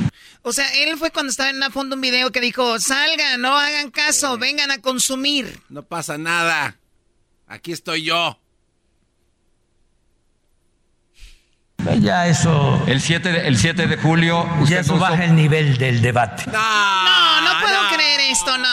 [0.41, 3.57] O sea, él fue cuando estaba en una fonda un video que dijo, salgan, no
[3.57, 5.59] hagan caso, vengan a consumir.
[5.67, 6.77] No pasa nada.
[7.45, 8.39] Aquí estoy yo.
[12.01, 12.83] Ya eso.
[12.87, 14.47] El 7 de, el 7 de julio.
[14.61, 16.43] Usted ya eso baja el nivel del debate.
[16.47, 17.89] No, no, no puedo no.
[17.95, 18.67] creer esto, no.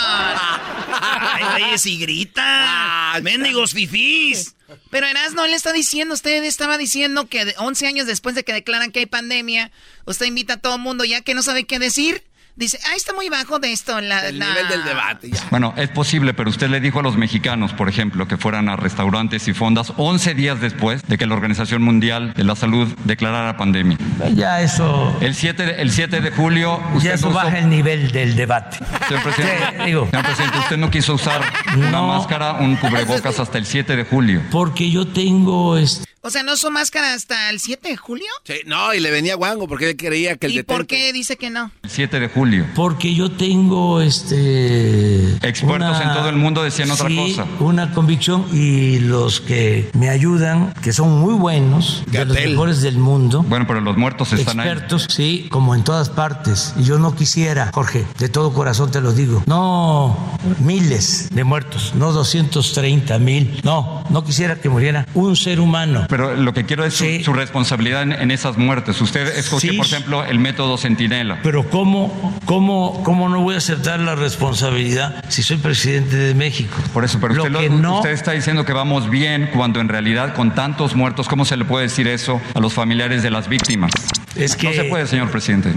[1.00, 2.42] Ay, y grita.
[2.44, 4.54] Ah, Mendigos fifís.
[4.90, 8.90] Pero Erasno, él está diciendo, usted estaba diciendo que 11 años después de que declaran
[8.90, 9.70] que hay pandemia,
[10.06, 12.24] usted invita a todo el mundo ya que no sabe qué decir.
[12.56, 14.00] Dice, ah, está muy bajo de esto.
[14.00, 14.48] La, el la...
[14.48, 15.30] nivel del debate.
[15.30, 15.44] Ya.
[15.50, 18.76] Bueno, es posible, pero usted le dijo a los mexicanos, por ejemplo, que fueran a
[18.76, 23.58] restaurantes y fondas 11 días después de que la Organización Mundial de la Salud declarara
[23.58, 23.98] pandemia.
[24.34, 25.14] Ya eso.
[25.20, 26.80] El 7 de, el 7 de julio.
[26.94, 27.36] Usted ya eso usó...
[27.36, 28.78] baja el nivel del debate.
[29.06, 30.08] Señor presidente, digo.
[30.10, 31.42] señor presidente, usted no quiso usar
[31.76, 31.88] no.
[31.88, 34.40] una máscara, un cubrebocas hasta el 7 de julio.
[34.50, 35.76] Porque yo tengo.
[35.76, 36.06] Este...
[36.26, 38.26] O sea, ¿no usó máscara hasta el 7 de julio?
[38.42, 40.74] Sí, no, y le venía guango porque él creía que el ¿Y detente...
[40.74, 41.70] por qué dice que no?
[41.84, 42.45] El 7 de julio.
[42.74, 45.32] Porque yo tengo este...
[45.46, 47.46] Expertos una, en todo el mundo decían otra sí, cosa.
[47.60, 52.28] una convicción y los que me ayudan, que son muy buenos, Gatel.
[52.28, 53.44] de los mejores del mundo.
[53.48, 55.14] Bueno, pero los muertos están expertos, ahí.
[55.14, 56.74] sí, como en todas partes.
[56.78, 60.16] Y yo no quisiera, Jorge, de todo corazón te lo digo, no
[60.60, 66.06] miles de muertos, no 230 mil, no, no quisiera que muriera un ser humano.
[66.08, 67.18] Pero lo que quiero es sí.
[67.18, 69.00] su, su, responsabilidad en, en, esas muertes.
[69.00, 69.76] Usted escogió, sí.
[69.76, 71.40] por ejemplo, el método Centinela.
[71.42, 76.76] Pero ¿cómo ¿cómo, ¿cómo no voy a aceptar la responsabilidad si soy presidente de México?
[76.92, 79.88] Por eso, pero usted, que lo- no- usted está diciendo que vamos bien cuando en
[79.88, 83.48] realidad con tantos muertos, ¿cómo se le puede decir eso a los familiares de las
[83.48, 83.90] víctimas?
[84.34, 84.68] Es que...
[84.68, 85.72] No se puede, señor presidente.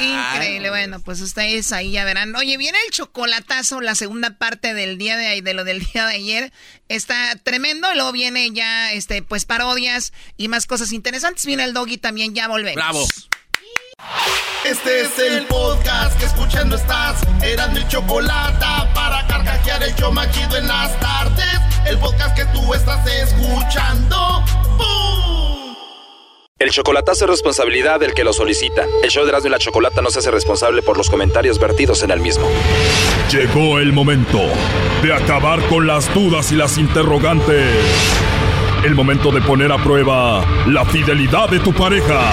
[0.00, 2.34] Increíble, bueno, pues ustedes ahí ya verán.
[2.34, 6.14] Oye, viene el chocolatazo, la segunda parte del día de, de lo del día de
[6.14, 6.52] ayer.
[6.88, 11.46] Está tremendo, y luego viene ya, este, pues parodias y más cosas interesantes.
[11.46, 12.74] Viene el doggy también, ya volvemos.
[12.74, 13.06] Bravo.
[14.64, 17.20] Este es el podcast que escuchando estás.
[17.42, 21.60] Eran mi chocolate para carcajear el yo machido en las tardes.
[21.86, 24.42] El podcast que tú estás escuchando.
[24.78, 25.74] ¡Bum!
[26.58, 28.86] El chocolatazo es responsabilidad del que lo solicita.
[29.02, 32.02] El show de Erasmo y la Chocolata no se hace responsable por los comentarios vertidos
[32.02, 32.48] en el mismo.
[33.30, 34.40] Llegó el momento
[35.02, 37.74] de acabar con las dudas y las interrogantes.
[38.82, 42.32] El momento de poner a prueba la fidelidad de tu pareja.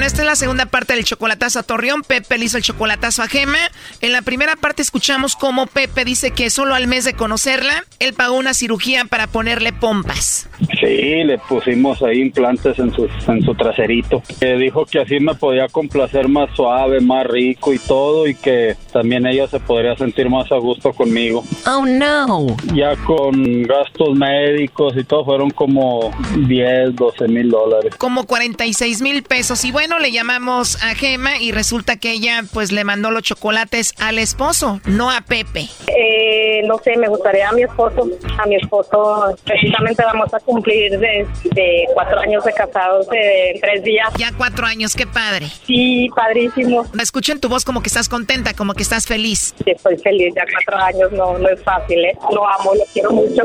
[0.00, 2.00] Bueno, esta es la segunda parte del chocolatazo a Torreón.
[2.00, 3.58] Pepe le hizo el chocolatazo a Gema.
[4.00, 8.14] En la primera parte escuchamos cómo Pepe dice que solo al mes de conocerla, él
[8.14, 10.48] pagó una cirugía para ponerle pompas.
[10.80, 14.22] Sí, le pusimos ahí implantes en su, en su traserito.
[14.40, 18.76] Que dijo que así me podía complacer más suave, más rico y todo, y que
[18.94, 21.44] también ella se podría sentir más a gusto conmigo.
[21.66, 22.56] Oh no.
[22.74, 26.10] Ya con gastos médicos y todo fueron como
[26.48, 27.94] 10, 12 mil dólares.
[27.96, 29.62] Como 46 mil pesos.
[29.66, 33.94] Y bueno, le llamamos a Gema y resulta que ella pues le mandó los chocolates
[33.98, 35.68] al esposo, no a Pepe.
[35.88, 38.08] Eh, no sé, me gustaría a mi esposo.
[38.38, 43.82] A mi esposo, precisamente vamos a cumplir de, de cuatro años de casados de tres
[43.82, 44.08] días.
[44.18, 45.46] Ya cuatro años, qué padre.
[45.66, 46.86] Sí, padrísimo.
[47.00, 49.54] Escucho en tu voz como que estás contenta, como que estás feliz.
[49.64, 52.16] Sí, Estoy feliz, ya cuatro años no, no es fácil, ¿eh?
[52.32, 53.44] Lo amo, lo quiero mucho.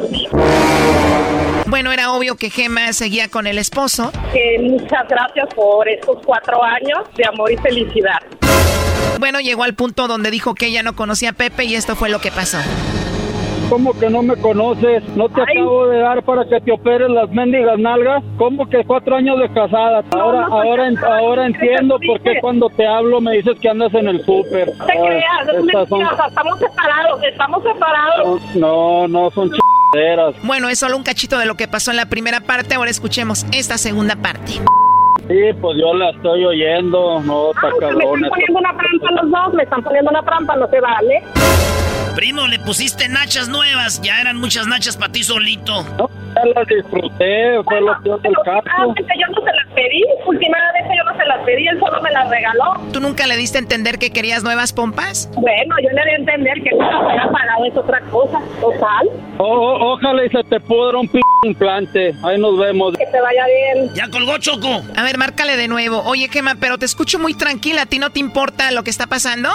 [1.67, 4.11] Bueno, era obvio que Gema seguía con el esposo.
[4.33, 8.19] Eh, muchas gracias por estos cuatro años de amor y felicidad.
[9.19, 12.09] Bueno, llegó al punto donde dijo que ella no conocía a Pepe y esto fue
[12.09, 12.57] lo que pasó.
[13.69, 15.01] ¿Cómo que no me conoces?
[15.15, 18.23] ¿No te acabo de dar para que te operes las mendigas nalgas?
[18.37, 20.03] ¿Cómo que cuatro años de casada?
[20.11, 23.91] Ahora, no, ahora, en- ahora entiendo por qué cuando te hablo me dices que andas
[23.95, 24.67] en el súper.
[24.77, 28.41] No te creas, es son- mentira, o sea, estamos separados, estamos separados.
[28.55, 30.35] No, no son chingaderas.
[30.43, 32.75] Bueno, es solo un cachito de lo que pasó en la primera parte.
[32.75, 34.61] Ahora escuchemos esta segunda parte.
[35.27, 37.19] Sí, pues yo la estoy oyendo.
[37.21, 38.29] No, está Ah, me cabrón están esto.
[38.29, 41.23] poniendo una trampa los dos, me están poniendo una trampa, no se vale.
[42.15, 44.01] Primo, le pusiste nachas nuevas.
[44.01, 45.83] Ya eran muchas nachas para ti solito.
[45.97, 48.61] No, ya las disfruté, fue lo peor del caso.
[48.87, 52.29] Yo no se las pedí, últimamente yo no se las pedí, él solo me las
[52.29, 52.73] regaló.
[52.93, 55.29] ¿Tú nunca le diste a entender que querías nuevas pompas?
[55.35, 59.09] Bueno, yo le di a entender que no las había pagado, es otra cosa, total.
[59.37, 62.15] O- o- ojalá y se te pudra un p implante.
[62.23, 62.97] Ahí nos vemos.
[62.97, 63.93] Que te vaya bien.
[63.93, 64.81] Ya colgó Choco.
[64.95, 66.01] A ver, márcale de nuevo.
[66.05, 67.83] Oye, Gema, pero te escucho muy tranquila.
[67.83, 69.49] ¿A ti no te importa lo que está pasando?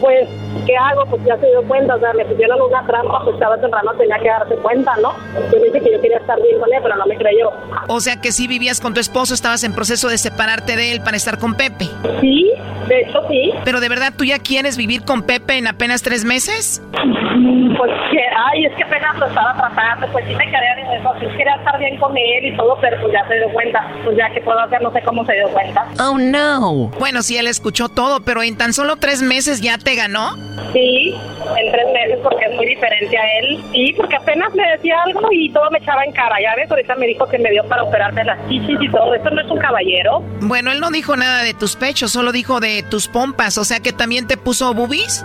[0.00, 0.28] Pues,
[0.66, 1.06] ¿qué hago?
[1.06, 4.18] Pues ya se dio cuenta, o sea, me pusieron una trampa, pues estaba temprano, tenía
[4.18, 5.14] que darse cuenta, ¿no?
[5.52, 7.50] Yo dije que yo quería estar bien con él, pero no me creyó.
[7.88, 11.00] O sea que si vivías con tu esposo, estabas en proceso de separarte de él
[11.00, 11.88] para estar con Pepe.
[12.20, 12.52] Sí,
[12.88, 13.52] de hecho sí.
[13.64, 16.82] Pero de verdad, ¿tú ya quieres vivir con Pepe en apenas tres meses?
[16.92, 18.20] Pues que,
[18.52, 20.74] ay, es que apenas lo estaba tratando, pues sí me quería
[21.20, 24.16] sí quería estar bien con él y todo, pero pues ya se dio cuenta, pues
[24.16, 25.86] ya que puedo hacer, no sé cómo se dio cuenta.
[26.00, 26.90] Oh, no.
[26.98, 30.36] Bueno, sí, él escuchó todo, pero en tan solo tres meses ya te ganó.
[30.72, 31.14] Sí,
[31.56, 33.62] en tres meses porque es muy diferente a él.
[33.72, 36.94] Sí, porque apenas me decía algo y todo me echaba en cara, ya ves, ahorita
[36.96, 39.58] me dijo que me dio para operarme las chichis y todo, esto no es un
[39.58, 40.22] caballero.
[40.40, 43.80] Bueno, él no dijo nada de tus pechos, solo dijo de tus pompas, o sea
[43.80, 45.24] que también te puso boobies.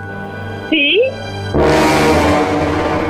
[0.70, 1.02] Sí.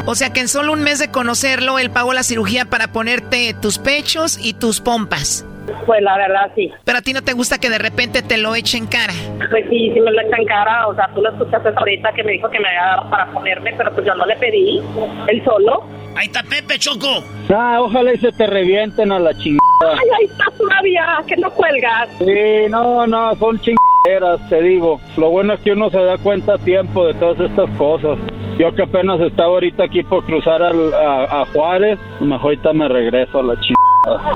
[0.06, 3.54] O sea que en solo un mes de conocerlo, él pagó la cirugía para ponerte
[3.54, 5.46] tus pechos y tus pompas.
[5.86, 6.72] Pues la verdad sí.
[6.84, 9.14] Pero a ti no te gusta que de repente te lo eche en cara.
[9.50, 12.24] Pues sí, sí me lo echa en cara, o sea, tú lo escuchaste ahorita que
[12.24, 14.82] me dijo que me había dado para ponerme, pero pues yo no le pedí,
[15.28, 15.84] él solo.
[16.16, 17.24] Ahí está Pepe, Choco.
[17.54, 19.60] Ah, ojalá y se te revienten a la chingada.
[19.82, 22.10] Ay, ahí está todavía, que no cuelgas.
[22.20, 25.00] Sí, no, no, son chingaderas, te digo.
[25.18, 28.18] Lo bueno es que uno se da cuenta a tiempo de todas estas cosas.
[28.58, 32.90] Yo que apenas estaba ahorita aquí por cruzar al- a, a Juárez, mejor ahorita me
[32.90, 33.76] regreso a la chingada.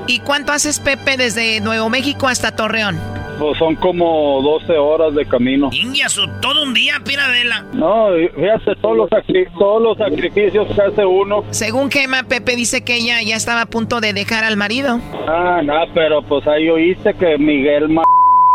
[0.06, 2.98] ¿Y cuánto haces, Pepe, desde Nuevo México hasta Torreón?
[3.38, 5.70] Pues son como 12 horas de camino.
[5.72, 7.64] Ingiasu, todo un día, piradela.
[7.72, 9.08] No, fíjate todos los,
[9.58, 11.44] todos los sacrificios que hace uno.
[11.50, 15.00] Según Gema, Pepe dice que ella ya estaba a punto de dejar al marido.
[15.26, 18.04] Ah, no, pero pues ahí oíste que Miguel ma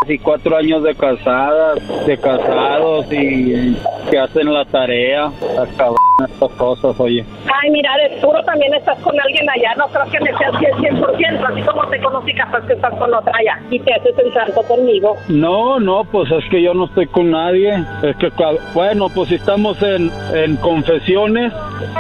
[0.09, 3.75] casi cuatro años de casadas, de casados y
[4.09, 5.25] que hacen la tarea.
[5.25, 5.95] Acaban
[6.27, 7.23] estas cosas, oye.
[7.45, 9.75] Ay, mira, de seguro también estás con alguien allá.
[9.77, 13.33] No creo que me seas 100%, así como te conocí, capaz que estás con otra
[13.37, 15.15] allá y te haces el santo conmigo.
[15.27, 17.75] No, no, pues es que yo no estoy con nadie.
[18.01, 18.31] Es que,
[18.73, 21.53] bueno, pues si estamos en, en confesiones,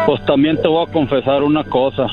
[0.07, 2.07] pues también te voy a confesar una cosa.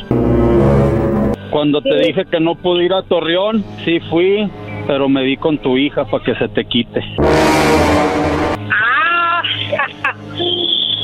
[1.51, 4.51] Cuando te dije que no pude ir a Torreón, sí fui,
[4.87, 7.01] pero me di con tu hija para que se te quite.
[8.71, 9.43] Ah,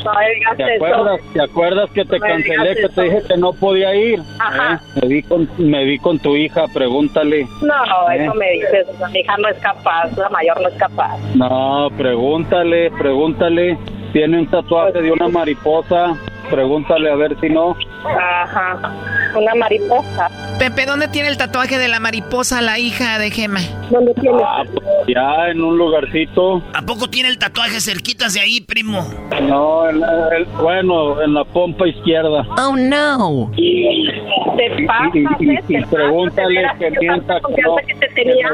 [0.03, 3.95] no ¿Te acuerdas, ¿Te acuerdas que te No cancelé, que te dije que no podía
[3.95, 4.19] ir?
[4.39, 4.75] Ajá.
[4.75, 4.99] ¿Eh?
[5.01, 7.45] Me, vi con, me vi con tu hija, pregúntale.
[7.61, 8.23] No, ¿Eh?
[8.23, 8.87] eso me dices.
[9.11, 11.17] Mi hija no es capaz, la mayor no es capaz.
[11.35, 13.77] No, pregúntale, pregúntale.
[14.13, 16.15] Tiene un tatuaje de una mariposa.
[16.49, 17.75] Pregúntale a ver si no.
[18.05, 18.93] Ajá.
[19.35, 20.29] Una mariposa.
[20.59, 23.61] Pepe, ¿dónde tiene el tatuaje de la mariposa la hija de Gema?
[23.89, 24.37] ¿Dónde tiene?
[24.45, 26.61] Ah, pues, ya en un lugarcito.
[26.73, 29.07] ¿A poco tiene el tatuaje cerquitas de ahí, primo?
[29.47, 32.45] No, en la- el- bueno, en la pompa izquierda.
[32.57, 33.49] Oh, no.
[34.55, 38.07] Te pasa, Y, y- y Te pregúntale pasa, que mienta tanta que no, que te
[38.13, 38.49] tenía.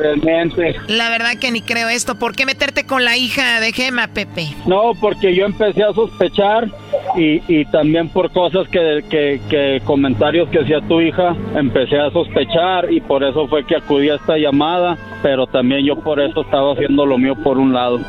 [0.56, 0.76] que.
[0.94, 2.16] La verdad que ni creo esto.
[2.16, 4.48] ¿Por qué meterte con la hija de Gema, Pepe?
[4.66, 6.68] No, porque yo empecé a sospechar
[7.16, 12.12] y, y también por cosas que, que, que comentarios que hacía tu hija, empecé a
[12.12, 16.42] sospechar y por eso fue que acudí a esta llamada, pero también yo por eso
[16.42, 18.00] estaba haciendo lo mío por un lado.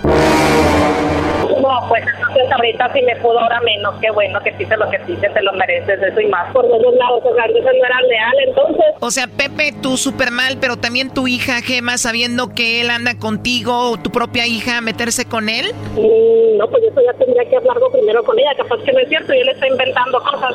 [1.61, 3.95] No, pues entonces ahorita si me pudo, ahora menos.
[4.01, 6.53] Qué bueno que dices lo que dices, te lo mereces, eso y más.
[6.53, 8.85] Por los dos lados, o sea, no era leal, entonces.
[9.01, 13.19] O sea, Pepe, tú súper mal, pero también tu hija Gema, sabiendo que él anda
[13.19, 15.67] contigo, o tu propia hija, meterse con él.
[15.97, 18.51] Mm, no, pues eso ya tendría que hablarlo primero con ella.
[18.57, 20.55] Capaz que no es cierto y él está inventando cosas.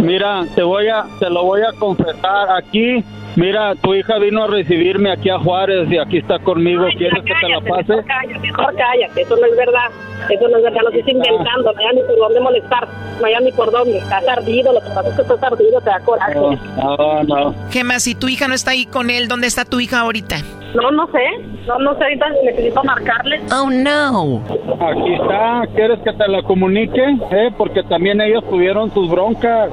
[0.00, 3.04] Mira, te voy a, te lo voy a confesar aquí.
[3.36, 6.84] Mira, tu hija vino a recibirme aquí a Juárez y aquí está conmigo.
[6.96, 7.96] ¿Quieres que te la pase?
[7.96, 9.90] Mejor cállate, mejor cállate, eso no es verdad.
[10.28, 11.72] Eso no es verdad, lo estoy inventando.
[11.72, 12.88] No hay ni por dónde molestar.
[13.20, 13.98] No hay ni por dónde.
[13.98, 16.34] Estás ardido, lo que pasa es que estás ardido, te da coraje.
[16.34, 17.54] No, no.
[17.70, 20.36] Gema, si tu hija no está ahí con él, ¿dónde está tu hija ahorita?
[20.74, 21.24] No, no sé.
[21.66, 23.40] No, no sé, ahorita necesito marcarle.
[23.52, 24.42] Oh, no.
[24.80, 25.62] Aquí está.
[25.74, 27.02] ¿Quieres que te la comunique?
[27.30, 27.50] ¿Eh?
[27.56, 29.70] Porque también ellos tuvieron sus broncas.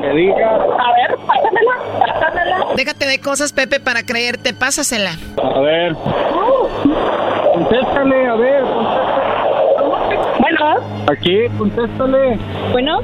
[0.00, 0.54] Que diga.
[0.54, 2.66] A ver, pásamela, pásamela.
[2.76, 4.52] Déjate de cosas, Pepe, para creerte.
[4.54, 5.12] Pásasela.
[5.42, 5.94] A ver.
[7.54, 8.64] Contéstale, a ver.
[10.38, 11.04] Bueno.
[11.10, 12.38] Aquí, contéstale.
[12.72, 13.00] Bueno,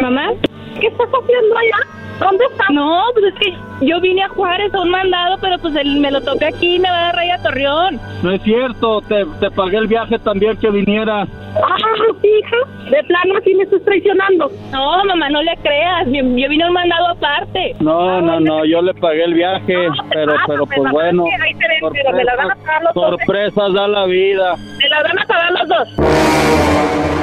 [0.00, 0.32] mamá,
[0.80, 2.03] ¿qué estás haciendo allá?
[2.18, 2.70] ¿Dónde estás?
[2.70, 6.10] No, pues es que yo vine a Juárez a un mandado, pero pues él me
[6.10, 8.00] lo toca aquí y me va a dar raya a Torreón.
[8.22, 9.00] No es cierto.
[9.02, 11.26] Te, te pagué el viaje también que viniera.
[11.56, 11.76] Ah,
[12.22, 14.50] hija, de plano así me estás traicionando.
[14.72, 16.06] No, mamá, no le creas.
[16.06, 17.74] Yo, yo vine a un mandado aparte.
[17.80, 18.64] No, no, no.
[18.64, 19.88] Yo le pagué el viaje.
[20.10, 21.24] pero, pero pues bueno.
[21.42, 23.04] Ahí te ven, pero me la van a pagar los dos.
[23.04, 23.08] ¿eh?
[23.18, 24.54] Sorpresas da la vida.
[24.80, 27.13] Me la van a pagar los dos.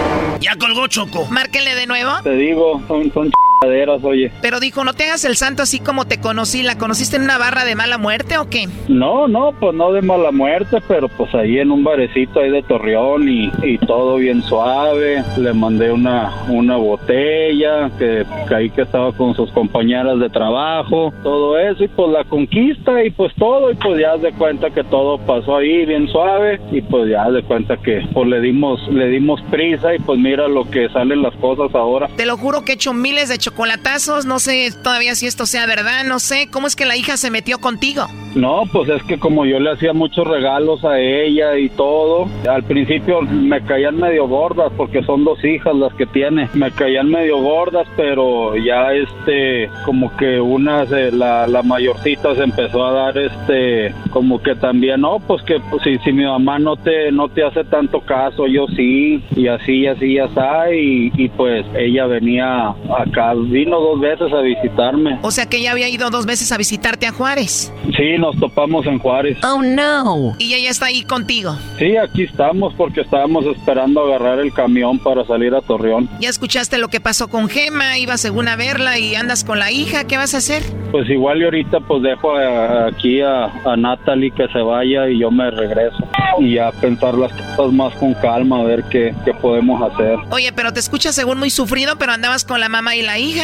[0.41, 1.27] Ya colgó Choco.
[1.29, 2.09] Márquenle de nuevo.
[2.23, 3.31] Te digo, son, son
[3.61, 4.31] chingaderas, oye.
[4.41, 6.63] Pero dijo, no te hagas el santo así como te conocí.
[6.63, 8.67] ¿La conociste en una barra de mala muerte o qué?
[8.87, 12.63] No, no, pues no de mala muerte, pero pues ahí en un barecito ahí de
[12.63, 15.23] Torreón y, y todo bien suave.
[15.37, 21.13] Le mandé una, una botella, que, que ahí que estaba con sus compañeras de trabajo,
[21.21, 24.71] todo eso, y pues la conquista y pues todo, y pues ya haz de cuenta
[24.71, 28.81] que todo pasó ahí bien suave, y pues ya de cuenta que pues le dimos,
[28.87, 32.07] le dimos prisa y pues mira lo que salen las cosas ahora.
[32.15, 34.25] Te lo juro que he hecho miles de chocolatazos.
[34.25, 36.03] No sé todavía si esto sea verdad.
[36.05, 36.49] No sé.
[36.49, 38.07] ¿Cómo es que la hija se metió contigo?
[38.35, 42.63] No, pues es que como yo le hacía muchos regalos a ella y todo, al
[42.63, 47.37] principio me caían medio gordas porque son dos hijas las que tiene, me caían medio
[47.39, 53.17] gordas, pero ya este, como que una, se- la, la mayorcita se empezó a dar
[53.17, 57.27] este, como que también, no, pues que pues, si, si mi mamá no te, no
[57.29, 61.65] te hace tanto caso, yo sí, y así, y así, ya está, y, y pues
[61.77, 65.19] ella venía acá, vino dos veces a visitarme.
[65.21, 67.73] O sea que ya había ido dos veces a visitarte a Juárez.
[67.97, 69.37] Sí, nos topamos en Juárez.
[69.43, 70.33] Oh, no.
[70.39, 71.55] Y ella está ahí contigo.
[71.77, 76.09] Sí, aquí estamos porque estábamos esperando agarrar el camión para salir a Torreón.
[76.19, 77.97] Ya escuchaste lo que pasó con Gema.
[77.97, 80.05] Iba según a verla y andas con la hija.
[80.05, 80.63] ¿Qué vas a hacer?
[80.91, 85.19] Pues igual y ahorita pues dejo a- aquí a, a Natalie que se vaya y
[85.19, 85.97] yo me regreso.
[86.39, 90.15] Y a pensar las cosas más con calma, a ver qué, qué podemos hacer.
[90.29, 93.43] Oye, pero te escuchas según muy sufrido, pero andabas con la mamá y la hija.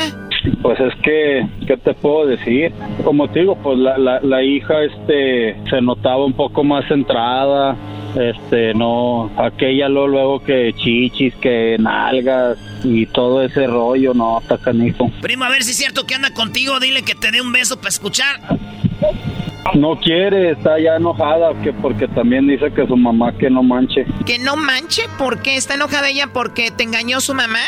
[0.61, 2.71] Pues es que, ¿qué te puedo decir?
[3.03, 7.75] Como te digo, pues la, la, la hija este, se notaba un poco más centrada,
[8.15, 14.57] este, no, aquella luego, luego que chichis, que nalgas y todo ese rollo, no, está
[14.57, 15.11] canijo.
[15.21, 16.79] Primo, a ver si es cierto que anda contigo.
[16.79, 18.39] Dile que te dé un beso para escuchar.
[19.73, 24.05] No quiere, está ya enojada que porque también dice que su mamá que no manche.
[24.25, 25.03] ¿Que no manche?
[25.17, 26.27] ¿Por qué está enojada ella?
[26.33, 27.59] ¿Porque te engañó su mamá?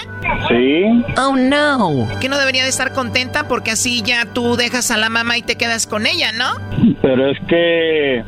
[0.47, 0.83] Sí.
[1.17, 2.07] Oh no.
[2.19, 5.41] ¿Que no debería de estar contenta porque así ya tú dejas a la mamá y
[5.41, 6.45] te quedas con ella, ¿no?
[7.01, 8.23] Pero es que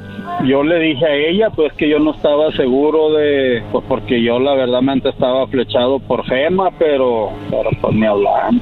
[0.45, 4.39] yo le dije a ella pues que yo no estaba seguro de pues porque yo
[4.39, 8.61] la verdad estaba flechado por Gema pero pero pues me hablan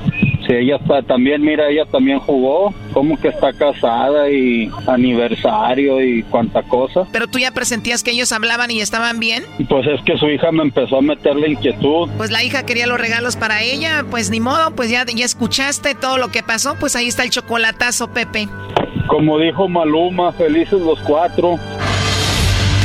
[0.50, 6.24] si ella está también mira ella también jugó como que está casada y aniversario y
[6.24, 7.06] cuanta cosa.
[7.12, 9.43] Pero tú ya presentías que ellos hablaban y estaban bien.
[9.70, 12.10] Pues es que su hija me empezó a meter la inquietud.
[12.18, 15.93] Pues la hija quería los regalos para ella pues ni modo pues ya ya escuchaste
[15.93, 18.47] todo lo que pasó pues ahí está el chocolatazo Pepe.
[19.08, 21.60] Como dijo Maluma, felices los cuatro.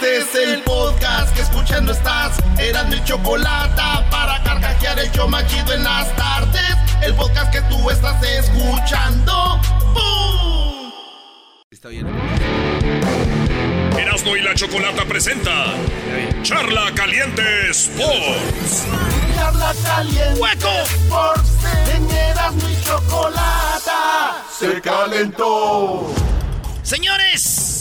[0.00, 2.38] Este es el podcast que escuchando estás.
[2.56, 3.82] Eran mi chocolate
[4.12, 6.76] para carcajear el yo machido en las tardes.
[7.02, 9.60] El podcast que tú estás escuchando.
[9.92, 10.92] ¡Bum!
[11.72, 12.06] Está bien.
[13.98, 15.74] Erasmo y la chocolata presenta
[16.42, 18.86] Charla Caliente Sports.
[19.34, 20.70] Charla Caliente ¡Hueco!
[20.84, 21.50] Sports.
[21.92, 26.14] En Erasmo y chocolata se calentó.
[26.84, 27.77] Señores,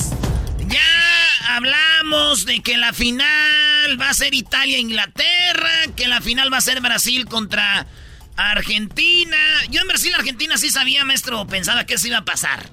[1.58, 6.82] hablamos de que la final va a ser Italia-Inglaterra, que la final va a ser
[6.82, 7.88] Brasil contra
[8.36, 9.38] Argentina.
[9.72, 12.70] Yo en Brasil-Argentina sí sabía, maestro, pensaba que eso iba a pasar.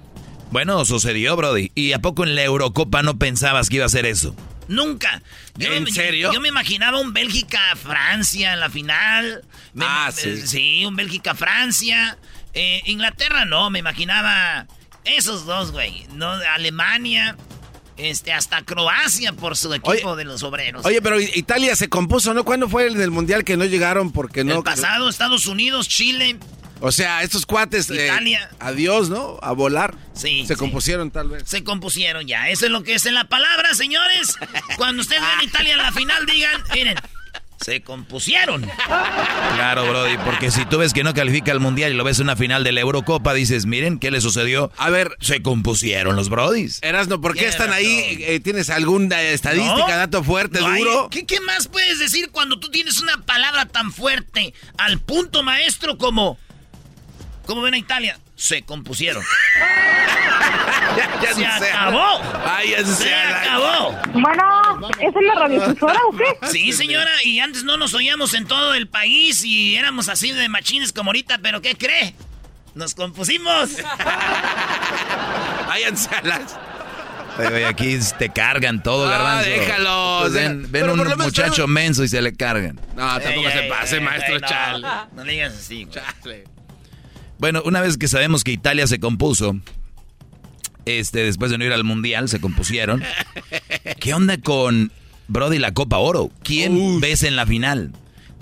[0.51, 1.73] Bueno, sucedió, Brody.
[1.75, 4.37] ¿Y a poco en la Eurocopa no pensabas que iba a ser eso?
[4.69, 5.23] Nunca.
[5.59, 6.31] ¿En serio?
[6.33, 9.45] Yo, me imaginaba un Bélgica-Francia en la final.
[9.81, 10.47] ah, sí.
[10.47, 12.19] sí, un Bélgica-Francia.
[12.53, 14.67] Eh, Inglaterra no, me imaginaba
[15.05, 16.07] esos dos, güey.
[16.13, 17.37] No, Alemania.
[17.97, 20.85] Este, hasta Croacia por su equipo de los obreros.
[20.85, 22.45] Oye, pero Italia se compuso, ¿no?
[22.45, 24.57] ¿Cuándo fue el del Mundial que no llegaron porque no?
[24.57, 26.37] El pasado, Estados Unidos, Chile.
[26.81, 27.89] O sea, estos cuates.
[27.89, 28.51] Italia.
[28.59, 29.39] adiós, ¿no?
[29.43, 29.95] A volar.
[30.13, 30.45] Sí.
[30.47, 31.45] Se compusieron, tal vez.
[31.47, 32.49] Se compusieron ya.
[32.49, 34.37] Eso es lo que es en la palabra, señores.
[34.77, 36.97] Cuando ustedes vean Italia en la final, digan, miren,
[37.61, 38.63] se compusieron.
[39.55, 42.25] Claro, Brody, porque si tú ves que no califica al Mundial y lo ves en
[42.25, 44.71] una final de la Eurocopa, dices, miren, ¿qué le sucedió?
[44.77, 46.81] A ver, se compusieron los Brodis.
[46.83, 48.19] Erasno, ¿por qué están ahí?
[48.21, 51.09] Eh, ¿Tienes alguna estadística, dato fuerte, duro?
[51.11, 55.99] ¿Qué, ¿Qué más puedes decir cuando tú tienes una palabra tan fuerte al punto maestro
[55.99, 56.39] como...
[57.47, 58.19] ¿Cómo ven a Italia?
[58.37, 59.23] Se compusieron.
[60.97, 61.71] ya, ya se sé.
[61.73, 62.21] acabó.
[62.47, 63.15] Ay, ya se, sé.
[63.15, 63.93] acabó.
[64.13, 66.47] Bueno, ¿esa es la radiodifusora o qué?
[66.49, 70.49] Sí, señora, y antes no nos oíamos en todo el país y éramos así de
[70.49, 72.15] machines como ahorita, pero ¿qué cree?
[72.75, 73.71] Nos compusimos.
[75.69, 76.59] Váyanse a las...
[77.39, 79.51] Oye, aquí te cargan todo, Ah, garbanzo.
[79.51, 82.81] déjalos, Pues ven ven un menos muchacho menso y se le cargan.
[82.95, 84.47] No, tampoco Ey, se ey, pase, ey, maestro ey, no.
[84.49, 84.87] Chale.
[85.15, 85.85] No le digas así.
[85.85, 85.95] güey.
[86.23, 86.45] Chale.
[87.45, 89.55] Bueno, una vez que sabemos que Italia se compuso,
[90.87, 93.05] este, después de no ir al Mundial, se compusieron.
[94.01, 94.91] ¿Qué onda con
[95.29, 96.31] Brody la Copa Oro?
[96.43, 97.93] ¿Quién ves en la final?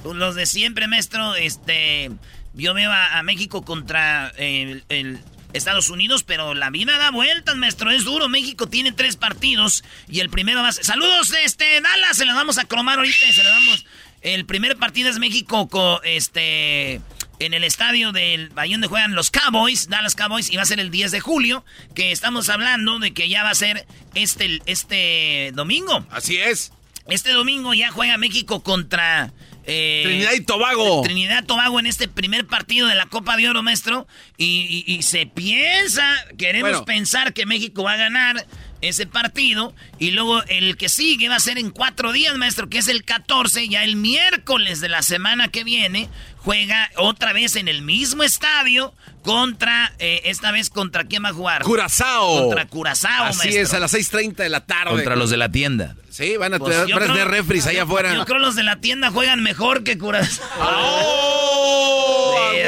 [0.04, 2.12] Pues Los de siempre, maestro, este...
[2.54, 5.18] Yo veo a, a México contra el, el
[5.52, 7.90] Estados Unidos, pero la vida da vueltas, maestro.
[7.90, 8.28] Es duro.
[8.28, 10.84] México tiene tres partidos y el primero va a ser...
[10.84, 12.16] Saludos, este, Dallas.
[12.16, 13.32] Se los vamos a cromar ahorita.
[13.32, 13.84] Se los damos...
[14.20, 17.00] El primer partido es México con, este...
[17.38, 20.78] En el estadio del ahí donde juegan los Cowboys, Dallas Cowboys, y va a ser
[20.78, 21.64] el 10 de julio,
[21.94, 26.06] que estamos hablando de que ya va a ser este, este domingo.
[26.10, 26.72] Así es.
[27.08, 29.32] Este domingo ya juega México contra...
[29.64, 31.02] eh, Trinidad y Tobago.
[31.02, 34.06] Trinidad y Tobago en este primer partido de la Copa de Oro, maestro.
[34.36, 36.04] Y, y- y se piensa,
[36.38, 36.84] queremos Bueno.
[36.84, 38.46] pensar que México va a ganar
[38.82, 39.74] ese partido.
[39.98, 43.04] Y luego el que sigue va a ser en cuatro días, maestro, que es el
[43.04, 43.68] 14.
[43.68, 48.92] Ya el miércoles de la semana que viene juega otra vez en el mismo estadio
[49.22, 51.62] contra, eh, esta vez contra quién va a jugar.
[51.62, 52.40] Curazao.
[52.48, 53.62] Contra Curazao, Así maestro.
[53.62, 54.90] es, a las 6.30 de la tarde.
[54.90, 55.94] Contra los de la tienda.
[56.10, 58.14] Sí, van a Pues tener refris allá afuera.
[58.14, 60.44] Yo creo los de la tienda juegan mejor que Curazao.
[60.60, 61.91] ¡Oh!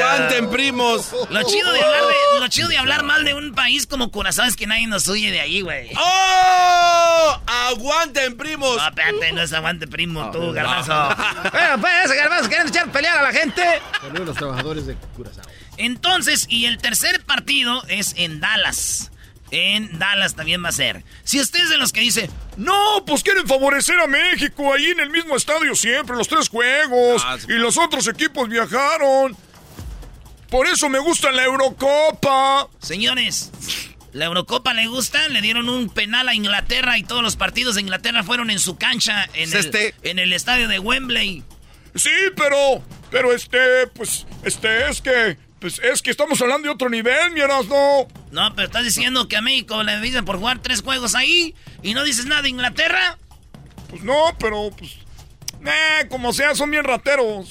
[0.05, 1.11] Sí, ¡Aguanten, primos!
[1.29, 4.45] Lo chido, de hablar de, lo chido de hablar mal de un país como Curazao
[4.45, 5.91] es que nadie nos huye de ahí, güey.
[5.97, 7.41] ¡Oh!
[7.47, 8.77] ¡Aguanten, primos!
[8.77, 10.93] No, espérate, no es aguante primo, tú, garbanzo.
[11.51, 13.63] Bueno, pues, garbanzo, ¿quieren echar pelear a la gente?
[14.01, 15.43] Saludos a los trabajadores de Curazao.
[15.77, 19.11] Entonces, y el tercer partido es en Dallas.
[19.51, 21.03] En Dallas también va a ser.
[21.23, 24.99] Si usted es de los que dice, no, pues quieren favorecer a México ahí en
[24.99, 27.21] el mismo estadio siempre, los tres juegos.
[27.25, 29.37] Ah, y los otros equipos viajaron.
[30.55, 32.69] Por eso me gusta la Eurocopa.
[32.79, 33.51] Señores,
[34.13, 37.81] la Eurocopa le gusta, le dieron un penal a Inglaterra y todos los partidos de
[37.81, 39.93] Inglaterra fueron en su cancha, en, el, este...
[40.03, 41.43] en el estadio de Wembley.
[41.93, 46.89] Sí, pero, pero este, pues, este, es que, pues, es que estamos hablando de otro
[46.89, 48.07] nivel, miras, no.
[48.31, 51.53] No, pero estás diciendo que a México le dicen por jugar tres juegos ahí
[51.83, 53.17] y no dices nada de Inglaterra.
[53.89, 54.93] Pues no, pero, pues,
[55.65, 57.49] eh, como sea, son bien rateros.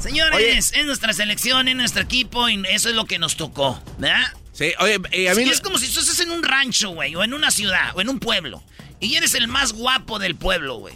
[0.00, 4.32] Señores, es nuestra selección, es nuestro equipo y eso es lo que nos tocó, ¿verdad?
[4.52, 4.94] Sí, oye,
[5.28, 5.42] a mí...
[5.42, 8.08] es como si tú estás en un rancho, güey, o en una ciudad, o en
[8.08, 8.62] un pueblo,
[8.98, 10.94] y eres el más guapo del pueblo, güey.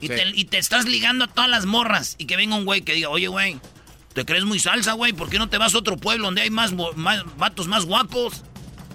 [0.00, 2.14] Y, te, estás ligando a todas las morras.
[2.18, 3.58] Y que venga un güey que diga, oye, güey,
[4.14, 5.12] ¿te crees muy salsa, güey?
[5.12, 8.44] ¿Por qué no te vas a otro pueblo donde hay más, más vatos más guapos?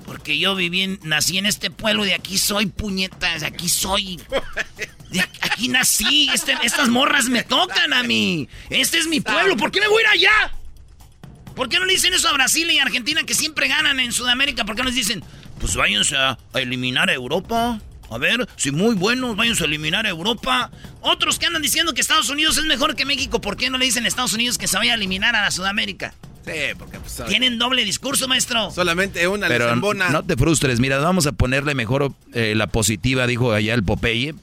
[0.06, 4.22] Porque yo viví, nací en este pueblo, de aquí soy puñetas, aquí soy.
[5.14, 8.48] De aquí, nací, este, estas morras me tocan a mí.
[8.70, 10.56] Este es mi pueblo, ¿por qué me voy a ir allá?
[11.56, 14.66] ¿Por qué no le dicen eso a Brasil y Argentina que siempre ganan en Sudamérica?
[14.66, 15.24] ¿Por qué no les dicen,
[15.60, 17.80] pues váyanse a eliminar a Europa?
[18.10, 20.72] A ver, si muy buenos, vayan a eliminar a Europa.
[21.02, 23.86] Otros que andan diciendo que Estados Unidos es mejor que México, ¿por qué no le
[23.86, 26.14] dicen a Estados Unidos que se vaya a eliminar a la Sudamérica?
[26.46, 28.70] Sí, porque pues, Tienen doble discurso, maestro.
[28.72, 33.54] Solamente una Pero no te frustres, mira, vamos a ponerle mejor eh, la positiva, dijo
[33.54, 34.36] allá el Popeye.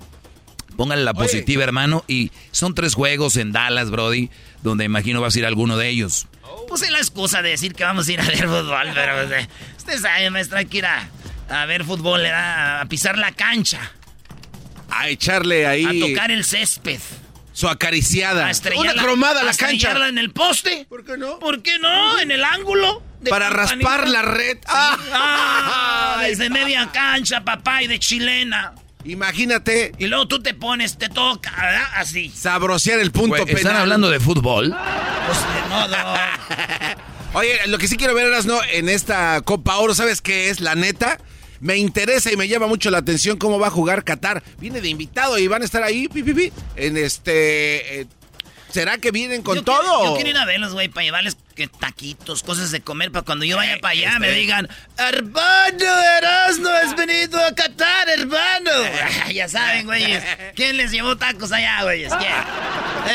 [0.80, 2.06] Póngale la positiva, hermano.
[2.08, 4.30] Y son tres juegos en Dallas, Brody,
[4.62, 6.26] donde imagino vas a ir a alguno de ellos.
[6.68, 9.28] Puse la excusa de decir que vamos a ir a ver fútbol, pero
[9.76, 11.06] usted sabe, maestro, hay que ir a
[11.50, 13.92] a ver fútbol, a pisar la cancha.
[14.88, 15.84] A echarle ahí.
[15.84, 17.00] A tocar el césped.
[17.52, 18.48] Su acariciada.
[18.48, 20.08] A Una cromada a la cancha.
[20.08, 20.86] en el poste.
[20.88, 21.38] ¿Por qué no?
[21.40, 22.18] ¿Por qué no?
[22.20, 23.02] En el ángulo.
[23.28, 24.56] Para raspar la red.
[24.66, 24.96] Ah.
[25.12, 28.72] ah, desde media cancha, papá, y de chilena.
[29.04, 29.92] Imagínate.
[29.98, 31.88] Y luego tú te pones, te toca, ¿verdad?
[31.94, 32.30] Así.
[32.30, 33.56] Sabrosear el punto penal.
[33.56, 34.76] ¿Están hablando de fútbol?
[35.26, 35.96] Pues de modo.
[37.32, 40.60] Oye, lo que sí quiero ver, no en esta Copa Oro, ¿sabes qué es?
[40.60, 41.18] La neta
[41.60, 44.42] me interesa y me llama mucho la atención cómo va a jugar Qatar.
[44.58, 48.00] Viene de invitado y van a estar ahí, pi, en este...
[48.00, 48.06] Eh,
[48.70, 50.04] ¿Será que vienen con todo?
[50.04, 53.44] yo quiero ir a verlos, güey, para llevarles que taquitos, cosas de comer, para cuando
[53.44, 54.66] yo vaya para allá me digan,
[54.96, 55.84] hermano
[56.16, 58.70] Erasmo, has venido a Qatar, hermano.
[59.30, 60.24] ya saben, güeyes.
[60.56, 62.14] ¿Quién les llevó tacos allá, güeyes?
[62.14, 62.32] ¿Quién?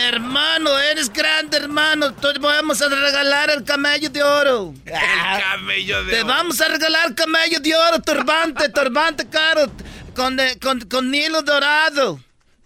[0.10, 2.14] hermano, eres grande, hermano.
[2.14, 4.76] Te vamos a regalar el camello de oro.
[4.86, 6.18] El camello de oro.
[6.18, 9.72] Te vamos a regalar camello de oro, turbante, turbante caro,
[10.14, 12.20] con, con, con hilo dorado.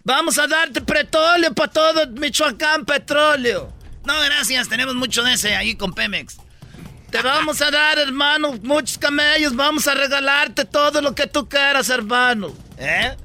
[0.04, 3.79] Vamos a darte petróleo para todo Michoacán, petróleo.
[4.04, 6.38] No, gracias, tenemos mucho de ese ahí con Pemex.
[7.10, 9.56] Te vamos a dar, hermano, muchos camellos.
[9.56, 12.54] Vamos a regalarte todo lo que tú quieras, hermano.
[12.78, 13.16] ¿Eh?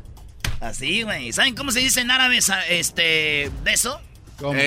[0.60, 1.31] Así, güey.
[1.31, 2.39] ¿Saben cómo se dice en árabe
[2.69, 4.02] este beso?
[4.39, 4.60] ¿Cómo?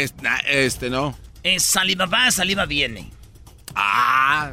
[0.46, 1.18] este no.
[1.42, 3.10] Es saliva va, saliva viene.
[3.74, 4.52] Ah.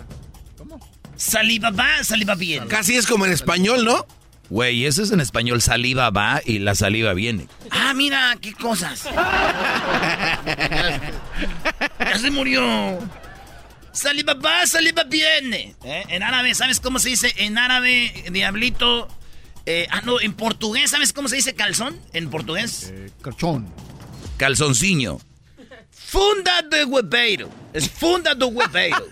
[0.57, 0.79] ¿Cómo?
[1.15, 2.67] Saliva va, saliva viene.
[2.67, 4.07] Casi es como en español, ¿no?
[4.49, 7.47] Güey, eso es en español, saliva va y la saliva viene.
[7.71, 9.03] Ah, mira, qué cosas.
[11.99, 12.99] ya se murió.
[13.91, 15.75] Saliva va, saliva viene.
[15.83, 16.03] ¿Eh?
[16.09, 17.33] En árabe, ¿sabes cómo se dice?
[17.37, 19.07] En árabe, diablito.
[19.65, 21.99] Eh, ah, no, en portugués, ¿sabes cómo se dice calzón?
[22.13, 22.91] En portugués.
[22.93, 23.67] Eh, calzón.
[24.37, 25.19] Calzoncillo.
[25.89, 27.49] Funda de hueveiro.
[27.73, 29.07] Es funda de hueveiro.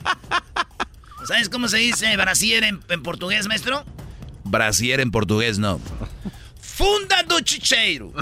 [1.27, 3.83] ¿Sabes cómo se dice brasier en portugués, maestro?
[4.53, 5.81] Brasier en portugués, no.
[6.61, 8.13] Funda do Chicheiro.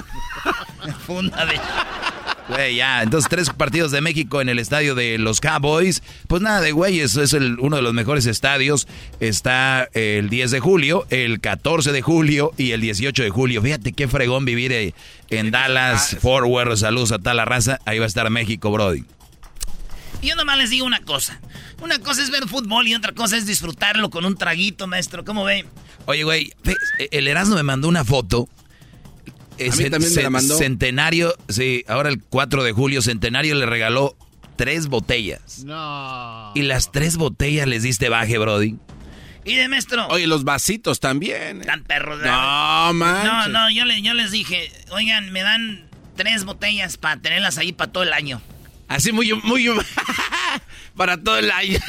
[1.06, 1.60] Funda de...
[2.50, 3.04] Güey, ya.
[3.04, 6.02] Entonces, tres partidos de México en el estadio de los Cowboys.
[6.28, 8.88] Pues nada de güey, es, es uno de los mejores estadios.
[9.20, 13.62] Está el 10 de julio, el 14 de julio y el 18 de julio.
[13.62, 14.94] Fíjate qué fregón vivir eh,
[15.30, 16.78] en Dallas, Fort Worth.
[16.78, 17.80] Saludos a tal la raza.
[17.86, 19.06] Ahí va a estar México, Brody.
[20.22, 21.40] Yo nomás les digo una cosa.
[21.82, 25.26] Una cosa es ver fútbol y otra cosa es disfrutarlo con un traguito, maestro.
[25.26, 25.66] ¿Cómo ve?
[26.06, 26.54] Oye, güey,
[27.12, 28.48] el Erasmo me mandó una foto.
[29.54, 30.58] A mí también me la mandó.
[30.58, 34.16] Centenario, sí, ahora el 4 de julio, Centenario le regaló
[34.56, 35.64] tres botellas.
[35.64, 36.52] No.
[36.56, 38.78] Y las tres botellas les diste baje, Brody.
[39.44, 40.08] Y de maestro.
[40.08, 41.62] Oye, los vasitos también.
[41.62, 42.20] Tan perros.
[42.22, 43.26] No, man.
[43.26, 47.92] No, no, yo, yo les dije, oigan, me dan tres botellas para tenerlas ahí para
[47.92, 48.42] todo el año.
[48.88, 49.70] Así muy, muy,
[50.96, 51.80] para todo el año.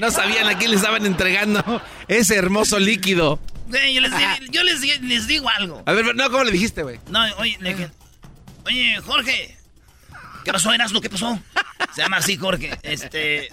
[0.00, 3.40] No sabían a quién le estaban entregando ese hermoso líquido.
[4.50, 5.82] yo, les, digo algo.
[5.86, 6.98] A ver, no, ¿cómo le dijiste, güey?
[7.08, 7.58] No, oye,
[8.64, 9.56] oye, Jorge.
[10.44, 11.00] ¿Qué pasó, Erasmo?
[11.00, 11.40] ¿Qué pasó?
[11.94, 12.78] Se llama así, Jorge.
[12.82, 13.48] Este.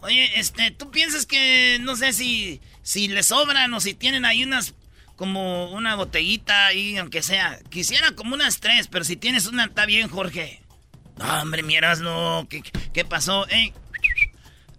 [0.00, 4.42] Oye, este, ¿tú piensas que, no sé si, si le sobran o si tienen ahí
[4.42, 4.74] unas,
[5.16, 7.58] como una botellita ahí, aunque sea?
[7.68, 10.62] Quisiera como unas tres, pero si tienes una, está bien, Jorge.
[11.18, 12.62] No, hombre, miras, no, ¿qué,
[12.94, 13.46] qué pasó?
[13.48, 13.74] Ey,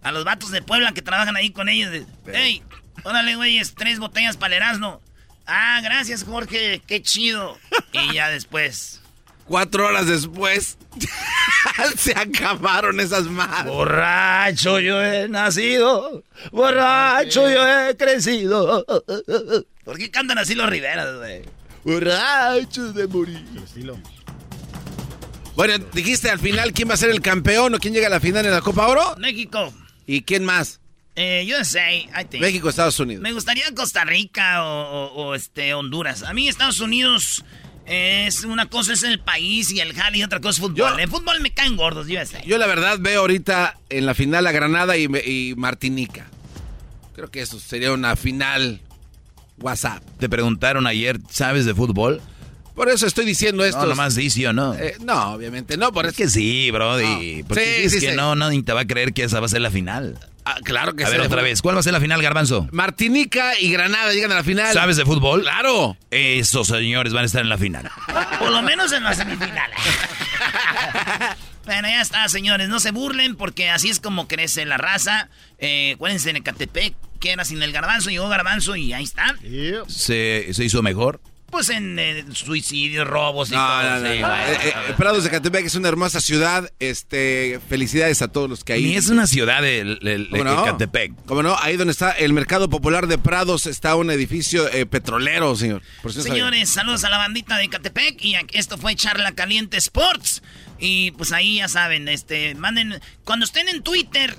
[0.02, 2.62] a los vatos de Puebla que trabajan ahí con ellos, de, ey,
[3.04, 5.00] órale, güeyes, tres botellas para el Erasmo.
[5.46, 7.58] Ah, gracias, Jorge, qué chido.
[7.92, 9.00] Y ya después...
[9.44, 10.78] Cuatro horas después,
[11.96, 13.66] se acabaron esas más.
[13.66, 16.22] Borracho yo he nacido,
[16.52, 18.86] borracho yo he crecido.
[19.84, 21.42] ¿Por qué cantan así los Riveras, güey?
[21.84, 23.44] Borracho de morir.
[25.56, 28.20] Bueno, dijiste al final quién va a ser el campeón o quién llega a la
[28.20, 29.16] final en la Copa Oro.
[29.18, 29.74] México.
[30.06, 30.80] ¿Y quién más?
[31.14, 32.40] Eh, USA, I think.
[32.42, 33.22] México, Estados Unidos.
[33.22, 36.22] Me gustaría Costa Rica o, o- o, este Honduras.
[36.22, 37.44] A mí Estados Unidos
[37.84, 40.98] es una cosa es el país y el jale y otra cosa es fútbol.
[41.00, 42.42] En fútbol me caen gordos, USA.
[42.44, 46.26] Yo la verdad veo ahorita en la final a Granada y, y Martinica.
[47.14, 48.80] Creo que eso sería una final
[49.58, 50.02] WhatsApp.
[50.18, 52.22] Te preguntaron ayer, ¿sabes de fútbol?
[52.74, 53.82] Por eso estoy diciendo esto.
[53.82, 54.72] No, nomás di sí o no.
[54.74, 55.92] Eh, no, obviamente no.
[55.92, 57.42] Por es que sí, Brody.
[57.42, 57.48] No.
[57.48, 58.16] Porque Sí, es sí, que sí.
[58.16, 60.18] no, nadie te va a creer que esa va a ser la final.
[60.44, 61.12] Ah, claro que A sí.
[61.12, 61.62] ver, otra vez.
[61.62, 62.68] ¿Cuál va a ser la final, Garbanzo?
[62.72, 64.72] Martinica y Granada llegan a la final.
[64.72, 65.42] ¿Sabes de fútbol?
[65.42, 65.96] Claro.
[66.10, 67.88] Esos señores van a estar en la final.
[68.38, 69.70] Por lo menos en la semifinal.
[71.64, 72.68] bueno, ya está, señores.
[72.68, 75.28] No se burlen porque así es como crece la raza.
[75.58, 79.36] Eh, acuérdense en Ecatepec, que era sin el garbanzo, llegó garbanzo y ahí está.
[79.86, 81.20] ¿Se, se hizo mejor?
[81.52, 83.82] Pues en eh, suicidios, robos y No, todo.
[83.82, 84.34] no, no, bueno.
[84.36, 86.72] Eh, eh, Prados de Catepec es una hermosa ciudad.
[86.80, 88.84] Este, felicidades a todos los que ahí.
[88.84, 90.62] Ni es una ciudad el, el, ¿Cómo no?
[90.62, 91.12] Ecatepec.
[91.26, 91.54] ¿Cómo no?
[91.58, 95.82] Ahí donde está el Mercado Popular de Prados está un edificio eh, petrolero, señor.
[96.00, 96.22] Por si.
[96.22, 100.42] Señores, saludos a la bandita de Catepec y esto fue Charla Caliente Sports.
[100.78, 104.34] Y pues ahí ya saben, este, manden, cuando estén en Twitter,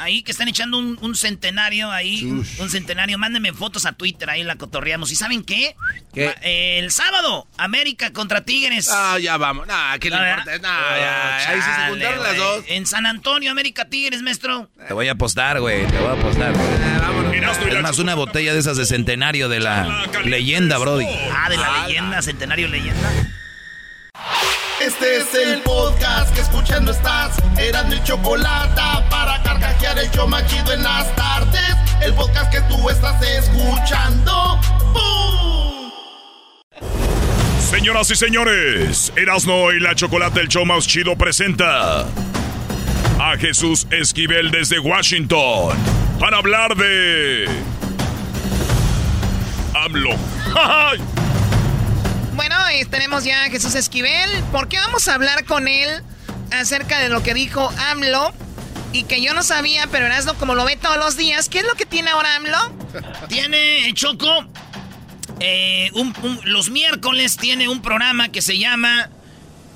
[0.00, 4.28] ahí que están echando un, un centenario ahí, un, un centenario, mándenme fotos a Twitter,
[4.30, 5.12] ahí la cotorreamos.
[5.12, 5.76] ¿Y saben qué?
[6.42, 8.88] El sábado, América contra Tigres.
[8.92, 9.66] Ah, ya vamos.
[9.66, 10.58] Nah, ¿qué le No, importa?
[10.58, 12.64] Nah, ya, ahí se juntaron las dos.
[12.68, 14.70] En San Antonio, América Tigres, maestro.
[14.88, 15.86] Te voy a apostar, güey.
[15.86, 16.54] Te voy a apostar.
[17.66, 21.06] Es la más, una botella de esas de centenario de la leyenda, Brody.
[21.32, 23.10] Ah, de la leyenda, centenario leyenda.
[24.80, 27.36] Este es el podcast que escuchando estás.
[27.58, 28.80] Eran mi chocolate
[29.10, 31.76] para carcajear el yo machido en las tardes.
[32.00, 34.58] El podcast que tú estás escuchando.
[34.94, 35.90] ¡Bum!
[37.60, 42.06] Señoras y señores, Erasmo y la Chocolate, el show más chido, presenta
[43.18, 45.76] a Jesús Esquivel desde Washington
[46.18, 47.46] para hablar de.
[49.74, 50.16] AMLO.
[52.40, 54.30] Bueno, eh, tenemos ya a Jesús Esquivel.
[54.50, 56.02] ¿Por qué vamos a hablar con él
[56.50, 58.32] acerca de lo que dijo AMLO?
[58.94, 61.50] Y que yo no sabía, pero Erasmo como lo ve todos los días.
[61.50, 62.72] ¿Qué es lo que tiene ahora AMLO?
[63.28, 64.46] Tiene Choco.
[65.38, 69.10] eh, un- un- los miércoles tiene un programa que se llama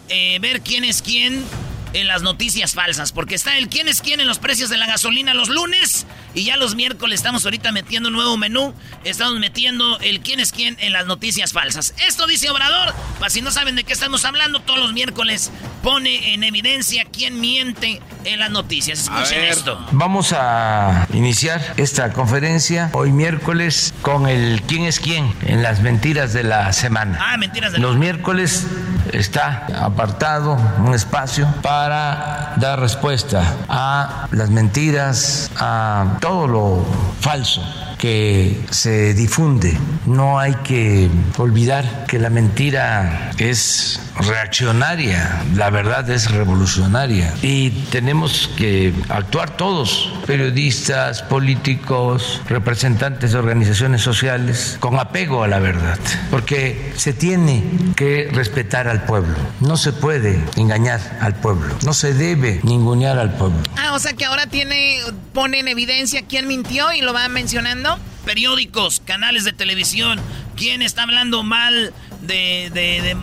[0.09, 1.45] eh, Ver quién es quién
[1.93, 3.13] en las noticias falsas.
[3.13, 6.07] Porque está el quién es quién en los precios de la gasolina los lunes.
[6.35, 8.75] Y ya los miércoles estamos ahorita metiendo un nuevo menú.
[9.05, 11.95] Estamos metiendo el quién es quién en las noticias falsas.
[12.07, 12.93] Esto dice Obrador.
[13.19, 15.53] Para si no saben de qué estamos hablando, todos los miércoles
[15.83, 19.01] pone en evidencia quién miente en las noticias.
[19.01, 19.79] Escuchen esto.
[19.93, 26.33] Vamos a iniciar esta conferencia hoy miércoles con el quién es quién en las mentiras
[26.33, 27.19] de la semana.
[27.21, 28.67] Ah, mentiras de Los miércoles
[29.13, 36.87] está apartado un espacio para dar respuesta a las mentiras, a todo lo
[37.21, 37.63] falso
[38.05, 39.75] que se difunde.
[40.05, 41.09] No hay que
[41.39, 50.13] olvidar que la mentira es reaccionaria, la verdad es revolucionaria y tenemos que actuar todos,
[50.27, 55.99] periodistas, políticos, representantes de organizaciones sociales, con apego a la verdad,
[56.31, 57.65] porque se tiene
[57.97, 63.33] que respetar al pueblo, no se puede engañar al pueblo, no se debe ningunear al
[63.33, 63.59] pueblo.
[63.79, 64.99] Ah, o sea que ahora tiene,
[65.33, 67.94] pone en evidencia quién mintió y lo va mencionando.
[68.25, 70.21] Periódicos, canales de televisión,
[70.57, 71.93] quién está hablando mal
[72.23, 73.17] de, de,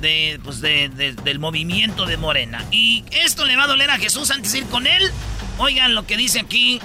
[0.00, 2.64] de, pues de- de- del movimiento de Morena.
[2.70, 5.10] Y esto le va a doler a Jesús antes de ir con él.
[5.58, 6.80] Oigan lo que dice aquí.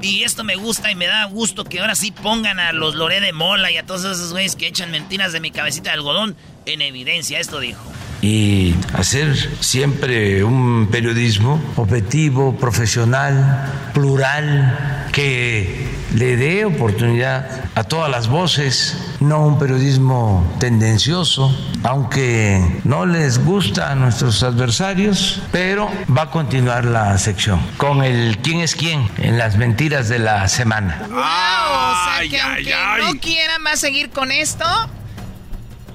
[0.00, 3.20] Y esto me gusta y me da gusto que ahora sí pongan a los Loré
[3.20, 6.36] de Mola y a todos esos güeyes que echan mentiras de mi cabecita de algodón
[6.66, 7.38] en evidencia.
[7.38, 7.80] Esto dijo.
[8.22, 18.28] Y hacer siempre un periodismo objetivo, profesional, plural, que le dé oportunidad a todas las
[18.28, 26.30] voces, no un periodismo tendencioso, aunque no les gusta a nuestros adversarios, pero va a
[26.30, 31.06] continuar la sección con el quién es quién en las mentiras de la semana.
[31.08, 34.64] Wow, o sea que aunque no quieran va a seguir con esto.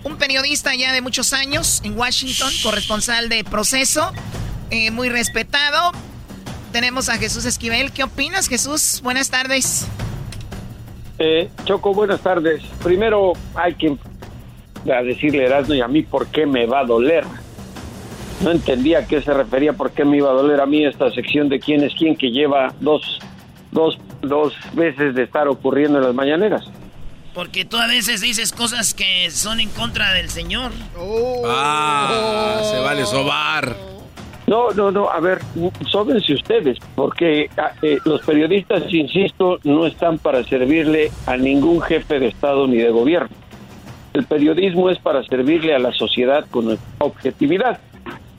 [0.08, 4.10] Un periodista ya de muchos años en Washington, corresponsal de proceso,
[4.70, 5.92] eh, muy respetado.
[6.72, 7.92] Tenemos a Jesús Esquivel.
[7.92, 9.02] ¿Qué opinas, Jesús?
[9.04, 9.86] Buenas tardes.
[11.20, 12.64] Eh, Choco, buenas tardes.
[12.82, 13.98] Primero hay que
[14.90, 17.26] a decirle a Erasmo y a mí por qué me va a doler.
[18.42, 21.12] No entendía a qué se refería, por qué me iba a doler a mí esta
[21.12, 23.20] sección de quién es quién que lleva dos,
[23.74, 26.72] dos, dos veces de estar ocurriendo en las mañaneras.
[27.38, 30.72] Porque tú a veces dices cosas que son en contra del Señor.
[31.46, 33.76] Ah, se vale sobar.
[34.48, 35.42] No, no, no, a ver,
[35.88, 42.20] sóbense ustedes, porque ah, eh, los periodistas, insisto, no están para servirle a ningún jefe
[42.20, 43.30] de Estado ni de gobierno.
[44.14, 47.80] El periodismo es para servirle a la sociedad con objetividad.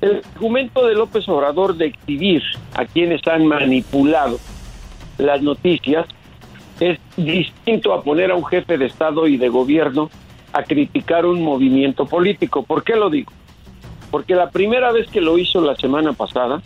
[0.00, 2.42] El argumento de López Obrador de exhibir
[2.74, 4.40] a quienes han manipulado
[5.18, 6.04] las noticias
[6.80, 10.10] es distinto a poner a un jefe de Estado y de gobierno
[10.52, 12.62] a criticar un movimiento político.
[12.62, 13.32] ¿Por qué lo digo?
[14.10, 16.62] Porque la primera vez que lo hizo la semana pasada,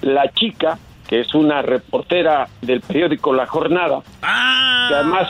[0.00, 5.28] la chica, que es una reportera del periódico La Jornada, que además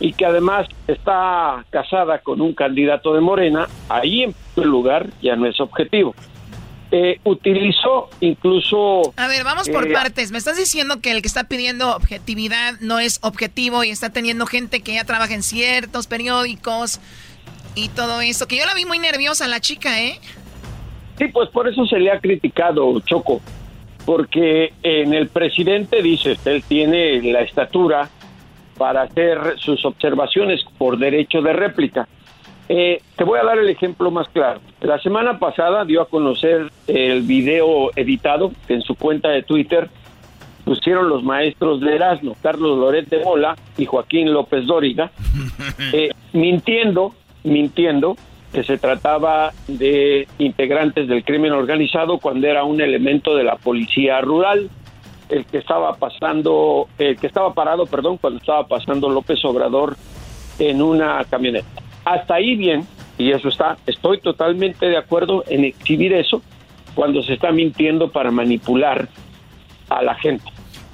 [0.00, 5.36] y que además está casada con un candidato de Morena, ahí en primer lugar ya
[5.36, 6.14] no es objetivo.
[6.96, 9.12] Eh, utilizó incluso...
[9.16, 10.30] A ver, vamos por eh, partes.
[10.30, 14.46] Me estás diciendo que el que está pidiendo objetividad no es objetivo y está teniendo
[14.46, 17.00] gente que ya trabaja en ciertos periódicos
[17.74, 18.46] y todo eso.
[18.46, 20.20] Que yo la vi muy nerviosa la chica, ¿eh?
[21.18, 23.40] Sí, pues por eso se le ha criticado, Choco,
[24.06, 28.08] porque en el presidente, dice, él tiene la estatura
[28.78, 32.06] para hacer sus observaciones por derecho de réplica.
[32.68, 34.60] Eh, te voy a dar el ejemplo más claro.
[34.80, 39.88] La semana pasada dio a conocer el video editado que en su cuenta de Twitter
[40.64, 45.10] pusieron los maestros de Erasmo, Carlos Loret de Mola y Joaquín López Dóriga,
[45.92, 48.16] eh, mintiendo, mintiendo
[48.52, 54.20] que se trataba de integrantes del crimen organizado cuando era un elemento de la policía
[54.20, 54.70] rural,
[55.28, 59.96] el que estaba pasando, el que estaba parado, perdón, cuando estaba pasando López Obrador
[60.58, 61.82] en una camioneta.
[62.04, 62.86] Hasta ahí bien,
[63.18, 66.42] y eso está, estoy totalmente de acuerdo en exhibir eso
[66.94, 69.08] cuando se está mintiendo para manipular
[69.88, 70.44] a la gente.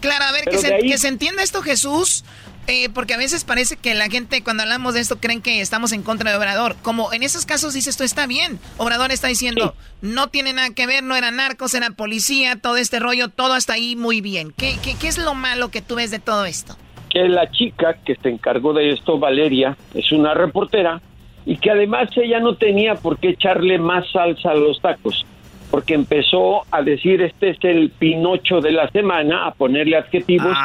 [0.01, 2.25] Claro, a ver, que se, de ahí- que se entienda esto, Jesús,
[2.67, 5.93] eh, porque a veces parece que la gente cuando hablamos de esto creen que estamos
[5.93, 6.77] en contra de Obrador.
[6.83, 8.59] Como en esos casos dices, esto está bien.
[8.79, 12.99] Obrador está diciendo, no tiene nada que ver, no eran narcos, era policía, todo este
[13.01, 14.53] rollo, todo hasta ahí muy bien.
[14.57, 16.77] ¿Qué, qué, qué es lo malo que tú ves de todo esto?
[17.11, 21.01] Que la chica que se encargó de esto, Valeria, es una reportera
[21.45, 25.27] y que además ella no tenía por qué echarle más salsa a los tacos,
[25.71, 30.57] porque empezó a decir este es el Pinocho de la semana, a ponerle adjetivos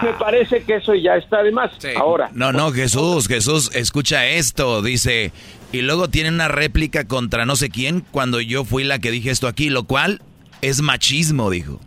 [0.00, 1.72] y me parece que eso ya está de más.
[1.96, 5.32] Ahora, No, no, Jesús, Jesús, escucha esto, dice,
[5.72, 9.30] y luego tiene una réplica contra no sé quién cuando yo fui la que dije
[9.30, 10.20] esto aquí, lo cual
[10.60, 11.80] es machismo, dijo.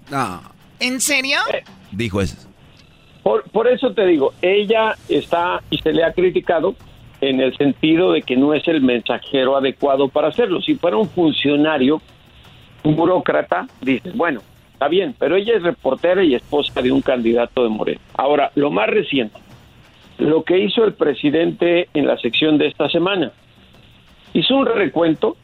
[0.79, 1.37] ¿En serio?
[1.91, 2.50] Dijo eso.
[3.23, 6.75] Por, por eso te digo, ella está y se le ha criticado
[7.21, 10.59] en el sentido de que no es el mensajero adecuado para hacerlo.
[10.61, 12.01] Si fuera un funcionario,
[12.83, 14.41] un burócrata, dices, bueno,
[14.73, 18.01] está bien, pero ella es reportera y esposa de un candidato de Moreno.
[18.17, 19.39] Ahora, lo más reciente,
[20.17, 23.31] lo que hizo el presidente en la sección de esta semana,
[24.33, 25.37] hizo un recuento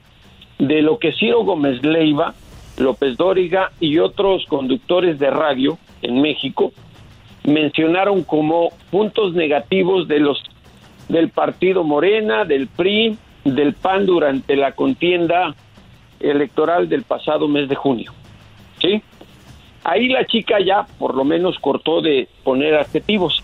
[0.57, 2.33] de lo que Ciro Gómez Leiva,
[2.79, 6.71] López Dóriga y otros conductores de radio en México
[7.48, 10.44] mencionaron como puntos negativos de los
[11.07, 15.56] del partido Morena, del PRI, del PAN durante la contienda
[16.19, 18.11] electoral del pasado mes de junio.
[18.82, 19.02] ¿Sí?
[19.86, 23.41] Ahí la chica ya por lo menos cortó de poner adjetivos,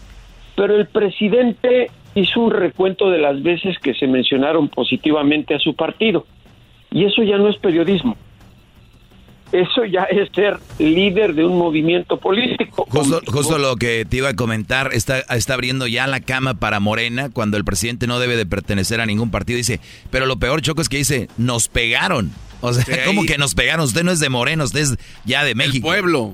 [0.56, 5.76] pero el presidente hizo un recuento de las veces que se mencionaron positivamente a su
[5.76, 6.26] partido.
[6.92, 8.18] Y eso ya no es periodismo.
[9.54, 12.88] Eso ya es ser líder de un movimiento político.
[12.90, 16.80] Justo, justo lo que te iba a comentar, está, está abriendo ya la cama para
[16.80, 19.58] Morena cuando el presidente no debe de pertenecer a ningún partido.
[19.58, 22.32] Dice, pero lo peor, Choco, es que dice, nos pegaron.
[22.62, 22.92] O sea, Sí.
[23.06, 23.86] ¿cómo que nos pegaron?
[23.86, 25.88] Usted no es de Morena, usted es ya de México.
[25.88, 26.34] pueblo.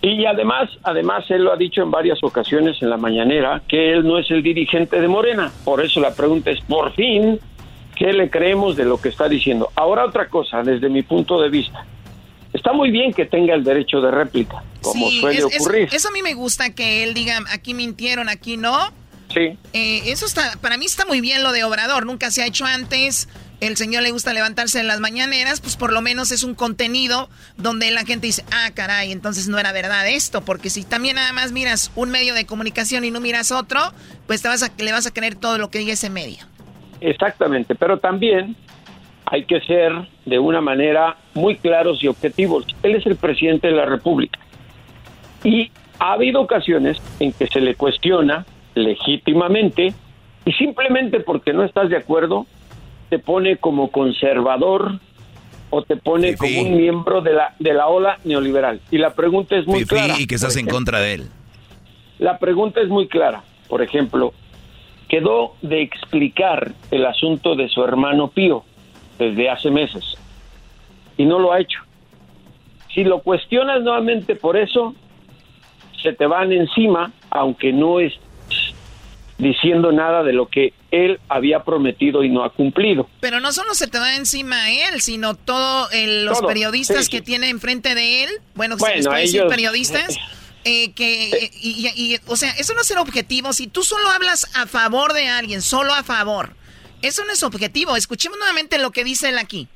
[0.00, 4.04] Y además, además él lo ha dicho en varias ocasiones en la mañanera que él
[4.04, 5.52] no es el dirigente de Morena.
[5.64, 7.38] Por eso la pregunta es, por fin,
[7.94, 9.68] ¿Qué le creemos de lo que está diciendo?
[9.76, 11.84] Ahora otra cosa, desde mi punto de vista.
[12.52, 15.88] Está muy bien que tenga el derecho de réplica, como suele ocurrir.
[15.92, 18.92] Eso, a mí me gusta que él diga, aquí mintieron, aquí no.
[19.32, 19.56] Sí.
[19.72, 22.66] Eh, eso está, para mí está muy bien lo de Obrador, nunca se ha hecho
[22.66, 23.28] antes.
[23.60, 27.30] El señor le gusta levantarse en las mañaneras, pues por lo menos es un contenido
[27.56, 31.32] donde la gente dice, ah, caray, entonces no era verdad esto, porque si también nada
[31.32, 33.80] más miras un medio de comunicación y no miras otro,
[34.26, 36.38] pues te vas a, le vas a creer todo lo que diga ese medio.
[37.00, 38.56] Exactamente, pero también
[39.32, 39.92] hay que ser
[40.26, 42.66] de una manera muy claros y objetivos.
[42.82, 44.38] Él es el presidente de la República.
[45.42, 48.44] Y ha habido ocasiones en que se le cuestiona
[48.74, 49.94] legítimamente
[50.44, 52.46] y simplemente porque no estás de acuerdo
[53.08, 55.00] te pone como conservador
[55.70, 58.82] o te pone como un miembro de la de la ola neoliberal.
[58.90, 60.16] Y la pregunta es muy clara.
[60.18, 61.28] Y que estás en contra de él.
[62.18, 63.42] La pregunta es muy clara.
[63.66, 64.34] Por ejemplo,
[65.08, 68.64] quedó de explicar el asunto de su hermano Pío
[69.18, 70.16] desde hace meses
[71.16, 71.80] y no lo ha hecho.
[72.94, 74.94] Si lo cuestionas nuevamente por eso,
[76.02, 78.12] se te van encima, aunque no es
[79.38, 83.08] diciendo nada de lo que él había prometido y no ha cumplido.
[83.20, 87.48] Pero no solo se te va encima a él, sino todos los periodistas que tiene
[87.48, 90.18] enfrente de él, bueno, bueno ellos, periodistas,
[90.64, 93.52] eh, que, eh, y, o sea, eso no es el objetivo.
[93.52, 96.54] Si tú solo hablas a favor de alguien, solo a favor,
[97.02, 97.96] eso no es objetivo.
[97.96, 99.68] Escuchemos nuevamente lo que dice él aquí.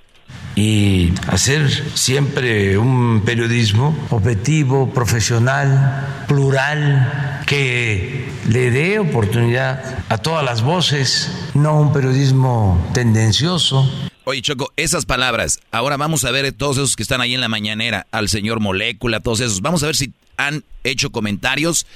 [0.57, 10.62] Y hacer siempre un periodismo objetivo, profesional, plural, que le dé oportunidad a todas las
[10.62, 13.89] voces, no un periodismo tendencioso.
[14.24, 17.48] Oye, Choco, esas palabras, ahora vamos a ver todos esos que están ahí en la
[17.48, 21.86] mañanera, al señor Molécula, todos esos, vamos a ver si han hecho comentarios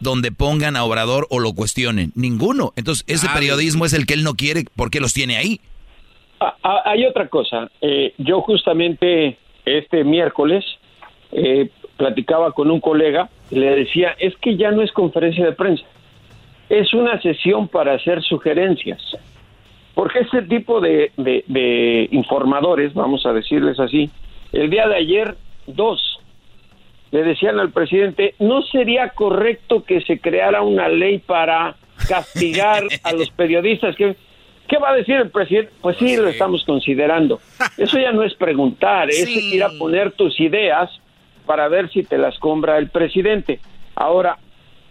[0.00, 2.12] donde pongan a Obrador o lo cuestionen.
[2.14, 2.72] Ninguno.
[2.76, 5.60] Entonces, ese ah, periodismo es el que él no quiere, ¿por qué los tiene ahí?
[6.40, 7.70] Ah, ah, hay otra cosa.
[7.80, 10.64] Eh, yo justamente este miércoles
[11.32, 15.52] eh, platicaba con un colega y le decía, es que ya no es conferencia de
[15.52, 15.84] prensa,
[16.68, 19.00] es una sesión para hacer sugerencias.
[19.94, 24.10] Porque este tipo de, de informadores, vamos a decirles así,
[24.52, 25.36] el día de ayer,
[25.66, 26.15] dos
[27.10, 31.76] le decían al presidente, ¿no sería correcto que se creara una ley para
[32.08, 33.94] castigar a los periodistas?
[33.96, 34.16] ¿Qué,
[34.68, 35.72] ¿Qué va a decir el presidente?
[35.80, 37.40] Pues sí, lo estamos considerando.
[37.76, 40.90] Eso ya no es preguntar, es ir a poner tus ideas
[41.46, 43.60] para ver si te las compra el presidente.
[43.94, 44.38] Ahora,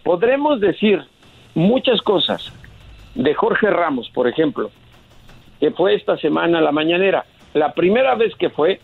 [0.02, 1.02] podremos decir
[1.54, 2.52] muchas cosas
[3.14, 4.70] de Jorge Ramos, por ejemplo,
[5.60, 7.26] que fue esta semana a la mañanera.
[7.52, 8.80] La primera vez que fue,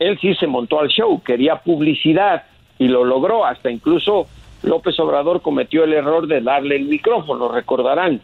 [0.00, 2.44] él sí se montó al show, quería publicidad
[2.78, 4.26] y lo logró, hasta incluso
[4.62, 8.20] López Obrador cometió el error de darle el micrófono, recordarán.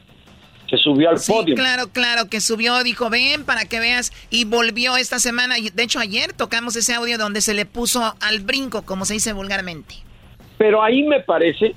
[0.68, 1.54] Se subió al sí, podio.
[1.54, 5.54] Claro, claro, que subió, dijo, ven para que veas, y volvió esta semana.
[5.72, 9.32] De hecho, ayer tocamos ese audio donde se le puso al brinco, como se dice
[9.32, 9.94] vulgarmente.
[10.58, 11.74] Pero ahí me parece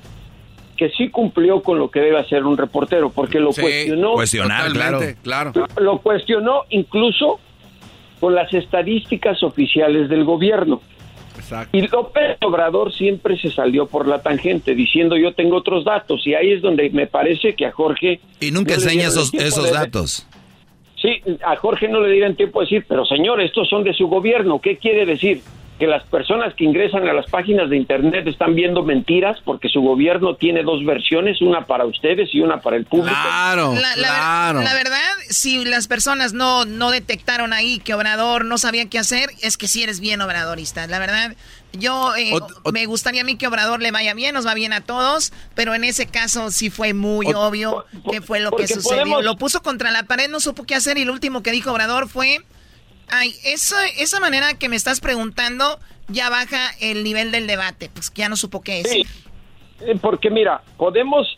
[0.75, 4.13] que sí cumplió con lo que debe hacer un reportero, porque lo cuestionó.
[4.13, 5.01] Cuestionar, claro.
[5.21, 5.53] claro.
[5.77, 7.39] Lo cuestionó incluso
[8.19, 10.81] con las estadísticas oficiales del gobierno.
[11.71, 16.33] Y López Obrador siempre se salió por la tangente diciendo yo tengo otros datos y
[16.33, 18.19] ahí es donde me parece que a Jorge...
[18.39, 20.27] Y nunca enseña esos, esos datos.
[21.01, 24.07] Sí, a Jorge no le dieron tiempo de decir, pero señor, estos son de su
[24.07, 25.41] gobierno, ¿qué quiere decir?
[25.79, 29.79] Que las personas que ingresan a las páginas de internet están viendo mentiras porque su
[29.79, 33.15] gobierno tiene dos versiones, una para ustedes y una para el público.
[33.23, 34.61] Claro, la, claro.
[34.61, 34.99] La, verdad,
[35.29, 39.69] si las personas no, no detectaron ahí que Obrador no sabía qué hacer, es que
[39.69, 40.85] sí eres bien obradorista.
[40.87, 41.33] La verdad,
[41.71, 42.33] yo eh,
[42.73, 45.73] me gustaría a mí que Obrador le vaya bien, nos va bien a todos, pero
[45.75, 49.21] en ese caso sí fue muy obvio que fue lo que sucedió.
[49.21, 52.09] Lo puso contra la pared, no supo qué hacer y lo último que dijo Obrador
[52.09, 52.41] fue
[53.11, 55.79] Ay, esa, esa manera que me estás preguntando
[56.09, 59.05] ya baja el nivel del debate, pues ya no supo qué decir.
[59.05, 61.37] Sí, porque mira, podemos,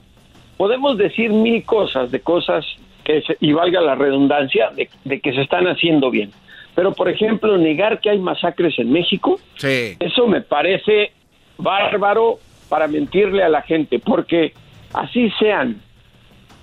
[0.58, 2.66] podemos decir mil cosas de cosas
[3.04, 6.32] que, y valga la redundancia, de, que se están haciendo bien.
[6.74, 11.12] Pero, por ejemplo, negar que hay masacres en México, eso me parece
[11.58, 12.40] bárbaro
[12.70, 14.54] para mentirle a la gente, porque
[14.94, 15.82] así sean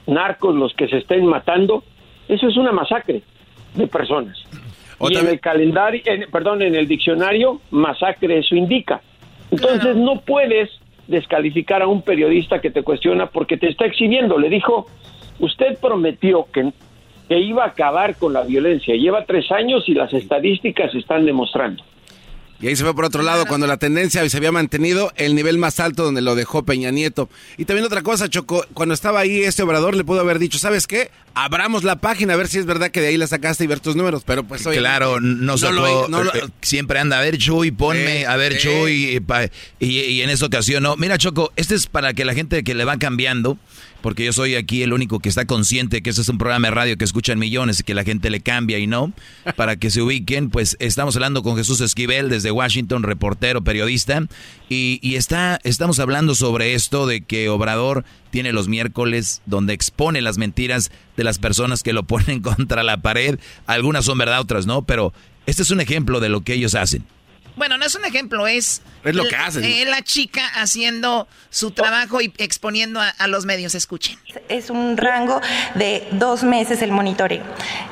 [0.07, 1.85] narcos los que se estén matando,
[2.27, 3.23] eso es una masacre
[3.75, 4.39] de personas
[5.01, 6.03] y en el calendario,
[6.33, 9.01] perdón, en el diccionario, masacre eso indica.
[9.51, 10.71] Entonces no puedes
[11.07, 14.39] descalificar a un periodista que te cuestiona porque te está exhibiendo.
[14.39, 14.87] Le dijo,
[15.39, 16.73] usted prometió que,
[17.29, 18.95] que iba a acabar con la violencia.
[18.95, 21.83] Lleva tres años y las estadísticas están demostrando.
[22.61, 25.59] Y ahí se fue por otro lado cuando la tendencia se había mantenido el nivel
[25.59, 27.31] más alto donde lo dejó Peña Nieto.
[27.57, 30.89] Y también otra cosa, Choco, cuando estaba ahí este obrador le pudo haber dicho, ¿sabes
[30.89, 31.11] qué?
[31.35, 33.79] Abramos la página a ver si es verdad que de ahí la sacaste y ver
[33.79, 37.23] tus números, pero pues oye, Claro, no, sacó, lo- no lo- eh, siempre anda, a
[37.23, 38.59] ver Chuy, ponme, Eh, a ver eh.
[38.59, 39.21] Chuy,
[39.79, 40.97] y, y- y en esta ocasión no.
[40.97, 43.57] Mira Choco, este es para que la gente que le va cambiando,
[44.01, 46.75] porque yo soy aquí el único que está consciente que este es un programa de
[46.75, 49.13] radio que escuchan millones y que la gente le cambia y no,
[49.57, 54.27] para que se ubiquen, pues estamos hablando con Jesús Esquivel desde Washington, reportero, periodista,
[54.69, 60.21] y, y está, estamos hablando sobre esto de que Obrador tiene los miércoles donde expone
[60.21, 63.39] las mentiras de las personas que lo ponen contra la pared.
[63.67, 65.13] Algunas son verdad, otras no, pero
[65.47, 67.05] este es un ejemplo de lo que ellos hacen.
[67.59, 68.81] Bueno, no es un ejemplo, es...
[69.05, 69.65] Es lo que hacen.
[69.65, 73.75] eh, la chica haciendo su trabajo y exponiendo a, a los medios.
[73.75, 74.19] Escuchen.
[74.49, 75.41] Es un rango
[75.77, 77.45] de dos meses el monitoreo.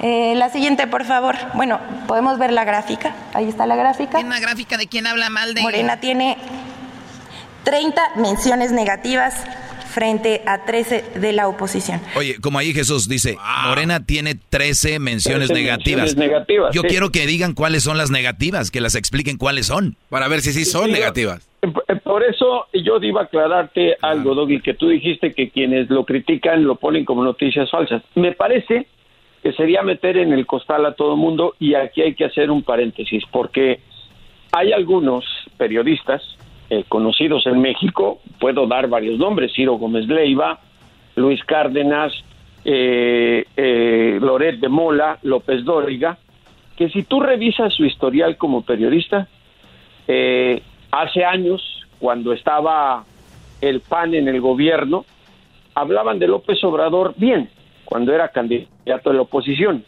[0.03, 1.37] Eh, la siguiente, por favor.
[1.55, 3.15] Bueno, podemos ver la gráfica.
[3.35, 4.19] Ahí está la gráfica.
[4.19, 5.63] Una gráfica de quien habla mal de...
[5.63, 6.37] Morena tiene
[7.65, 9.35] 30 menciones negativas
[9.97, 12.02] frente a 13 de la oposición.
[12.16, 16.01] Oye, como ahí Jesús dice, Morena tiene 13 menciones 13 negativas.
[16.02, 16.89] menciones negativas, Yo sí.
[16.89, 19.97] quiero que digan cuáles son las negativas, que las expliquen cuáles son.
[20.10, 21.48] Para ver si sí son Sí, negativas.
[21.62, 26.05] Eh, Por eso yo iba a aclararte algo, Doggy, que tú dijiste que quienes lo
[26.05, 28.02] critican lo ponen como noticias falsas.
[28.14, 28.86] Me parece
[29.43, 32.62] que sería meter en el costal a todo mundo y aquí hay que hacer un
[32.62, 33.81] paréntesis porque
[34.52, 35.24] hay algunos
[35.56, 36.20] periodistas
[36.71, 40.61] eh, conocidos en México, puedo dar varios nombres, Ciro Gómez Leiva,
[41.15, 42.13] Luis Cárdenas,
[42.65, 46.19] eh, eh, Loret de Mola, López Dóriga,
[46.77, 49.29] que si tú revisas su historial como periodista,
[50.09, 51.63] eh, hace años,
[51.99, 53.05] cuando estaba
[53.61, 55.05] el PAN en el gobierno,
[55.75, 57.49] hablaban de López Obrador bien,
[57.85, 59.85] cuando era candidato de la oposición.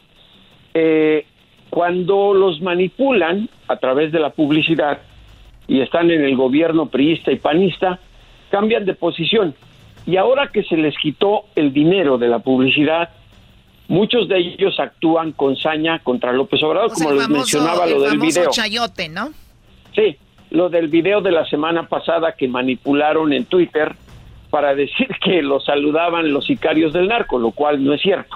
[0.74, 1.26] Eh,
[1.70, 5.00] cuando los manipulan a través de la publicidad
[5.68, 8.00] y están en el gobierno priista y panista,
[8.50, 9.54] cambian de posición.
[10.06, 13.10] Y ahora que se les quitó el dinero de la publicidad,
[13.86, 18.00] muchos de ellos actúan con saña contra López Obrador, O sea, como les mencionaba lo
[18.00, 18.50] del video.
[18.50, 19.28] chayote, ¿no?
[19.94, 20.16] Sí,
[20.50, 23.94] lo del video de la semana pasada que manipularon en Twitter
[24.48, 28.34] para decir que lo saludaban los sicarios del narco, lo cual no es cierto.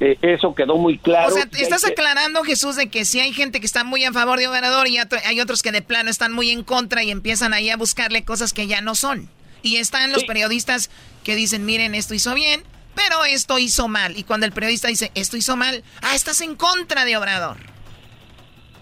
[0.00, 1.28] Eh, eso quedó muy claro.
[1.28, 4.38] o sea, estás aclarando, Jesús, de que sí hay gente que está muy a favor
[4.38, 7.70] de Obrador y hay otros que de plano están muy en contra y empiezan ahí
[7.70, 9.28] a buscarle cosas que ya no son.
[9.62, 10.90] Y están los periodistas
[11.22, 12.62] que dicen, miren, esto hizo bien,
[12.94, 14.18] pero esto hizo mal.
[14.18, 17.56] Y cuando el periodista dice, esto hizo mal, ah, estás en contra de Obrador.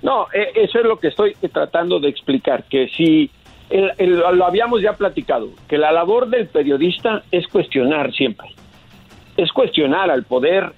[0.02, 3.30] No, eh, eso es lo que estoy tratando de explicar, que si
[3.70, 8.48] el- el- lo habíamos ya platicado, que la labor del periodista es cuestionar siempre,
[9.36, 10.72] es cuestionar al poder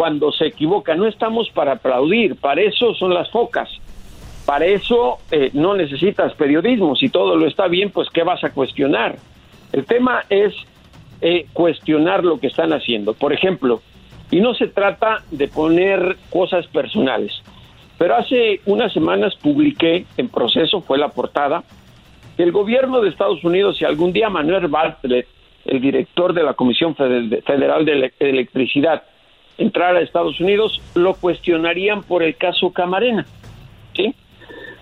[0.00, 0.94] cuando se equivoca.
[0.94, 3.68] No estamos para aplaudir, para eso son las focas,
[4.46, 6.96] para eso eh, no necesitas periodismo.
[6.96, 9.16] Si todo lo está bien, pues ¿qué vas a cuestionar?
[9.74, 10.54] El tema es
[11.20, 13.12] eh, cuestionar lo que están haciendo.
[13.12, 13.82] Por ejemplo,
[14.30, 17.34] y no se trata de poner cosas personales,
[17.98, 21.62] pero hace unas semanas publiqué en proceso, fue la portada,
[22.38, 25.26] que el gobierno de Estados Unidos, si algún día Manuel Bartlett,
[25.66, 29.02] el director de la Comisión Fede- Federal de Ele- Electricidad,
[29.60, 33.26] entrara a Estados Unidos, lo cuestionarían por el caso Camarena.
[33.94, 34.14] ¿sí?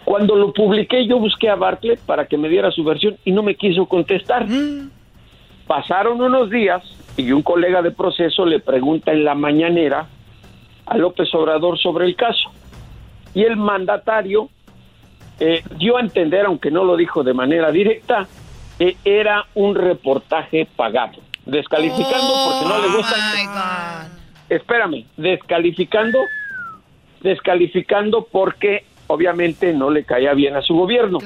[0.04, 3.42] Cuando lo publiqué, yo busqué a Bartlett para que me diera su versión y no
[3.42, 4.46] me quiso contestar.
[5.66, 6.82] Pasaron unos días
[7.16, 10.06] y un colega de proceso le pregunta en la mañanera
[10.86, 12.50] a López Obrador sobre el caso.
[13.34, 14.48] Y el mandatario
[15.40, 18.26] eh, dio a entender, aunque no lo dijo de manera directa,
[18.78, 24.17] que era un reportaje pagado, descalificando porque no le gusta.
[24.48, 26.18] Espérame, descalificando,
[27.20, 31.18] descalificando porque obviamente no le caía bien a su gobierno.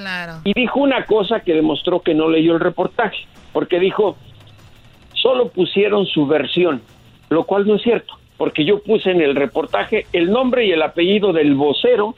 [0.44, 4.16] Y dijo una cosa que demostró que no leyó el reportaje, porque dijo,
[5.15, 6.82] solo pusieron su versión,
[7.28, 10.82] lo cual no es cierto, porque yo puse en el reportaje el nombre y el
[10.82, 12.15] apellido del vocero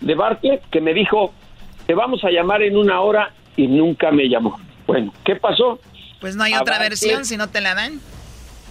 [0.00, 1.32] de Bartlett que me dijo,
[1.86, 4.58] te vamos a llamar en una hora y nunca me llamó.
[4.86, 5.78] Bueno, ¿qué pasó?
[6.20, 8.00] Pues no hay A otra Bartlett- versión si no te la dan.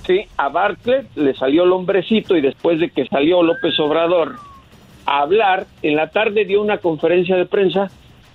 [0.05, 4.35] Sí, a Bartlett le salió el hombrecito y después de que salió López Obrador
[5.05, 7.89] a hablar, en la tarde dio una conferencia de prensa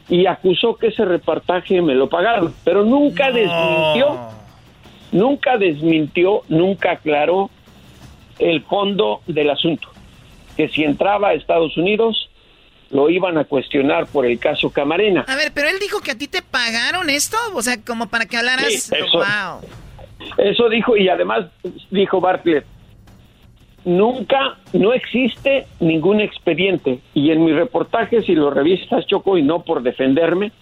[0.09, 4.19] y acusó que ese reportaje me lo pagaron, pero nunca desmintió,
[5.13, 7.51] nunca desmintió, nunca aclaró
[8.39, 9.89] el fondo del asunto,
[10.57, 12.29] que si entraba a Estados Unidos
[12.91, 15.25] lo iban a cuestionar por el caso Camarena.
[15.29, 18.27] A ver, pero él dijo que a ti te pagaron esto, o sea, como para
[18.27, 18.67] que hablaras.
[18.67, 19.19] Sí, eso.
[19.19, 19.61] wow.
[20.39, 21.47] Eso dijo y además
[21.91, 22.65] dijo Bartlett,
[23.85, 27.01] nunca, no existe ningún expediente.
[27.15, 30.53] Y en mi reportaje, si lo revisas, Choco, y no por defenderme,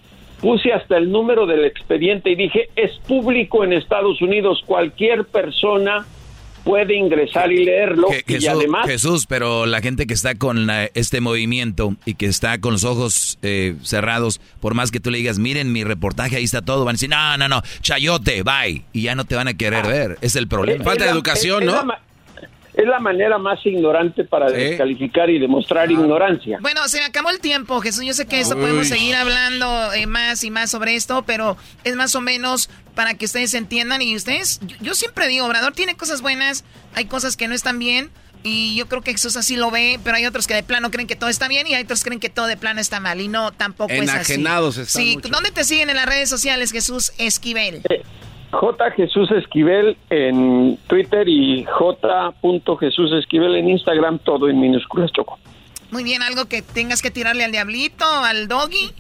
[0.40, 6.06] puse hasta el número del expediente y dije, es público en Estados Unidos, cualquier persona
[6.64, 8.09] puede ingresar y leerlo.
[8.09, 12.14] Je- y Jesús, además, Jesús, pero la gente que está con la- este movimiento y
[12.14, 15.85] que está con los ojos eh, cerrados, por más que tú le digas, miren mi
[15.85, 19.24] reportaje, ahí está todo, van a decir, no, no, no, chayote, bye, y ya no
[19.24, 20.85] te van a querer ver, es el problema.
[21.06, 21.40] Es- es-
[21.70, 22.01] es la ma-
[22.79, 26.59] Es la manera más ignorante para descalificar y demostrar ignorancia.
[26.61, 28.05] Bueno, se me acabó el tiempo, Jesús.
[28.05, 28.61] Yo sé que esto Uy.
[28.61, 33.15] podemos seguir hablando eh, más y más sobre esto, pero es más o menos para
[33.15, 34.01] que ustedes entiendan.
[34.01, 36.65] Y ustedes, yo, yo siempre digo, Obrador tiene cosas buenas,
[36.95, 38.11] hay cosas que no están bien.
[38.45, 41.09] Y yo creo que Jesús así lo ve, pero hay otros que de plano creen
[41.09, 43.21] que todo está bien y hay otros que creen que todo de plano está mal.
[43.21, 44.35] Y no, tampoco es así.
[44.35, 45.31] Enajenados están Sí, mucho.
[45.31, 47.83] ¿dónde te siguen en las redes sociales, Jesús Esquivel?
[48.51, 48.91] J.
[48.93, 52.33] Jesús Esquivel en Twitter y J.
[52.81, 55.39] Jesús Esquivel en Instagram, todo en minúsculas, Choco.
[55.91, 58.93] Muy bien, algo que tengas que tirarle al diablito, al doggy.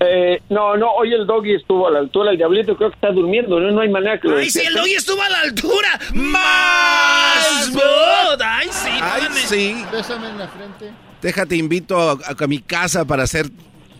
[0.00, 3.12] Eh, no, no, hoy el doggy estuvo a la altura, el diablito creo que está
[3.12, 4.80] durmiendo, no, no hay manera que lo Ay, sí, el despierte.
[4.80, 5.88] doggy estuvo a la altura.
[6.14, 8.40] Más bot.
[8.44, 9.84] Ay, sí, Ay, sí.
[9.92, 10.90] Bésame en la frente.
[11.22, 13.46] Déjate, invito a, a mi casa para hacer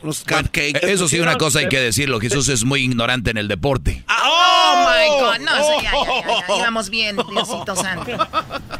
[0.03, 0.81] unos cupcakes.
[0.83, 4.05] Eso sí, una cosa hay que decirlo, Jesús es muy ignorante en el deporte.
[4.09, 5.39] Oh, my God.
[5.41, 6.57] No, sí, ya, ya, ya, ya.
[6.59, 8.29] Íbamos bien, Diosito Santo.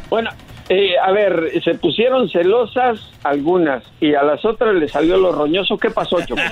[0.09, 0.29] Bueno,
[0.69, 5.77] eh, a ver, se pusieron celosas algunas y a las otras le salió lo roñoso.
[5.77, 6.41] ¿Qué pasó, Choco?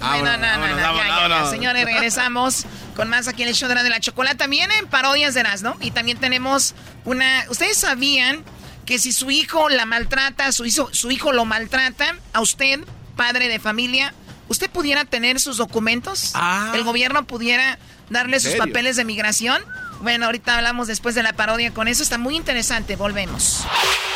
[0.00, 1.50] No, no, no.
[1.50, 4.46] Señores, regresamos con más aquí en el show de la, de la chocolata.
[4.46, 7.44] Vienen parodias de Erasmo y también tenemos una...
[7.50, 8.44] ¿Ustedes sabían
[8.86, 12.80] que si su hijo la maltrata, su hijo, su hijo lo maltrata, a usted,
[13.18, 14.14] padre de familia,
[14.48, 16.32] usted pudiera tener sus documentos?
[16.72, 17.78] ¿El gobierno pudiera
[18.08, 19.60] darle sus papeles de migración?
[20.00, 22.04] Bueno, ahorita hablamos después de la parodia con eso.
[22.04, 22.94] Está muy interesante.
[22.94, 23.64] Volvemos.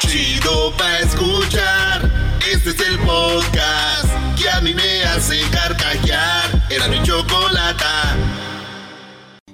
[0.06, 2.08] Chido pa' escuchar.
[2.50, 4.06] Este es el podcast
[4.40, 6.66] que a mí me hace carcajear.
[6.70, 8.16] Era mi chocolata.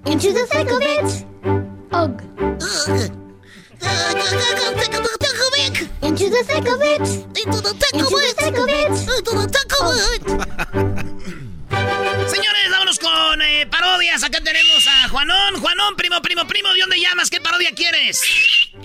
[0.05, 1.27] Into the thick of it.
[1.93, 3.18] Ugh.
[6.03, 7.01] Into the thick of it.
[7.39, 8.91] Into the thick of it.
[8.99, 11.58] Into the thick of it.
[12.27, 14.23] Señores, vámonos con eh, parodias.
[14.25, 15.61] Acá tenemos a Juanón.
[15.61, 16.73] Juanón, primo, primo, primo.
[16.73, 17.31] ¿De dónde llamas?
[17.31, 18.23] ¿Qué parodia quieres?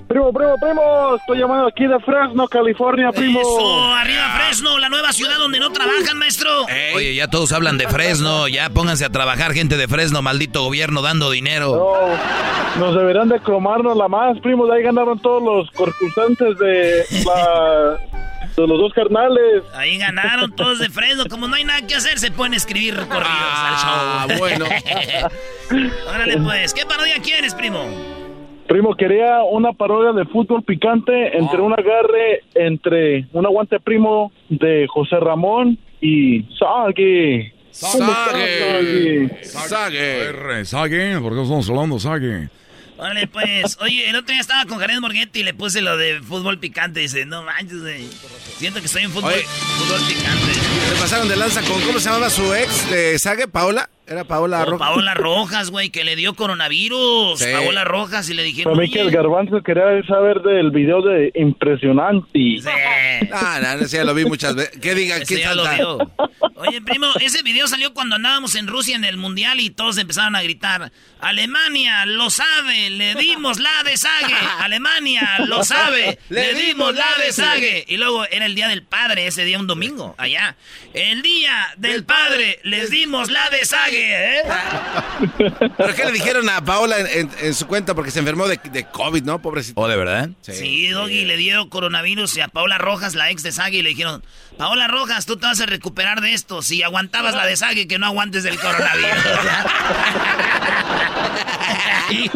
[0.08, 3.40] Primo, primo, primo, estoy llamando aquí de Fresno, California, primo.
[3.40, 6.50] Eso, arriba Fresno, la nueva ciudad donde no trabajan, maestro.
[6.94, 11.00] Oye, ya todos hablan de Fresno, ya pónganse a trabajar gente de Fresno, maldito gobierno
[11.00, 11.96] dando dinero.
[12.78, 17.98] Nos deberían de cromarnos la más, primo, de ahí ganaron todos los concursantes de, la,
[18.56, 19.62] los dos carnales.
[19.74, 21.24] Ahí ganaron todos de Fresno.
[21.28, 24.38] Como no hay nada que hacer, se pueden escribir corridos Ah, al show.
[24.38, 24.64] bueno.
[26.08, 26.74] Órale, pues.
[26.74, 27.80] ¿Qué parodia quieres, primo?
[28.68, 34.86] Primo, quería una parodia de fútbol picante entre un agarre, entre un aguante primo de
[34.88, 37.52] José Ramón y Sagi.
[37.80, 39.28] ¿Cómo estás, Sagi?
[39.42, 40.64] Sague.
[40.64, 42.48] Sague, ¿por qué estamos hablando Sague?
[42.96, 43.76] Órale, pues.
[43.80, 47.00] Oye, el otro día estaba con Jared Morghetti y le puse lo de fútbol picante.
[47.00, 48.08] Dice, no manches, güey.
[48.58, 49.42] Siento que estoy en fútbol, Oye.
[49.78, 50.54] fútbol picante.
[50.54, 53.48] Se pasaron de lanza con, ¿cómo se llamaba su ex de Sague?
[53.48, 53.90] ¿Paola?
[54.06, 54.88] ¿Era Paola Rojas?
[54.88, 57.38] Paola Rojas, güey, que le dio coronavirus.
[57.38, 57.46] Sí.
[57.52, 61.32] Paola Rojas y le dijeron, Para mí que el garbanzo quería saber del video de
[61.34, 62.58] Impresionante.
[63.32, 64.78] Ah, no, no, sí, ya lo vi muchas veces.
[64.80, 65.16] ¿Qué diga?
[65.16, 65.98] Ese ¿Quién ya lo vio.
[66.56, 70.36] Oye, primo, ese video salió cuando andábamos en Rusia en el Mundial y todos empezaron
[70.36, 74.34] a gritar, Alemania lo sabe, le dimos la de Sague.
[74.60, 77.84] Alemania lo sabe, le dimos la de Sague.
[77.88, 80.56] Y luego era el Día del Padre, ese día un domingo, allá.
[80.92, 84.42] El Día del Padre, les dimos la de Sague, ¿eh?
[85.76, 87.94] ¿Pero qué le dijeron a Paola en, en- en su cuenta?
[87.94, 89.40] Porque se enfermó de, de COVID, ¿no?
[89.40, 89.80] Pobrecito.
[89.80, 90.30] ¿O de verdad?
[90.42, 93.90] Sí, Doggy le dieron coronavirus y a Paola Rojas, la ex de Sague, y le
[93.90, 94.22] dijeron,
[94.58, 96.62] Paola Rojas, tú te vas a recuperar de esto.
[96.62, 99.24] Si aguantabas la de Sague, que no aguantes del coronavirus.
[102.10, 102.30] De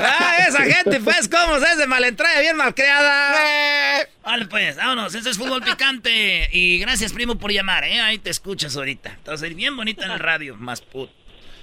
[0.00, 4.06] Ah, esa gente, pues, ¿cómo se hace malentrada, bien malcriada?
[4.22, 5.14] Vale, pues, vámonos.
[5.14, 6.48] Eso es fútbol picante.
[6.52, 8.00] Y gracias, primo, por llamar, ¿eh?
[8.00, 9.18] Ahí te escuchas ahorita.
[9.24, 11.10] Te vas a ir bien bonita en el radio, más put.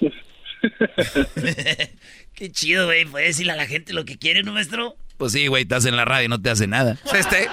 [2.33, 3.05] Qué chido, güey.
[3.05, 4.97] Puedes decirle a la gente lo que quiere, ¿no, maestro?
[5.17, 6.97] Pues sí, güey, estás en la radio y no te hace nada.
[7.13, 7.47] Este.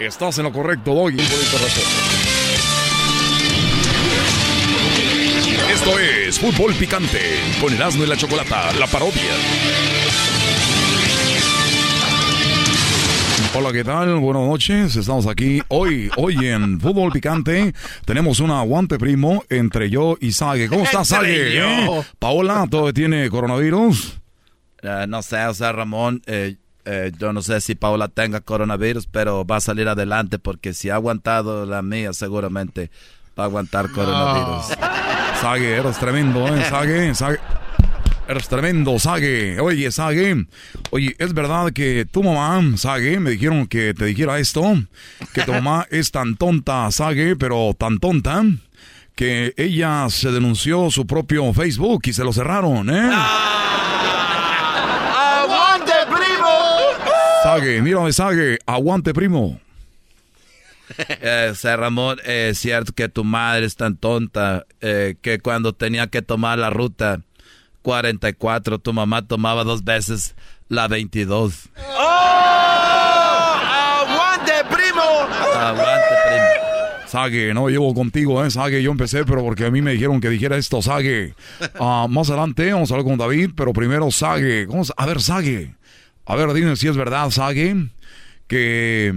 [0.00, 1.20] Estás en lo correcto, Doggy.
[5.70, 7.20] Esto es Fútbol Picante
[7.60, 9.20] con Erasmo y la Chocolata, la parodia.
[13.54, 14.14] Hola, ¿qué tal?
[14.20, 14.96] Buenas noches.
[14.96, 17.74] Estamos aquí hoy, hoy en Fútbol Picante.
[18.06, 20.70] Tenemos un aguante primo entre yo y Sage.
[20.70, 21.18] ¿Cómo estás, yo.
[21.20, 22.02] ¿Eh?
[22.18, 24.18] Paola, ¿todo tiene coronavirus?
[24.82, 29.06] Ah, no sé, o sea, Ramón, eh, eh, yo no sé si Paula tenga coronavirus,
[29.06, 32.90] pero va a salir adelante porque si ha aguantado la mía, seguramente
[33.38, 34.76] va a aguantar coronavirus.
[35.40, 36.64] Sague, eres tremendo, ¿eh?
[36.68, 37.38] Sague, Sague.
[38.28, 39.58] Eres tremendo, Sague.
[39.60, 40.46] Oye, Sague.
[40.90, 44.62] Oye, es verdad que tu mamá, Sague, me dijeron que te dijera esto.
[45.32, 48.44] Que tu mamá es tan tonta, Sague, pero tan tonta
[49.14, 53.10] que ella se denunció su propio Facebook y se lo cerraron, ¿eh?
[53.12, 53.99] ¡Aguante,
[57.60, 59.60] Sague, mírame, Sague, aguante, primo.
[61.08, 66.20] Eh, Ramón, es cierto que tu madre es tan tonta eh, que cuando tenía que
[66.20, 67.20] tomar la ruta
[67.82, 70.34] 44, tu mamá tomaba dos veces
[70.68, 71.68] la 22.
[73.76, 75.28] ¡Aguante, primo!
[75.54, 77.06] Aguante, primo.
[77.06, 78.50] Sague, no llevo contigo, ¿eh?
[78.50, 81.34] Sague, yo empecé, pero porque a mí me dijeron que dijera esto, Sague.
[81.78, 84.66] Ah, más adelante vamos a hablar con David, pero primero Sague.
[84.66, 85.74] Vamos a ver, Sague.
[86.30, 87.88] A ver, dime si es verdad, Sague,
[88.46, 89.12] que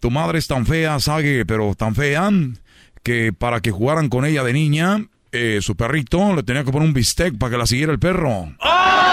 [0.00, 2.30] tu madre es tan fea, Sague, pero tan fea,
[3.02, 6.88] que para que jugaran con ella de niña, eh, su perrito le tenía que poner
[6.88, 8.50] un bistec para que la siguiera el perro.
[8.60, 9.10] ¡Aguante,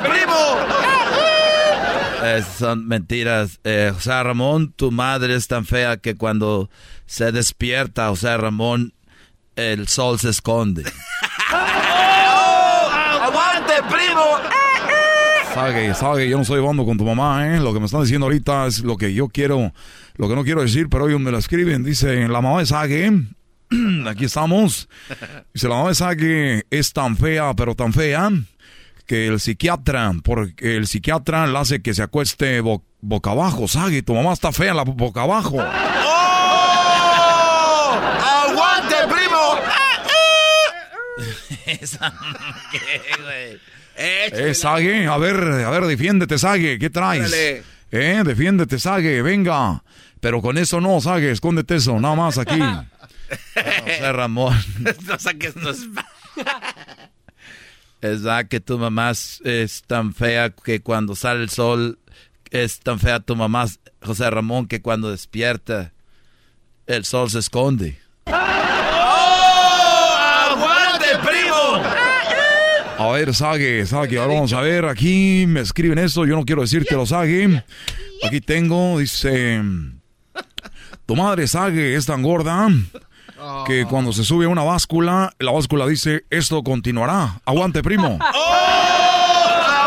[0.00, 0.58] primo!
[2.22, 3.58] Eh, son mentiras.
[3.64, 6.70] Eh, José Ramón, tu madre es tan fea que cuando
[7.06, 8.94] se despierta, José Ramón,
[9.56, 10.84] el sol se esconde.
[13.20, 14.63] ¡Aguante, primo!
[15.54, 17.60] Sague, Sague, yo no estoy hablando con tu mamá, ¿eh?
[17.60, 19.72] Lo que me están diciendo ahorita es lo que yo quiero,
[20.16, 21.84] lo que no quiero decir, pero ellos me lo escriben.
[21.84, 23.12] Dice, la mamá de Sague,
[24.08, 24.88] aquí estamos.
[25.52, 28.30] Dice, la mamá de Sague es tan fea, pero tan fea,
[29.06, 33.68] que el psiquiatra, porque el psiquiatra le hace que se acueste bo- boca abajo.
[33.68, 35.58] Sague, tu mamá está fea la boca abajo.
[35.58, 35.60] ¡Oh!
[38.48, 39.54] ¡Aguante, primo!
[41.80, 42.12] Esa,
[42.72, 43.60] ¿qué, güey?
[43.96, 47.28] Eh, Sague, a ver, a ver, defiéndete, Sague, ¿qué traes?
[47.28, 47.62] Órale.
[47.90, 49.82] Eh, defiéndete, Sague, venga.
[50.20, 52.58] Pero con eso no, Sague, escóndete eso, nada más aquí.
[53.54, 54.56] José Ramón,
[55.06, 55.54] no saques
[58.00, 61.98] es verdad que tu mamá es tan fea que cuando sale el sol,
[62.50, 63.66] es tan fea tu mamá,
[64.02, 65.92] José Ramón, que cuando despierta,
[66.86, 67.98] el sol se esconde.
[68.26, 68.66] ¡Aguante,
[71.24, 71.82] primo!
[73.04, 76.62] A ver, Sague, Sague, ahora vamos a ver, aquí me escriben eso, yo no quiero
[76.62, 77.62] decírtelo, Sague.
[78.26, 79.60] Aquí tengo, dice,
[81.06, 82.68] tu madre, Sague, es tan gorda
[83.66, 87.40] que cuando se sube a una báscula, la báscula dice, esto continuará.
[87.44, 88.18] Aguante, primo.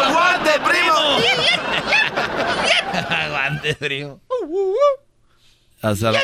[0.03, 1.17] ¡Aguante, primo!
[3.09, 4.21] Aguante, primo.
[5.81, 6.19] Hasta la-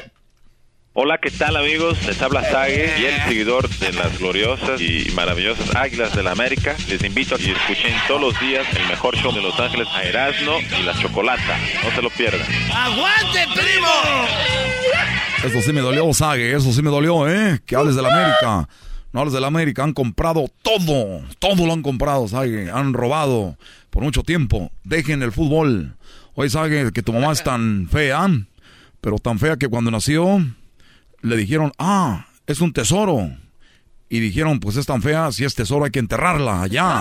[0.95, 1.97] Hola, ¿qué tal amigos?
[2.05, 6.75] Les habla Sage y el seguidor de las gloriosas y maravillosas Águilas de la América.
[6.87, 10.03] Les invito a que escuchen todos los días el mejor show de Los Ángeles a
[10.03, 11.57] Erasmo y la Chocolata.
[11.83, 12.45] No se lo pierdan.
[12.71, 13.87] ¡Aguante, primo!
[15.43, 17.59] Eso sí me dolió, Sague, eso sí me dolió, ¿eh?
[17.65, 18.69] Que hables de la América.
[19.13, 22.69] No hables de la América, han comprado todo, todo lo han comprado, Sague.
[22.69, 23.57] Han robado
[23.89, 24.71] por mucho tiempo.
[24.83, 25.95] Dejen el fútbol.
[26.35, 28.27] Oye, Sague, que tu mamá es tan fea,
[29.01, 30.39] pero tan fea que cuando nació
[31.23, 33.31] le dijeron, ah, es un tesoro.
[34.09, 36.99] Y dijeron, pues es tan fea, si es tesoro hay que enterrarla allá.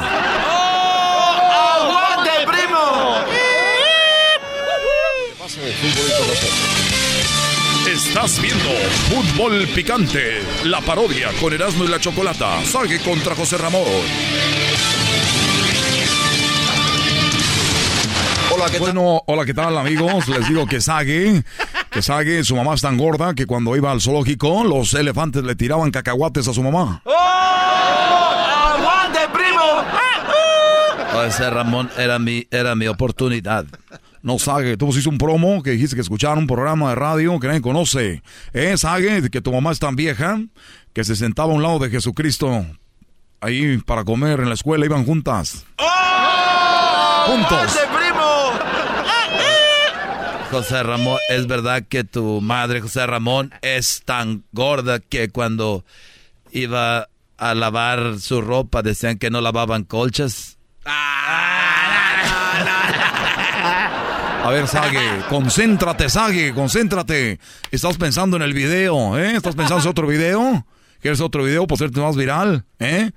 [1.75, 3.17] ¡Aguante, primo!
[7.87, 8.71] Estás viendo
[9.11, 12.65] Fútbol Picante, la parodia con Erasmo y la Chocolata.
[12.65, 13.83] Sague contra José Ramón.
[18.63, 20.29] Hola, ¿qué bueno, hola, ¿qué tal, amigos?
[20.29, 21.43] Les digo que Sague,
[21.91, 25.57] que Sague, su mamá es tan gorda que cuando iba al zoológico, los elefantes le
[25.57, 27.03] tiraban cacahuates a su mamá.
[27.05, 27.11] ¡Oh!
[28.73, 29.61] ¡Aguante, primo!
[31.13, 33.67] José Ramón, era mi, era mi oportunidad.
[34.23, 37.49] No, Sague, tú pusiste un promo que dijiste que escucharon un programa de radio que
[37.49, 38.23] nadie conoce.
[38.53, 39.29] ¿Eh, Sague?
[39.29, 40.39] Que tu mamá es tan vieja
[40.93, 42.65] que se sentaba a un lado de Jesucristo
[43.41, 45.65] ahí para comer en la escuela, iban juntas.
[47.27, 47.53] Juntos.
[47.53, 48.42] ¡Aguante, primo!
[50.53, 55.83] José Ramón, es verdad que tu madre, José Ramón, es tan gorda que cuando
[56.51, 57.09] iba
[57.39, 60.59] a lavar su ropa decían que no lavaban colchas.
[64.45, 67.41] A ver, Sague, concéntrate, Sague, concéntrate.
[67.71, 69.37] Estás pensando en el video, ¿eh?
[69.37, 70.67] ¿Estás pensando en otro video?
[71.01, 72.67] ¿Quieres otro video para hacerte más viral?
[72.79, 73.11] ¿Eh?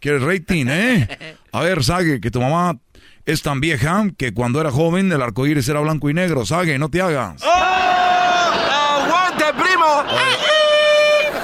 [0.00, 1.38] ¿Quieres rating, eh?
[1.50, 2.78] A ver, Sague, que tu mamá
[3.24, 6.44] es tan vieja que cuando era joven el arco iris era blanco y negro.
[6.44, 7.42] Sague, no te hagas.
[7.42, 10.04] ¡Aguante, primo!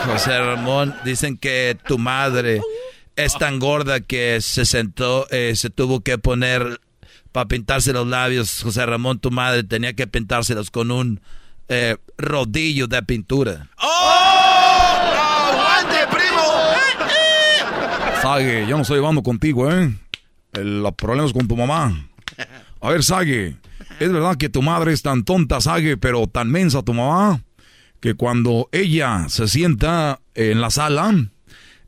[0.06, 2.62] José Ramón, dicen que tu madre
[3.16, 6.80] es tan gorda que se sentó, eh, se tuvo que poner
[7.32, 8.62] para pintarse los labios.
[8.62, 11.20] José Ramón, tu madre, tenía que pintárselos con un
[11.68, 13.68] eh, rodillo de pintura.
[13.76, 15.52] ¡Oh!
[15.52, 16.42] ¡Aguante, primo!
[18.22, 19.92] Sague, yo no estoy llevando contigo, ¿eh?
[20.52, 22.08] Los problemas con tu mamá.
[22.80, 23.56] A ver, Sague,
[23.98, 27.42] ¿es verdad que tu madre es tan tonta, Sague, pero tan mensa tu mamá?
[28.00, 31.12] Que cuando ella se sienta en la sala,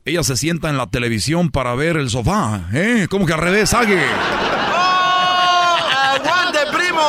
[0.03, 3.07] ella se sienta en la televisión para ver el sofá, ¿eh?
[3.09, 4.03] Como que al revés, Sague.
[4.03, 5.77] ¡Oh!
[6.15, 7.01] ¡Aguante, primo!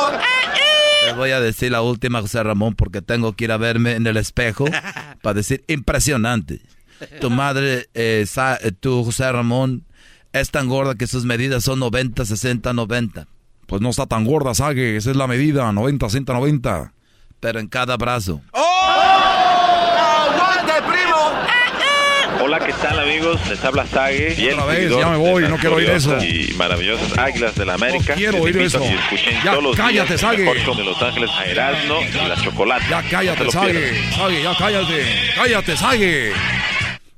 [1.05, 4.07] Les voy a decir la última, José Ramón, porque tengo que ir a verme en
[4.07, 4.65] el espejo
[5.21, 6.61] para decir impresionante.
[7.19, 9.85] Tu madre, eh, eh, tú, José Ramón,
[10.33, 13.27] es tan gorda que sus medidas son 90, 60, 90.
[13.67, 16.91] Pues no está tan gorda, Sague, esa es la medida, 90, 60, 90.
[17.39, 18.41] Pero en cada brazo.
[18.51, 19.93] ¡Aguante,
[20.87, 21.31] primo!
[22.43, 23.39] Hola, ¿qué tal amigos?
[23.47, 24.35] Les habla Sage.
[24.37, 26.17] Y el Otra vez, ya me voy, no quiero oír eso.
[26.23, 28.13] Y maravillosas Águilas de la América.
[28.13, 28.81] No quiero oír eso.
[29.43, 32.85] Ya, cállate, show de Los Ángeles a Erasmo y la Chocolate.
[32.89, 34.11] Ya cállate, Sague.
[34.11, 35.05] Sague, ya cállate.
[35.35, 36.33] Cállate, Sague.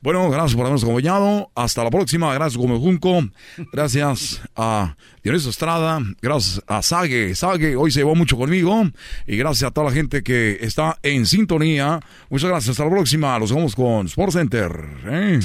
[0.06, 1.50] Bueno, gracias por habernos acompañado.
[1.56, 2.32] Hasta la próxima.
[2.32, 3.28] Gracias, Gómez Junco.
[3.74, 6.00] Gracias a Dionisio Estrada.
[6.22, 7.34] Gracias a Sague.
[7.34, 8.84] Sague hoy se llevó mucho conmigo.
[9.26, 12.00] Y gracias a toda la gente que está en sintonía.
[12.30, 12.70] Muchas gracias.
[12.70, 13.40] Hasta la próxima.
[13.40, 14.72] Los vemos con Sport Center.
[15.08, 15.40] ¿eh?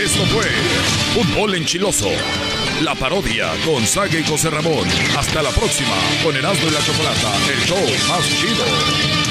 [0.00, 0.44] Esto fue
[1.12, 2.08] Fútbol Enchiloso.
[2.82, 4.86] La parodia con Sague y José Ramón.
[5.18, 7.32] Hasta la próxima con Erasmo y la Chocolata.
[7.52, 9.25] El show más chido.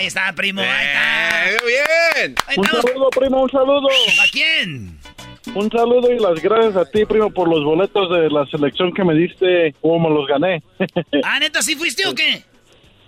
[0.00, 0.62] Ahí está, primo.
[0.62, 1.62] Ahí está.
[1.62, 2.34] ¡Muy bien!
[2.46, 2.86] Ahí Un estamos.
[2.86, 3.88] saludo, primo, un saludo.
[3.88, 4.98] ¿A quién?
[5.54, 9.04] Un saludo y las gracias a ti, primo, por los boletos de la selección que
[9.04, 10.62] me diste, cómo me los gané.
[11.22, 12.44] Ah, neta, ¿sí fuiste o qué?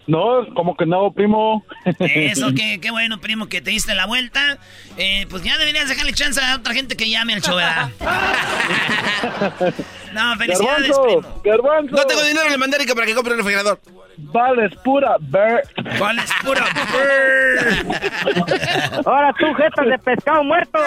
[0.06, 1.64] no, como que no, primo.
[1.98, 4.59] Eso, qué, qué bueno, primo, que te diste la vuelta.
[4.98, 7.89] Eh, pues ya deberías dejarle chance a otra gente que llame al show, ¿verdad?
[10.12, 11.40] No, felicidades, Garbanzo, primo.
[11.44, 11.97] garbanzo.
[11.97, 13.80] No tengo dinero en el mandérica para que compre un refrigerador.
[14.18, 15.62] Vales pura ver.
[15.98, 16.64] ¿Cuál es pura?
[19.06, 20.78] Ahora tú, jetas de pescado muerto.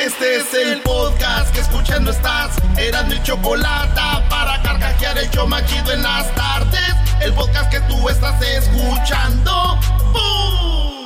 [0.00, 2.56] Este es el podcast que escuchando estás.
[2.78, 6.94] Eran mi chocolate para carcajear el show machido en las tardes.
[7.20, 9.78] El podcast que tú estás escuchando.
[10.12, 11.05] ¡Bum!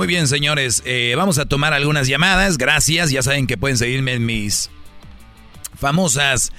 [0.00, 0.82] Muy bien, señores.
[0.86, 2.56] eh, vamos a tomar algunas llamadas.
[2.56, 3.10] Gracias.
[3.10, 4.70] Ya saben que pueden seguirme en mis
[5.78, 6.52] famosas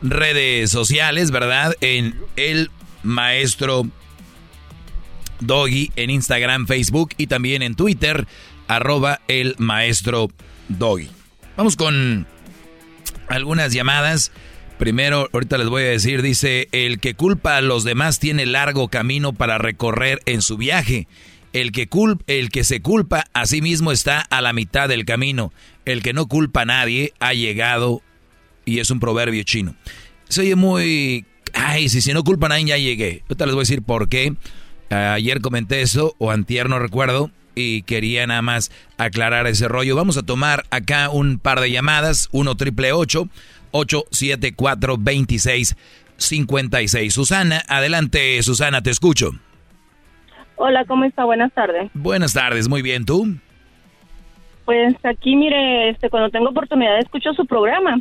[0.00, 1.74] redes sociales, ¿verdad?
[1.80, 2.70] En el
[3.02, 3.82] maestro
[5.40, 8.28] Doggy en Instagram, Facebook y también en Twitter,
[8.68, 10.28] arroba el maestro
[10.68, 11.10] Doggy.
[11.56, 12.28] Vamos con
[13.26, 14.30] algunas llamadas.
[14.78, 18.86] Primero, ahorita les voy a decir, dice, el que culpa a los demás tiene largo
[18.86, 21.08] camino para recorrer en su viaje.
[21.60, 25.04] El que, cul el que se culpa a sí mismo está a la mitad del
[25.04, 25.52] camino.
[25.84, 28.00] El que no culpa a nadie ha llegado
[28.64, 29.74] y es un proverbio chino.
[30.28, 31.26] Se oye muy...
[31.54, 33.24] Ay, si, si no culpa a nadie ya llegué.
[33.24, 34.36] Ahorita les voy a decir por qué.
[34.90, 39.96] Ayer comenté eso, o antier no recuerdo, y quería nada más aclarar ese rollo.
[39.96, 42.28] Vamos a tomar acá un par de llamadas.
[42.30, 49.32] 1 triple 874 2656 Susana, adelante, Susana, te escucho.
[50.58, 51.24] Hola, ¿cómo está?
[51.24, 51.90] Buenas tardes.
[51.94, 53.26] Buenas tardes, muy bien, ¿tú?
[54.64, 58.00] Pues aquí, mire, este, cuando tengo oportunidad escucho su programa.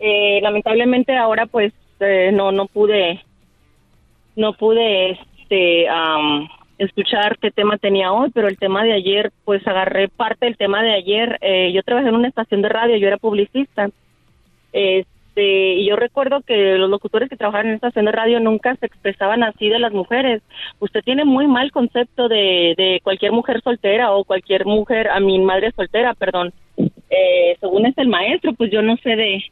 [0.00, 3.22] Eh, lamentablemente ahora pues eh, no no pude
[4.34, 6.48] no pude este am,
[6.78, 10.82] escuchar qué tema tenía hoy, pero el tema de ayer pues agarré parte del tema
[10.82, 11.38] de ayer.
[11.42, 13.90] Eh, yo trabajé en una estación de radio, yo era publicista.
[14.72, 18.74] Este, y yo recuerdo que los locutores que trabajaban en esta estación de radio nunca
[18.76, 20.42] se expresaban así de las mujeres.
[20.78, 25.38] Usted tiene muy mal concepto de, de cualquier mujer soltera o cualquier mujer, a mi
[25.38, 26.52] madre soltera, perdón.
[26.76, 29.42] Eh, según es el maestro, pues yo no sé de,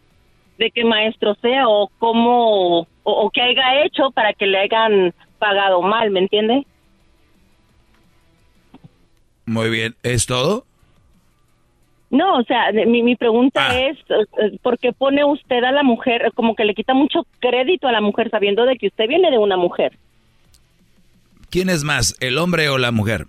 [0.58, 5.14] de qué maestro sea o cómo o, o qué haya hecho para que le hayan
[5.38, 6.66] pagado mal, ¿me entiende?
[9.46, 10.67] Muy bien, ¿es todo?
[12.10, 13.78] No, o sea, mi, mi pregunta Ah.
[13.80, 17.86] es, eh, ¿por qué pone usted a la mujer, como que le quita mucho crédito
[17.86, 19.92] a la mujer sabiendo de que usted viene de una mujer?
[21.50, 23.26] ¿Quién es más, el hombre o la mujer?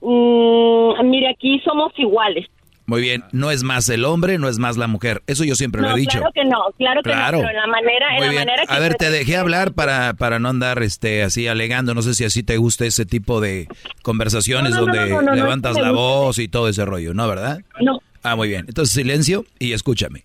[0.00, 2.46] Mm, mire, aquí somos iguales.
[2.88, 5.22] Muy bien, no es más el hombre, no es más la mujer.
[5.26, 6.18] Eso yo siempre no, lo he dicho.
[6.20, 7.36] claro que no, claro que Claro.
[7.36, 10.14] no, pero en la manera, en la manera que A ver, te dejé hablar para,
[10.14, 11.92] para no andar este así alegando.
[11.92, 13.68] No sé si así te gusta ese tipo de
[14.00, 17.28] conversaciones No, no, no, donde levantas la voz y todo ese rollo, ¿no?
[17.28, 17.60] ¿Verdad?
[17.78, 18.00] No.
[18.22, 18.64] Ah, muy bien.
[18.66, 20.24] Entonces silencio y escúchame.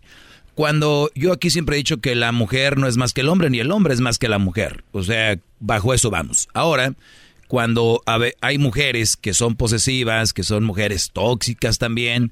[0.56, 3.50] Cuando yo aquí siempre he dicho que la mujer no es más que el hombre,
[3.50, 4.86] ni el hombre es más que la mujer.
[4.94, 6.48] O sea, bajo eso vamos.
[6.54, 6.94] Ahora,
[7.54, 8.02] cuando
[8.42, 12.32] hay mujeres que son posesivas, que son mujeres tóxicas también,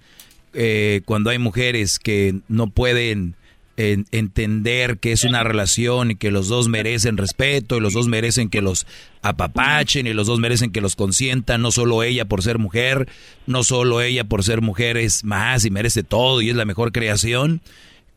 [0.55, 3.35] eh, cuando hay mujeres que no pueden
[3.77, 8.07] en- entender que es una relación y que los dos merecen respeto y los dos
[8.07, 8.87] merecen que los
[9.21, 13.07] apapachen y los dos merecen que los consientan, no solo ella por ser mujer,
[13.45, 16.91] no solo ella por ser mujer es más y merece todo y es la mejor
[16.91, 17.61] creación,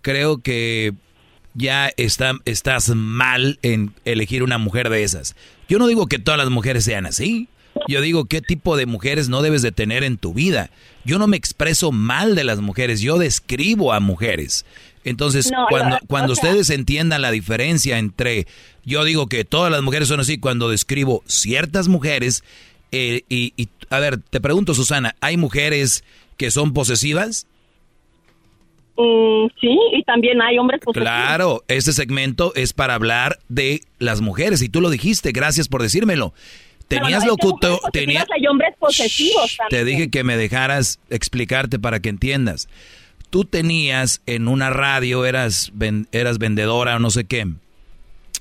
[0.01, 0.94] creo que
[1.52, 5.36] ya está, estás mal en elegir una mujer de esas.
[5.68, 7.48] Yo no digo que todas las mujeres sean así.
[7.88, 10.70] Yo digo qué tipo de mujeres no debes de tener en tu vida.
[11.04, 14.64] Yo no me expreso mal de las mujeres, yo describo a mujeres.
[15.02, 18.46] Entonces, No, cuando, no, cuando o sea- ustedes entiendan la diferencia entre,
[18.84, 22.44] yo digo que todas las mujeres son así, cuando describo ciertas mujeres,
[22.92, 26.04] eh, y, y, a ver, te pregunto, Susana, ¿hay mujeres
[26.36, 27.46] que son posesivas?
[28.96, 31.08] Mm, sí, y también hay hombres posesivos.
[31.10, 35.82] Claro, este segmento es para hablar de las mujeres y tú lo dijiste, gracias por
[35.82, 36.32] decírmelo.
[36.86, 42.10] Tenías no locutor, posesivas, Hay hombres posesivos te dije que me dejaras explicarte para que
[42.10, 42.68] entiendas.
[43.30, 47.48] Tú tenías en una radio, eras, ven- eras vendedora o no sé qué,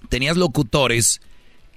[0.09, 1.21] tenías locutores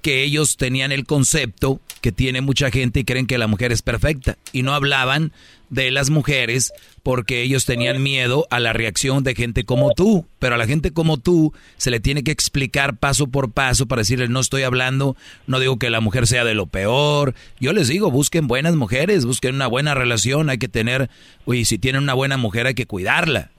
[0.03, 3.83] que ellos tenían el concepto que tiene mucha gente y creen que la mujer es
[3.83, 5.33] perfecta y no hablaban
[5.71, 6.73] de las mujeres
[7.07, 10.91] porque ellos tenían miedo a la reacción de gente como tú, pero a la gente
[10.91, 15.17] como tú se le tiene que explicar paso por paso para decirle no estoy hablando,
[15.47, 19.25] no digo que la mujer sea de lo peor, yo les digo busquen buenas mujeres,
[19.25, 21.09] busquen una buena relación, hay que tener,
[21.45, 23.53] oye, si tienen una buena mujer hay que cuidarla.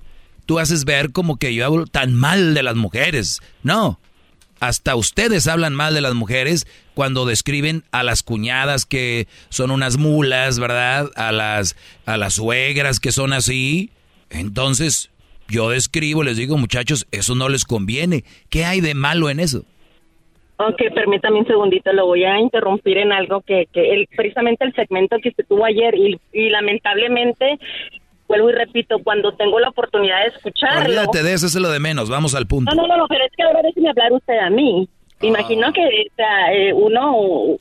[0.46, 3.98] Tú haces ver como que yo hablo tan mal de las mujeres, no,
[4.60, 9.98] hasta ustedes hablan mal de las mujeres cuando describen a las cuñadas que son unas
[9.98, 11.10] mulas, ¿verdad?
[11.16, 11.76] A las
[12.06, 13.92] a las suegras que son así.
[14.30, 15.12] Entonces,
[15.48, 18.24] yo describo, les digo, muchachos, eso no les conviene.
[18.50, 19.64] ¿Qué hay de malo en eso?
[20.60, 24.74] Ok, permítame un segundito, lo voy a interrumpir en algo que, que el, precisamente el
[24.74, 27.60] segmento que se tuvo ayer y, y lamentablemente,
[28.28, 30.86] vuelvo y repito, cuando tengo la oportunidad de escucharlo...
[30.86, 32.74] Olvídate de eso, eso es lo de menos, vamos al punto.
[32.76, 34.90] No, no, no, pero es que ahora déjeme hablar usted a mí.
[35.22, 37.60] Imagino que o sea, eh, uno uh,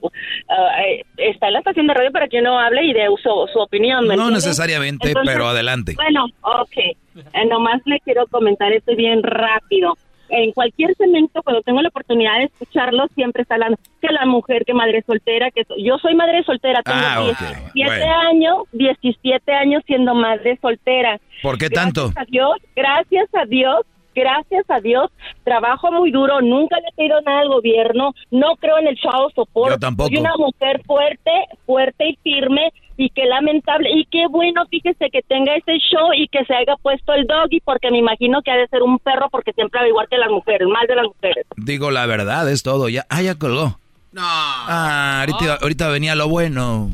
[1.16, 4.06] está en la estación de radio para que uno hable y dé su, su opinión.
[4.06, 5.94] ¿me No necesariamente, Entonces, pero adelante.
[5.94, 6.76] Bueno, ok.
[6.76, 9.96] Eh, nomás le quiero comentar esto bien rápido.
[10.28, 14.64] En cualquier segmento, cuando tengo la oportunidad de escucharlo, siempre está hablando que la mujer,
[14.64, 18.20] que madre soltera, que yo soy madre soltera, tengo Ah, ok, 17 bueno.
[18.28, 21.18] años, 17 años siendo madre soltera.
[21.42, 22.10] ¿Por qué tanto?
[22.14, 23.80] Gracias a Dios, gracias a Dios,
[24.14, 25.10] gracias a Dios,
[25.44, 29.30] trabajo muy duro, nunca le he pedido nada al gobierno, no creo en el chavo
[29.34, 29.74] soporte.
[29.74, 30.08] Yo tampoco.
[30.08, 31.30] Soy una mujer fuerte,
[31.66, 36.28] fuerte y firme y qué lamentable y qué bueno, fíjese que tenga ese show y
[36.28, 39.28] que se haya puesto el doggy porque me imagino que ha de ser un perro
[39.30, 41.46] porque siempre va igual que las mujeres, mal de las mujeres.
[41.56, 42.88] Digo la verdad, es todo.
[42.88, 43.78] Ya, ah, ya colgó.
[44.12, 44.22] No.
[44.22, 46.90] Ah, ahorita, ahorita venía lo bueno.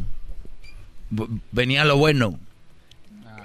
[1.53, 2.39] Venía lo bueno.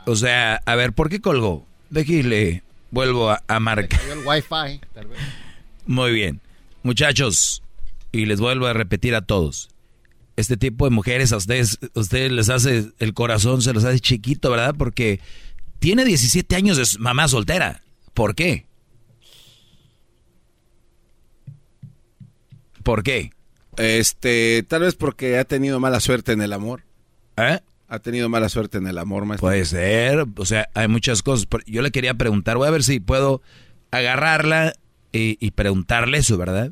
[0.06, 1.66] O sea, a ver, ¿por qué colgó?
[1.90, 4.00] Déjale, vuelvo a, a marcar.
[4.10, 5.20] El wifi, tal vez.
[5.86, 6.42] Muy bien.
[6.84, 7.62] Muchachos,
[8.12, 9.70] y les vuelvo a repetir a todos.
[10.38, 14.00] Este tipo de mujeres a ustedes, a ustedes les hace el corazón, se los hace
[14.00, 14.76] chiquito, ¿verdad?
[14.78, 15.20] Porque
[15.80, 17.82] tiene 17 años de mamá soltera.
[18.14, 18.66] ¿Por qué?
[22.84, 23.32] ¿Por qué?
[23.78, 26.84] Este, tal vez porque ha tenido mala suerte en el amor.
[27.36, 27.60] ¿Eh?
[27.90, 29.48] Ha tenido mala suerte en el amor, maestro.
[29.48, 31.48] Puede ser, o sea, hay muchas cosas.
[31.66, 33.42] Yo le quería preguntar, voy a ver si puedo
[33.92, 34.74] agarrarla
[35.12, 36.72] y, y preguntarle eso, ¿verdad?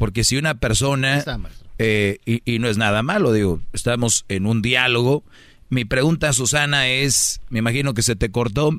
[0.00, 1.38] Porque si una persona, está,
[1.78, 5.24] eh, y, y no es nada malo, digo, estamos en un diálogo.
[5.68, 8.70] Mi pregunta, Susana, es, me imagino que se te cortó,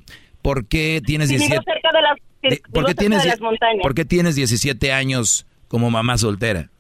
[0.42, 3.84] ¿por qué tienes Sí, vivo 17, cerca de las, ¿por qué tienes, de las montañas.
[3.84, 6.72] ¿por qué tienes 17 años como mamá soltera?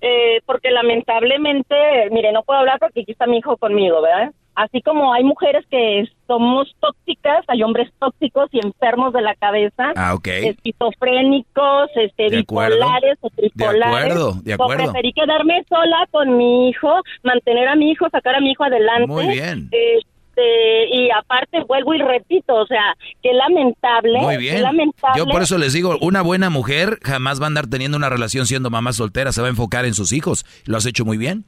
[0.00, 1.76] Eh, porque lamentablemente,
[2.10, 4.32] mire, no puedo hablar porque aquí está mi hijo conmigo, ¿verdad?
[4.54, 9.92] Así como hay mujeres que somos tóxicas, hay hombres tóxicos y enfermos de la cabeza,
[9.96, 12.76] Ah, esquizofrénicos, este, De acuerdo.
[12.76, 13.82] bipolares o De tripolares.
[13.86, 14.84] acuerdo, de acuerdo.
[14.84, 19.06] preferí quedarme sola con mi hijo, mantener a mi hijo, sacar a mi hijo adelante.
[19.06, 19.68] Muy bien.
[19.72, 19.98] Eh,
[20.34, 24.18] este, y aparte vuelvo y repito, o sea, qué lamentable.
[24.18, 24.62] Muy qué bien.
[24.62, 25.18] lamentable.
[25.18, 28.46] Yo por eso les digo, una buena mujer jamás va a andar teniendo una relación
[28.46, 30.46] siendo mamá soltera, se va a enfocar en sus hijos.
[30.64, 31.44] Lo has hecho muy bien.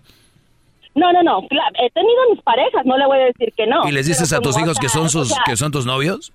[0.94, 3.88] No, no, no, he tenido mis parejas, no le voy a decir que no.
[3.88, 5.84] ¿Y les dices a tus hijos o que son o sus sea, que son tus
[5.86, 6.32] novios?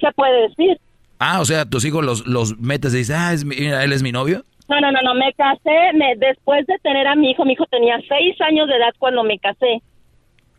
[0.00, 0.78] Se puede decir.
[1.18, 4.02] Ah, o sea, tus hijos los, los metes y dices, ah, es mi- él es
[4.02, 4.42] mi novio.
[4.68, 7.66] No, no, no, no, me casé, me, después de tener a mi hijo, mi hijo
[7.66, 9.80] tenía seis años de edad cuando me casé.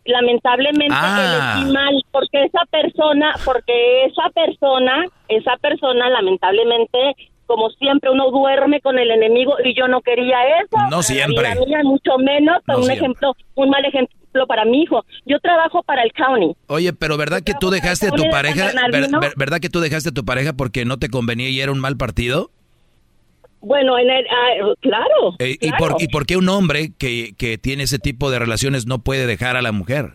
[0.06, 1.56] Lamentablemente Ah.
[1.58, 7.16] elegí mal, porque esa persona, porque esa persona, esa persona, lamentablemente,
[7.48, 10.78] como siempre, uno duerme con el enemigo y yo no quería eso.
[10.92, 11.52] No siempre.
[11.54, 13.06] vida mía, mucho menos, No un siempre.
[13.06, 15.04] ejemplo, un mal ejemplo para mi hijo.
[15.26, 16.56] Yo trabajo para el county.
[16.68, 18.66] Oye, pero ¿verdad que tú dejaste a tu pareja?
[18.68, 19.20] Bernardino.
[19.20, 21.72] ver- ver- ¿Verdad que tú dejaste a tu pareja porque no te convenía y era
[21.72, 22.52] un mal partido?
[23.60, 25.36] Bueno, en el, ah, claro.
[25.40, 28.86] Eh, ¿y, por, ¿Y por qué un hombre que, que tiene ese tipo de relaciones
[28.86, 30.14] no puede dejar a la mujer?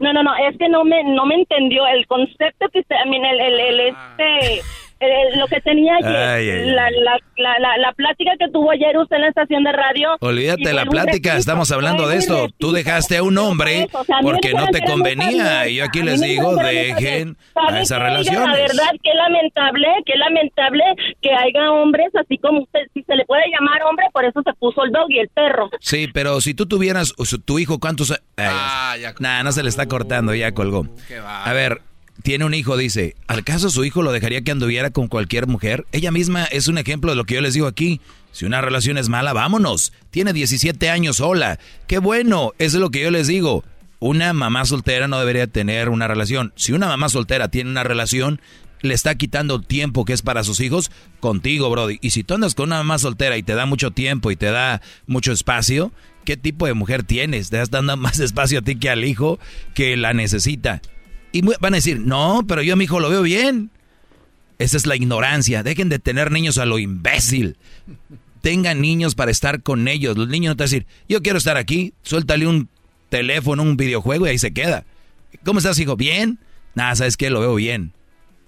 [0.00, 3.08] No, no, no, es que no me no me entendió el concepto que usted, I
[3.10, 4.62] mean, el, el, el, este,
[5.10, 8.70] el- lo que tenía ayer, Ay, ay, la, la, la, la, la plática que tuvo
[8.70, 10.16] ayer usted en la estación de radio.
[10.20, 12.48] Olvídate la plática, repito, estamos hablando de esto.
[12.58, 16.02] Tú dejaste a un hombre Eso, o sea, porque no te convenía y yo aquí
[16.02, 18.48] les digo, dejen a ¿Sabe esas relaciones.
[18.48, 20.84] La verdad, qué lamentable, qué lamentable
[21.20, 24.52] que haya hombres así como usted, si se le puede llamar hombre, por eso se
[24.54, 25.70] puso el dog y el perro.
[25.80, 28.10] Sí, pero si tú tuvieras o su- tu hijo, ¿cuántos?
[28.12, 30.86] a- Ay, nah, no se le está cortando, ya colgó.
[31.26, 31.80] A ver,
[32.22, 35.86] tiene un hijo, dice, ¿al caso su hijo lo dejaría que anduviera con cualquier mujer?
[35.92, 38.00] Ella misma es un ejemplo de lo que yo les digo aquí.
[38.30, 39.92] Si una relación es mala, vámonos.
[40.10, 41.58] Tiene 17 años sola.
[41.86, 43.64] Qué bueno, eso es lo que yo les digo.
[43.98, 46.52] Una mamá soltera no debería tener una relación.
[46.56, 48.40] Si una mamá soltera tiene una relación,
[48.82, 50.90] le está quitando tiempo que es para sus hijos
[51.20, 51.98] contigo, Brody.
[52.02, 54.46] Y si tú andas con una mamá soltera y te da mucho tiempo y te
[54.46, 55.92] da mucho espacio,
[56.24, 57.50] ¿qué tipo de mujer tienes?
[57.50, 59.38] Te estás dando más espacio a ti que al hijo
[59.74, 60.82] que la necesita.
[61.32, 63.70] Y van a decir, no, pero yo a mi hijo lo veo bien.
[64.58, 65.62] Esa es la ignorancia.
[65.62, 67.56] Dejen de tener niños a lo imbécil.
[68.42, 70.16] Tengan niños para estar con ellos.
[70.16, 72.68] Los niños no te van a decir, yo quiero estar aquí, suéltale un
[73.08, 74.84] teléfono, un videojuego y ahí se queda.
[75.44, 75.96] ¿Cómo estás, hijo?
[75.96, 76.38] ¿Bien?
[76.74, 77.30] Nada, ¿sabes qué?
[77.30, 77.92] Lo veo bien.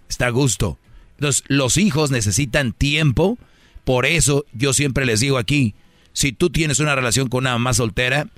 [0.09, 0.79] Está a gusto.
[1.17, 3.39] Entonces, los hijos necesitan tiempo.
[3.85, 5.75] Por eso yo siempre les digo aquí,
[6.13, 8.29] si tú tienes una relación con una mamá soltera,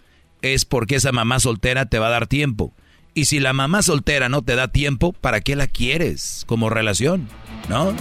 [0.43, 2.73] es porque esa mamá soltera te va a dar tiempo.
[3.16, 7.30] Y si la mamá soltera no te da tiempo, ¿para qué la quieres como relación?
[7.66, 7.94] ¿No?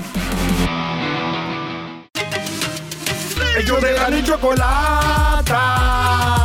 [3.58, 5.54] Ellos de la chocolata.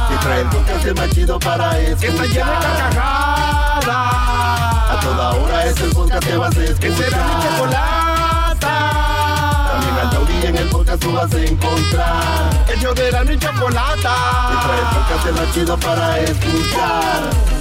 [0.08, 1.98] Que trae el podcast más chido para escuchar.
[1.98, 3.86] Que está llena de carcajadas.
[3.88, 6.80] A toda hora es el podcast que vas a escuchar.
[6.80, 8.74] Que será mi chocolata.
[9.72, 12.66] También al taurí en el podcast tú vas a encontrar.
[12.72, 14.14] Ellos de la chocolata.
[14.48, 17.59] Que trae el podcast más chido para escuchar.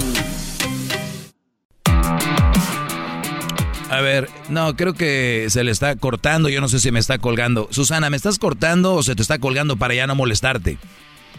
[3.90, 7.18] A ver, no, creo que se le está cortando, yo no sé si me está
[7.18, 7.68] colgando.
[7.72, 10.78] Susana, ¿me estás cortando o se te está colgando para ya no molestarte?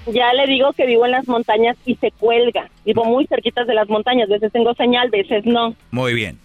[0.07, 2.69] Ya le digo que vivo en las montañas y se cuelga.
[2.85, 4.29] Vivo muy cerquitas de las montañas.
[4.29, 5.77] Veces tengo señal, veces no.
[5.93, 6.39] Muy bien.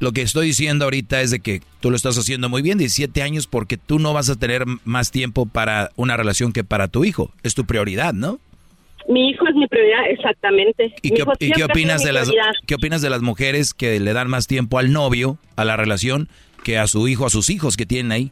[0.00, 3.22] Lo que estoy diciendo ahorita es de que tú lo estás haciendo muy bien, 17
[3.22, 7.04] años, porque tú no vas a tener más tiempo para una relación que para tu
[7.04, 7.30] hijo.
[7.44, 8.40] Es tu prioridad, ¿no?
[9.08, 10.94] Mi hijo es mi prioridad, exactamente.
[11.02, 12.30] ¿Y qué, y opinas de las
[12.66, 16.28] qué opinas de las mujeres que le dan más tiempo al novio, a la relación,
[16.64, 18.30] que a su hijo, a sus hijos que tienen ahí?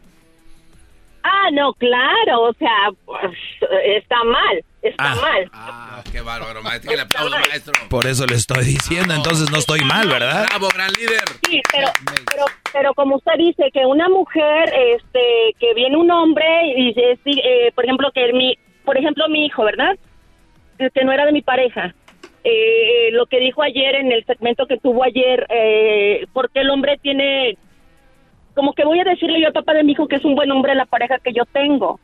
[1.23, 3.37] Ah, no, claro, o sea, pues,
[3.85, 5.15] está mal, está Ah.
[5.21, 5.51] mal.
[5.53, 6.91] Ah, qué bárbaro, maestro.
[6.91, 7.75] Que le aplaudo, maestro.
[7.91, 10.47] Por eso le estoy diciendo, entonces no estoy mal, ¿verdad?
[10.49, 11.25] Bravo, gran líder.
[11.47, 11.89] Sí, pero,
[12.31, 17.19] pero, pero como usted dice, que una mujer, este, que viene un hombre y dice,
[17.25, 18.57] sí, eh, por ejemplo, que mi,
[18.87, 19.97] por ejemplo, mi hijo, ¿verdad?
[20.95, 21.95] Que- no era de mi pareja.
[22.43, 26.99] Eh, lo que dijo ayer en el segmento que tuvo ayer, eh, porque el hombre
[27.03, 27.59] tiene,
[28.55, 30.51] como que voy a decirle yo al papá de mi hijo que es un buen
[30.51, 32.01] hombre la pareja que yo tengo.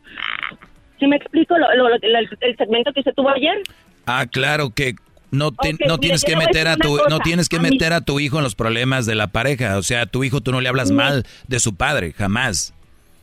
[1.01, 3.63] ¿Sí me explico lo, lo- lo- el, segmento que se tuvo ayer?
[4.07, 4.95] Ah, claro que
[5.31, 8.37] no, te- no tienes que meter a tu no tienes que meter a tu hijo
[8.39, 10.91] en los problemas de la pareja, o sea, a tu hijo tú no le hablas
[10.91, 12.73] mal de su padre, jamás.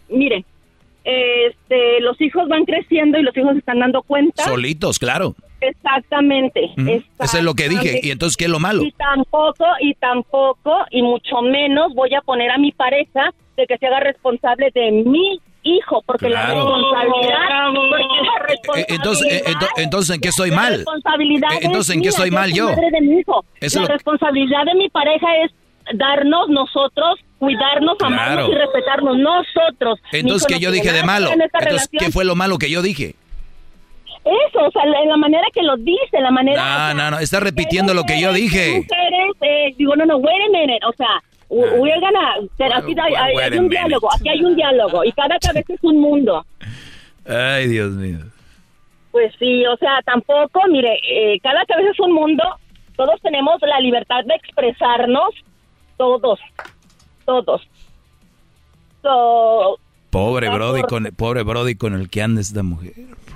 [0.10, 0.46] Mire,
[1.04, 4.44] este, los hijos van creciendo y los hijos se están dando cuenta.
[4.44, 5.36] Solitos, claro.
[5.62, 6.72] Exactamente.
[7.20, 8.00] Eso es lo que dije.
[8.04, 8.84] ¿Y entonces qué es lo malo?
[8.84, 13.78] Y tampoco, y tampoco, y mucho menos voy a poner a mi pareja de que
[13.78, 16.56] se haga responsable de mi hijo, porque Claro.
[16.56, 17.38] la responsabilidad,
[18.66, 20.74] porque la Eh, Entonces, eh, ento- entonces ¿en qué estoy la mal?
[20.76, 22.66] responsabilidad Eh, entonces, es ¿en qué estoy mal yo?
[22.70, 23.46] madre de mi hijo.
[23.62, 25.52] Eso la lo- responsabilidad de mi pareja es
[25.94, 28.16] darnos nosotros, cuidarnos, Claro.
[28.16, 30.00] amarnos y respetarnos nosotros.
[30.12, 31.30] Entonces, ¿qué yo dije de malo?
[31.32, 33.16] Entonces, ¿qué fue lo malo que yo dije?
[34.26, 36.94] eso, o sea, la manera que lo dice, la manera...
[36.94, 38.78] No, no, no, está repitiendo lo que yo dije.
[38.78, 42.36] Mujeres, eh, digo, no, no, wait a minute, o sea, we're gonna,
[42.76, 46.46] aquí hay, a un diálogo, aquí hay un diálogo, y cada cabeza es un mundo.
[47.28, 48.20] Ay, Dios mío.
[49.12, 52.44] Pues sí, o sea, tampoco, mire, eh, cada cabeza es un mundo,
[52.96, 55.34] todos tenemos la libertad de expresarnos,
[55.98, 56.40] todos,
[57.26, 57.62] todos.
[59.02, 59.80] So,
[60.10, 62.94] Pobre Por Brody, con, pobre Brody con el que anda esta mujer.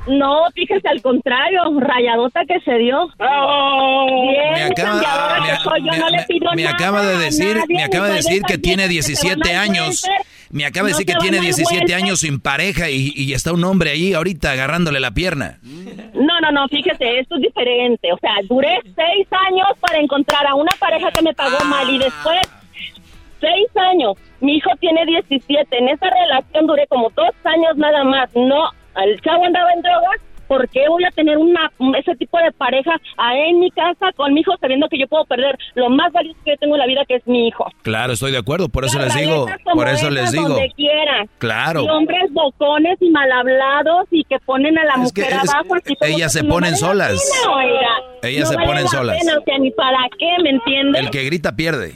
[0.10, 3.08] No, fíjese al contrario, rayadota que se dio.
[3.18, 7.18] Bien, Me acaba- cambiadora me- que soy, yo no le pido Me nada acaba de
[7.18, 10.06] decir, nadie, me acaba de decir que tiene vieja que se 17 van al años.
[10.50, 12.04] Me acaba de No decir que tiene van al 17 welfare.
[12.04, 15.60] años sin pareja y, y está un hombre ahí ahorita agarrándole la pierna.
[16.14, 18.12] No, no, no, fíjese, esto es diferente.
[18.14, 21.98] O sea, duré seis años para encontrar a una pareja que me pagó mal y
[22.00, 22.40] después
[23.42, 24.14] seis años.
[24.40, 25.78] Mi hijo tiene 17.
[25.78, 28.30] En esa relación duré como dos años nada más.
[28.36, 28.70] No,
[29.06, 30.22] el chavo andaba en drogas.
[30.48, 31.70] ¿Por qué voy a tener una
[32.00, 35.26] ese tipo de pareja ahí en mi casa con mi hijo sabiendo que yo puedo
[35.26, 37.66] perder lo más valioso que yo tengo en la vida que es mi hijo?
[37.82, 40.48] Claro, estoy de acuerdo, por eso Las les digo, por eso les digo.
[40.48, 41.26] Donde quiera.
[41.38, 41.84] Claro.
[41.84, 45.54] Y hombres bocones y mal hablados y que ponen a la Es que mujer es-
[45.54, 45.76] abajo.
[45.76, 47.32] así ellas que se no ponen la solas.
[47.44, 47.92] pena.
[48.24, 49.18] Ellas No se vale ponen la solas.
[49.20, 51.02] pena, o sea, ni para qué, ¿me entiendes?
[51.02, 51.94] El que grita pierde.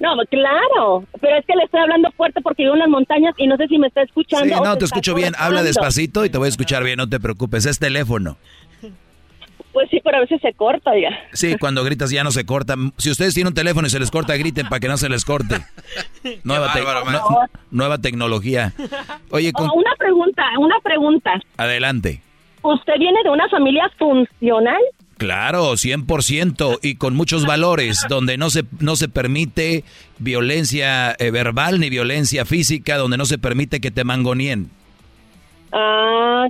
[0.00, 3.46] No, claro, pero es que le estoy hablando fuerte porque vivo en las montañas y
[3.46, 4.54] no sé si me está escuchando.
[4.56, 5.34] Sí, no, te escucho bien.
[5.38, 7.66] Habla despacito y te voy a escuchar bien, no te preocupes.
[7.66, 8.36] Es teléfono.
[9.72, 11.10] Pues sí, pero a veces se corta, oiga.
[11.32, 12.74] Sí, cuando gritas ya no se corta.
[12.96, 15.24] Si ustedes tienen un teléfono y se les corta, griten para que no se les
[15.24, 15.56] corte.
[16.44, 18.72] Nueva, te- no- nueva tecnología.
[19.30, 21.32] Oye, con- Oh, una pregunta, una pregunta.
[21.56, 22.20] adelante.
[22.62, 24.80] ¿Usted viene de una familia funcional?
[25.20, 29.84] Claro, 100% y con muchos valores, donde no se, no se permite
[30.18, 34.70] violencia eh, verbal ni violencia física, donde no se permite que te mangonien.
[35.72, 36.46] Ah,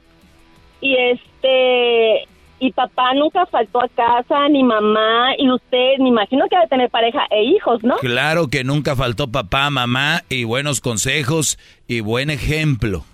[0.81, 2.29] y este,
[2.61, 6.91] y papá nunca faltó a casa, ni mamá, y usted, me imagino que debe tener
[6.91, 7.97] pareja e hijos, ¿no?
[7.97, 13.05] Claro que nunca faltó papá, mamá y buenos consejos y buen ejemplo.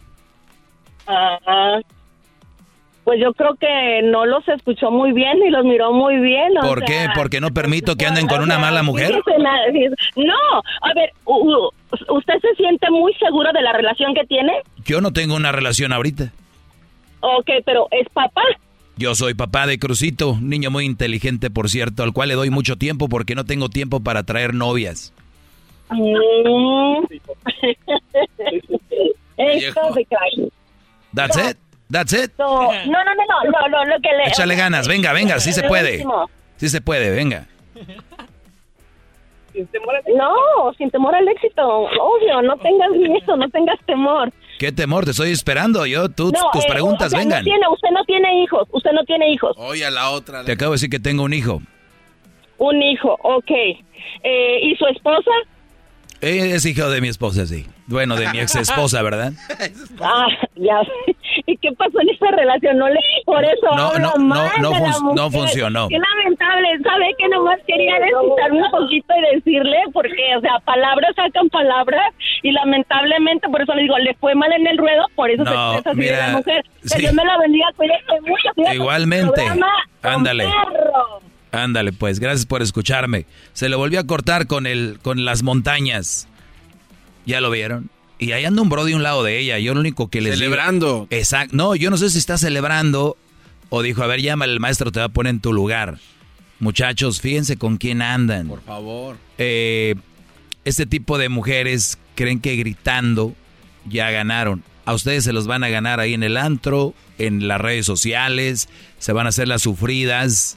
[1.07, 1.81] Ah,
[3.07, 6.59] pues yo creo que no los escuchó muy bien y los miró muy bien.
[6.59, 7.09] o ¿Por sea, qué?
[7.15, 9.12] ¿Porque no permito que anden con una mala mujer?
[10.16, 10.35] No,
[10.83, 14.55] a ver, ¿usted se siente muy seguro de la relación que tiene?
[14.85, 16.33] Yo no tengo una relación ahorita.
[17.20, 18.43] Ok, pero es papá.
[18.97, 22.74] Yo soy papá de Crucito, niño muy inteligente, por cierto, al cual le doy mucho
[22.74, 25.12] tiempo porque no tengo tiempo para traer novias.
[25.91, 27.05] Mm.
[31.15, 31.57] That's it.
[31.91, 32.33] That's it.
[32.39, 34.25] No, no, no, no, no, no, lo que le...
[34.29, 36.05] Échale ganas, venga, venga, sí se puede.
[36.57, 37.47] Sí se puede, venga.
[40.17, 44.31] No, sin temor al éxito, obvio, no tengas miedo, no tengas temor.
[44.59, 45.05] ¿Qué temor?
[45.05, 45.87] Te estoy esperando.
[45.87, 47.39] Yo, tú, No, tus eh, preguntas, o sea, vengan.
[47.39, 49.57] No tiene, usted no tiene hijos, usted no tiene hijos.
[49.59, 50.45] Oye, a la otra.
[50.45, 51.63] Te acabo de decir que tengo un hijo.
[52.59, 53.51] Un hijo, ok.
[54.23, 55.31] Eh, ¿Y su esposa?
[56.21, 57.67] Eh, Es hijo de mi esposa, sí.
[57.89, 59.33] Bueno, de mi ex esposa, ¿verdad?
[60.03, 60.27] Ah,
[60.57, 60.81] ya.
[61.47, 62.79] ¿Y qué pasó en esa relación?
[62.79, 65.89] No le por eso No, hablo no, no, mal no de la fun- no funcionó.
[65.89, 69.77] Qué lamentable, ¿sabe que nomás quería desquitarme un poquito y decirle?
[69.93, 74.53] Porque, o sea, palabras sacan palabras y lamentablemente, por eso le digo, le fue mal
[74.53, 76.65] en el ruedo, por eso No, se expresa así de mira, la mujer.
[76.83, 76.99] Que sí.
[77.01, 78.49] Dios me la bendiga, cuídate mucho.
[78.55, 79.43] cuídate Igualmente.
[80.03, 80.45] Ándale.
[81.53, 83.27] Ándale, pues, gracias por escucharme.
[83.53, 86.29] Se le volvió a cortar con el, con las montañas.
[87.27, 87.90] ¿Ya lo vieron?
[88.19, 89.59] Y ahí anda un bro de un lado de ella.
[89.59, 91.07] Yo lo único que les digo- Celebrando.
[91.11, 91.55] Exacto.
[91.55, 93.16] No, yo no sé si está celebrando
[93.69, 95.98] o dijo, a ver, llama el maestro, te va a poner en tu lugar.
[96.61, 98.48] Muchachos, fíjense con quién andan.
[98.48, 99.16] Por favor.
[99.36, 99.97] Eh,
[100.65, 103.35] este tipo de mujeres creen que gritando
[103.86, 104.62] ya ganaron.
[104.86, 108.69] A ustedes se los van a ganar ahí en el antro, en las redes sociales,
[108.98, 110.57] se van a hacer las sufridas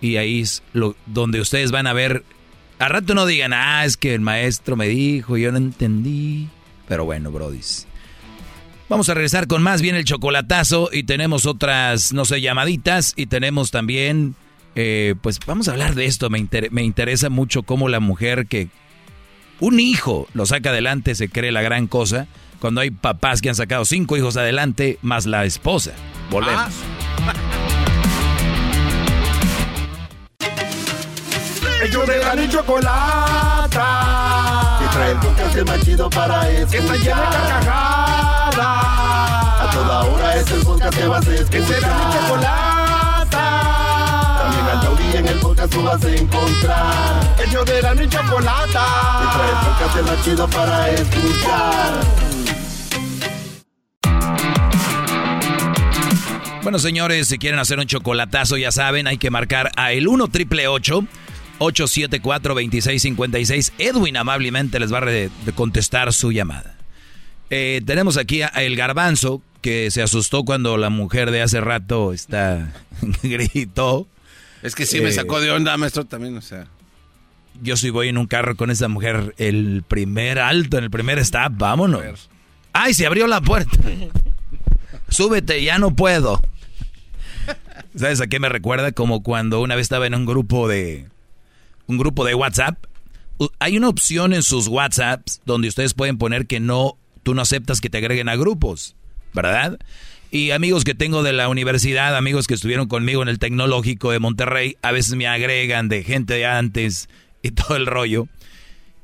[0.00, 2.24] y ahí es lo, donde ustedes van a ver.
[2.78, 6.48] A rato no digan, ah, es que el maestro me dijo, yo no entendí.
[6.86, 7.86] Pero bueno, brodis.
[8.88, 13.26] Vamos a regresar con más bien el chocolatazo y tenemos otras, no sé, llamaditas y
[13.26, 14.36] tenemos también,
[14.76, 16.30] eh, pues vamos a hablar de esto.
[16.30, 18.68] Me, me interesa mucho cómo la mujer que
[19.58, 22.28] un hijo lo saca adelante se cree la gran cosa
[22.60, 25.92] cuando hay papás que han sacado cinco hijos adelante más la esposa.
[26.30, 26.72] Volvemos.
[31.86, 33.78] Ellos de la y chocolata.
[34.80, 36.68] Que trae el podcast más chido para escuchar.
[36.68, 38.58] Que está llena de carcajadas.
[39.60, 41.50] A toda hora es el podcast que vas a escuchar.
[41.50, 43.44] Que será mi chocolata.
[44.42, 47.36] También al taurí en el podcast tú vas a encontrar.
[47.46, 48.86] Ellos de la y chocolata.
[49.20, 51.94] Que trae el podcast más chido para escuchar.
[56.64, 60.26] Bueno, señores, si quieren hacer un chocolatazo, ya saben, hay que marcar a el 1
[60.26, 61.25] triple 874
[61.58, 63.72] 2656.
[63.78, 66.76] Edwin amablemente les va a contestar su llamada.
[67.50, 72.12] Eh, tenemos aquí a El Garbanzo, que se asustó cuando la mujer de hace rato
[72.12, 72.72] está
[73.22, 74.06] gritó.
[74.62, 76.66] Es que sí me eh, sacó de onda, maestro, también, o sea.
[77.62, 81.18] Yo sí voy en un carro con esa mujer, el primer alto, en el primer
[81.20, 82.28] stop, vámonos.
[82.72, 83.78] ¡Ay, se abrió la puerta!
[85.08, 86.42] Súbete, ya no puedo.
[87.96, 88.92] ¿Sabes a qué me recuerda?
[88.92, 91.06] Como cuando una vez estaba en un grupo de.
[91.86, 92.84] Un grupo de WhatsApp.
[93.58, 96.98] Hay una opción en sus WhatsApps donde ustedes pueden poner que no.
[97.22, 98.96] Tú no aceptas que te agreguen a grupos.
[99.34, 99.78] ¿Verdad?
[100.30, 104.18] Y amigos que tengo de la universidad, amigos que estuvieron conmigo en el tecnológico de
[104.18, 107.08] Monterrey, a veces me agregan de gente de antes
[107.42, 108.26] y todo el rollo.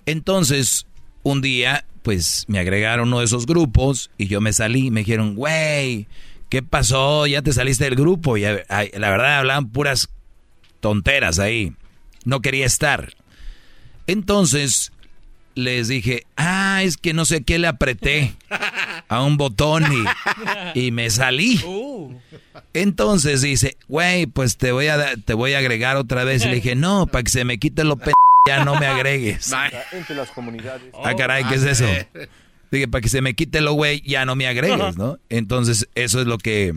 [0.04, 0.86] Entonces,
[1.22, 4.90] un día, pues me agregaron uno de esos grupos y yo me salí.
[4.90, 6.08] Me dijeron, güey,
[6.48, 7.26] ¿qué pasó?
[7.26, 8.36] Ya te saliste del grupo.
[8.36, 10.08] Y la verdad hablaban puras
[10.80, 11.72] tonteras ahí.
[12.24, 13.14] No quería estar.
[14.06, 14.92] Entonces
[15.54, 18.34] les dije, ah, es que no sé qué le apreté
[19.08, 19.84] a un botón
[20.74, 21.60] y, me salí.
[22.72, 26.44] Entonces dice, güey, pues te voy a te voy a agregar otra vez.
[26.44, 28.12] Y le dije, no, para que se me quite lo p
[28.48, 29.52] ya no me agregues.
[29.92, 30.92] Entre las comunidades.
[31.04, 31.86] Ah, caray, ¿qué es eso?
[32.70, 35.18] Dije, para que se me quite lo güey, ya no me agregues, ¿no?
[35.28, 36.74] Entonces, eso es lo que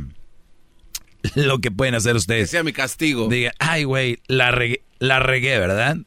[1.36, 2.44] lo que pueden hacer ustedes.
[2.44, 3.28] Que sea mi castigo.
[3.28, 5.98] Diga, ay, güey, la regué, la regué, ¿verdad?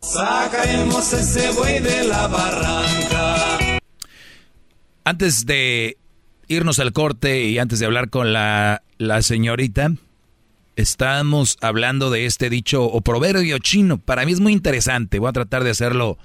[0.00, 3.78] Sacaremos ese güey de la barranca.
[5.04, 5.96] Antes de
[6.48, 9.92] irnos al corte y antes de hablar con la, la señorita,
[10.76, 13.98] estamos hablando de este dicho o proverbio chino.
[13.98, 15.18] Para mí es muy interesante.
[15.18, 16.18] Voy a tratar de hacerlo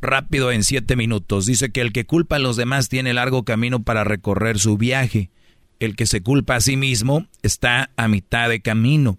[0.00, 1.46] rápido en siete minutos.
[1.46, 5.30] Dice que el que culpa a los demás tiene largo camino para recorrer su viaje.
[5.80, 9.18] El que se culpa a sí mismo está a mitad de camino.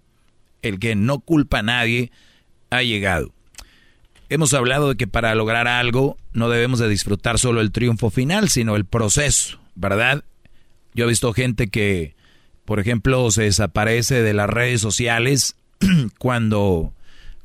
[0.61, 2.11] El que no culpa a nadie
[2.69, 3.33] ha llegado.
[4.29, 8.47] Hemos hablado de que para lograr algo no debemos de disfrutar solo el triunfo final,
[8.47, 10.23] sino el proceso, ¿verdad?
[10.93, 12.15] Yo he visto gente que
[12.71, 15.55] por ejemplo, se desaparece de las redes sociales
[16.17, 16.93] cuando,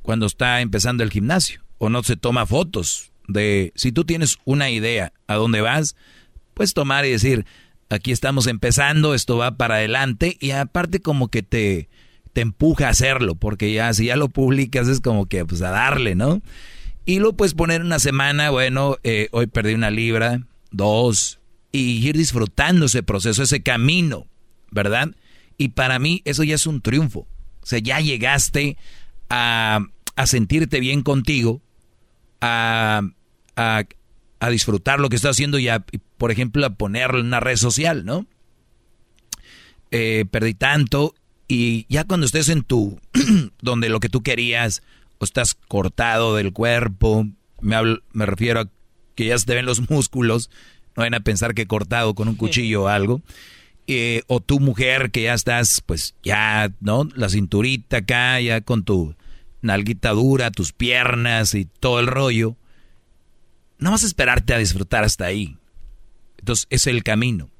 [0.02, 4.70] cuando está empezando el gimnasio o no se toma fotos de si tú tienes una
[4.70, 5.97] idea a dónde vas,
[6.55, 7.44] puedes tomar y decir,
[7.89, 11.89] aquí estamos empezando, esto va para adelante y aparte como que te,
[12.33, 15.71] te empuja a hacerlo, porque ya si ya lo publicas es como que pues a
[15.71, 16.43] darle, ¿no?
[17.05, 20.41] Y lo puedes poner una semana, bueno, eh, hoy perdí una libra,
[20.73, 21.39] dos,
[21.71, 24.27] y ir disfrutando ese proceso, ese camino.
[24.71, 25.11] ¿verdad?
[25.57, 27.21] Y para mí eso ya es un triunfo.
[27.63, 28.77] O sea, ya llegaste
[29.29, 29.81] a,
[30.25, 31.63] sentirte bien contigo,
[32.41, 33.03] a,
[33.57, 33.85] a,
[34.51, 35.85] disfrutar lo que estás haciendo y, a,
[36.19, 38.27] por ejemplo, a ponerlo en una red social, ¿no?
[39.91, 41.15] Eh, perdí tanto
[41.49, 43.01] y ya cuando estés en tu,
[43.63, 44.83] donde lo que tú querías,
[45.19, 47.27] o estás cortado del cuerpo,
[47.61, 47.77] me,
[48.13, 48.69] me refiero a
[49.15, 50.51] que ya se te ven los músculos,
[50.97, 53.23] no vayan a pensar que cortado con un cuchillo o algo.
[53.89, 57.09] Eh, o tu mujer que ya estás, pues ya, ¿no?
[57.15, 59.15] La cinturita acá, ya con tu
[59.63, 62.57] nalguita dura, tus piernas y todo el rollo.
[63.78, 65.57] No vas a esperarte a disfrutar hasta ahí.
[66.39, 67.51] Entonces, es el camino.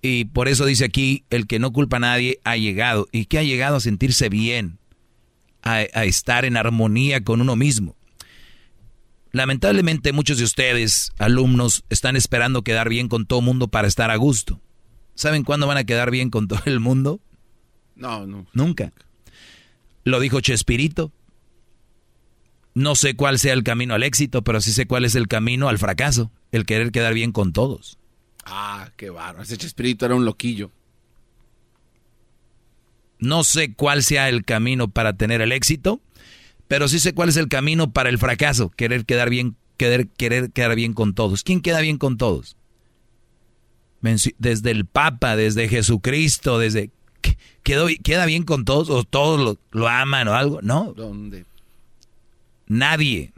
[0.00, 3.06] Y por eso dice aquí, el que no culpa a nadie ha llegado.
[3.12, 4.78] ¿Y que ha llegado a sentirse bien?
[5.62, 7.96] A, a estar en armonía con uno mismo.
[9.30, 14.16] Lamentablemente muchos de ustedes, alumnos, están esperando quedar bien con todo mundo para estar a
[14.16, 14.60] gusto.
[15.14, 17.20] ¿Saben cuándo van a quedar bien con todo el mundo?
[17.94, 18.46] No, no.
[18.52, 18.92] Nunca.
[20.04, 21.12] Lo dijo Chespirito.
[22.74, 25.68] No sé cuál sea el camino al éxito, pero sí sé cuál es el camino
[25.68, 26.30] al fracaso.
[26.52, 27.98] El querer quedar bien con todos.
[28.44, 29.42] Ah, qué bárbaro.
[29.42, 30.70] Ese Chespirito era un loquillo.
[33.18, 36.00] No sé cuál sea el camino para tener el éxito,
[36.66, 38.70] pero sí sé cuál es el camino para el fracaso.
[38.70, 41.44] Querer quedar bien, querer, querer quedar bien con todos.
[41.44, 42.56] ¿Quién queda bien con todos?
[44.02, 46.90] desde el Papa, desde Jesucristo, desde...
[47.62, 50.60] ¿Quedó, ¿Queda bien con todos o todos lo, aman o algo?
[50.60, 50.92] No.
[50.92, 51.44] ¿Dónde?
[52.66, 53.32] Nadie.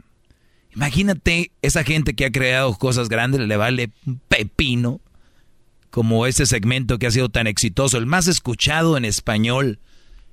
[0.75, 5.01] Imagínate esa gente que ha creado cosas grandes, le vale un pepino,
[5.89, 9.79] como ese segmento que ha sido tan exitoso, el más escuchado en español.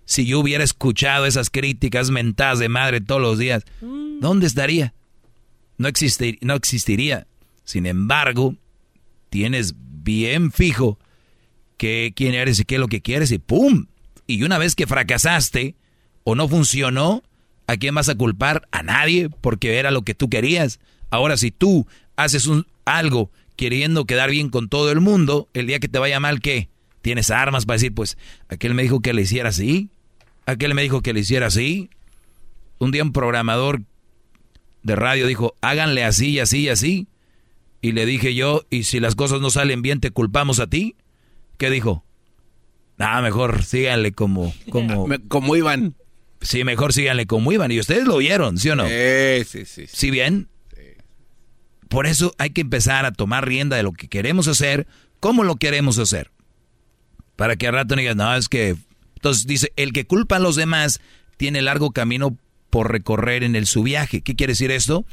[0.05, 4.19] Si yo hubiera escuchado esas críticas mentadas de madre todos los días, mm.
[4.19, 4.93] ¿dónde estaría?
[5.79, 7.29] No, existir, no existiría.
[7.65, 8.57] Sin embargo,
[9.31, 10.99] tienes bien fijo
[11.77, 13.87] que quién eres y qué es lo que quieres y ¡pum!
[14.27, 15.77] Y una vez que fracasaste
[16.25, 17.23] o no funcionó,
[17.67, 18.69] ¿a quién vas a culpar?
[18.71, 20.81] A nadie, porque era lo que tú querías.
[21.11, 21.87] Ahora, si tú
[22.17, 26.21] haces un, algo queriendo quedar bien con todo el mundo, el día que te vaya
[26.21, 26.69] mal, ¿qué?
[27.03, 28.17] tienes armas para decir, pues,
[28.49, 29.91] aquel me dijo que le hiciera así,
[30.47, 31.91] aquel me dijo que le hiciera así.
[32.79, 33.83] Un día un programador
[34.83, 37.09] de radio dijo, háganle así y así y así.
[37.83, 40.97] Y le dije yo, y si las cosas no salen bien, ¿te culpamos a ti?
[41.59, 42.05] ¿Qué dijo?
[42.97, 44.55] Nada, mejor síganle como...
[44.71, 45.95] Como, como iban.
[46.43, 47.71] Sí, mejor síganle como iban.
[47.73, 48.87] Y ustedes lo oyeron, ¿sí o no?
[48.87, 49.87] Sí, sí, sí.
[49.87, 50.49] ¿Sí bien?
[51.89, 54.87] Por eso hay que empezar a tomar rienda de lo que queremos hacer,
[55.21, 56.31] cómo lo queremos hacer.
[57.37, 58.77] Para que al rato no digas, no, es que...
[59.17, 61.01] Entonces dice, el que culpa a los demás
[61.37, 62.37] tiene largo camino
[62.71, 64.23] por recorrer en el su viaje.
[64.23, 65.05] ¿Qué quiere decir esto?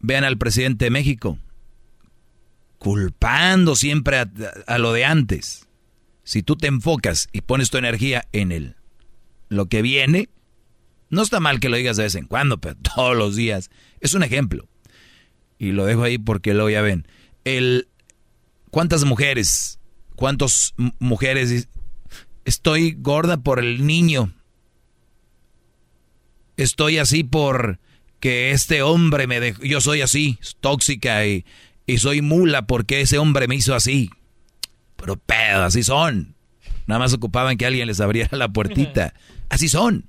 [0.00, 1.38] Vean al presidente de México,
[2.78, 5.66] culpando siempre a, lo de antes.
[6.22, 8.76] Si tú te enfocas y pones tu energía en el,
[9.48, 10.28] lo que viene,
[11.10, 13.70] no está mal que lo digas de vez en cuando, pero todos los días.
[14.00, 14.68] Es un ejemplo.
[15.58, 17.06] Y lo dejo ahí porque lo ya ven.
[17.44, 17.88] El,
[18.70, 19.78] ¿Cuántas mujeres,
[20.16, 21.68] cuántas mujeres
[22.44, 24.32] estoy gorda por el niño?
[26.56, 27.78] estoy así por
[28.20, 31.44] que este hombre me dejó, yo soy así, tóxica y,
[31.86, 34.10] y soy mula porque ese hombre me hizo así.
[34.96, 36.34] Pero pedo, así son.
[36.86, 39.14] Nada más ocupaban que alguien les abriera la puertita.
[39.48, 40.04] Así son.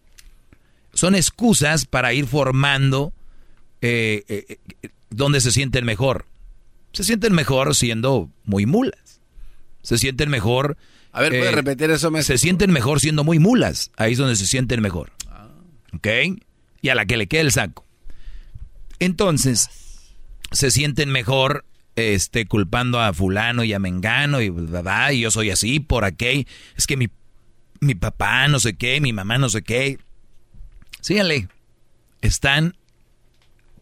[0.94, 3.14] Son excusas para ir formando
[3.82, 6.26] eh, eh, eh, donde se sienten mejor.
[6.94, 9.22] Se sienten mejor siendo muy mulas.
[9.82, 10.78] Se sienten mejor.
[11.12, 12.12] A ver, ¿puedes repetir eso?
[12.22, 13.92] Se sienten mejor siendo muy mulas.
[13.98, 15.12] Ahí es donde se sienten mejor.
[15.94, 16.08] ¿Ok?
[16.82, 17.86] Y a la que le quede el saco.
[19.00, 19.70] Entonces,
[20.52, 21.66] se sienten mejor
[21.98, 24.54] este, culpando a fulano y a mengano y,
[25.12, 26.48] y yo soy así por aquel.
[26.78, 27.10] Es que mi,
[27.82, 29.98] mi papá no sé qué, mi mamá no sé qué.
[31.02, 31.48] Síganle.
[32.22, 32.78] Están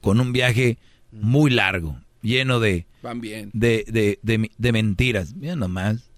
[0.01, 0.77] con un viaje
[1.11, 3.49] muy largo, lleno de, Van bien.
[3.53, 5.33] de, de, de, de mentiras.
[5.33, 6.09] Mira nomás.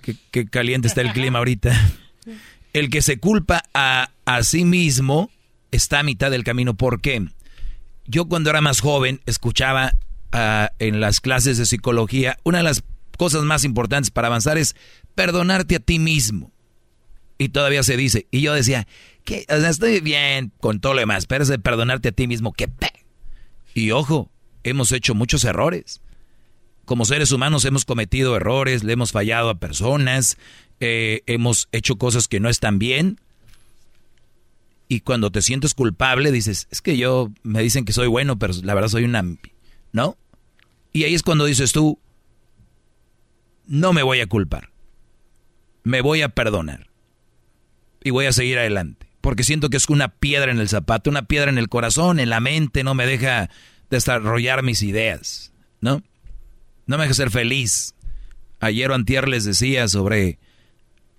[0.00, 1.74] Qué, qué caliente está el clima ahorita
[2.72, 5.30] el que se culpa a, a sí mismo
[5.72, 6.74] está a mitad del camino.
[6.74, 7.26] ¿Por qué?
[8.06, 9.92] Yo cuando era más joven escuchaba
[10.36, 12.84] uh, en las clases de psicología, una de las
[13.16, 14.76] cosas más importantes para avanzar es
[15.14, 16.52] perdonarte a ti mismo.
[17.38, 18.26] Y todavía se dice.
[18.30, 18.86] Y yo decía,
[19.24, 22.68] que estoy bien con todo lo demás, pero es de perdonarte a ti mismo, que
[22.68, 22.92] pe.
[23.74, 24.30] Y ojo,
[24.62, 26.00] hemos hecho muchos errores.
[26.86, 30.38] Como seres humanos hemos cometido errores, le hemos fallado a personas,
[30.80, 33.20] eh, hemos hecho cosas que no están bien.
[34.88, 38.54] Y cuando te sientes culpable, dices, es que yo me dicen que soy bueno, pero
[38.62, 39.24] la verdad soy una...
[39.92, 40.16] ¿No?
[40.96, 41.98] Y ahí es cuando dices tú,
[43.66, 44.70] no me voy a culpar.
[45.82, 46.86] Me voy a perdonar.
[48.02, 49.06] Y voy a seguir adelante.
[49.20, 52.30] Porque siento que es una piedra en el zapato, una piedra en el corazón, en
[52.30, 53.50] la mente, no me deja
[53.90, 55.52] desarrollar mis ideas.
[55.82, 56.02] ¿No?
[56.86, 57.94] No me deja ser feliz.
[58.60, 60.38] Ayer o antier les decía sobre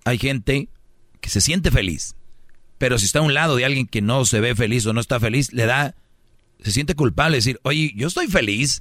[0.04, 0.70] hay gente
[1.20, 2.16] que se siente feliz,
[2.78, 5.00] pero si está a un lado de alguien que no se ve feliz o no
[5.00, 5.94] está feliz, le da,
[6.64, 8.80] se siente culpable decir, oye, yo estoy feliz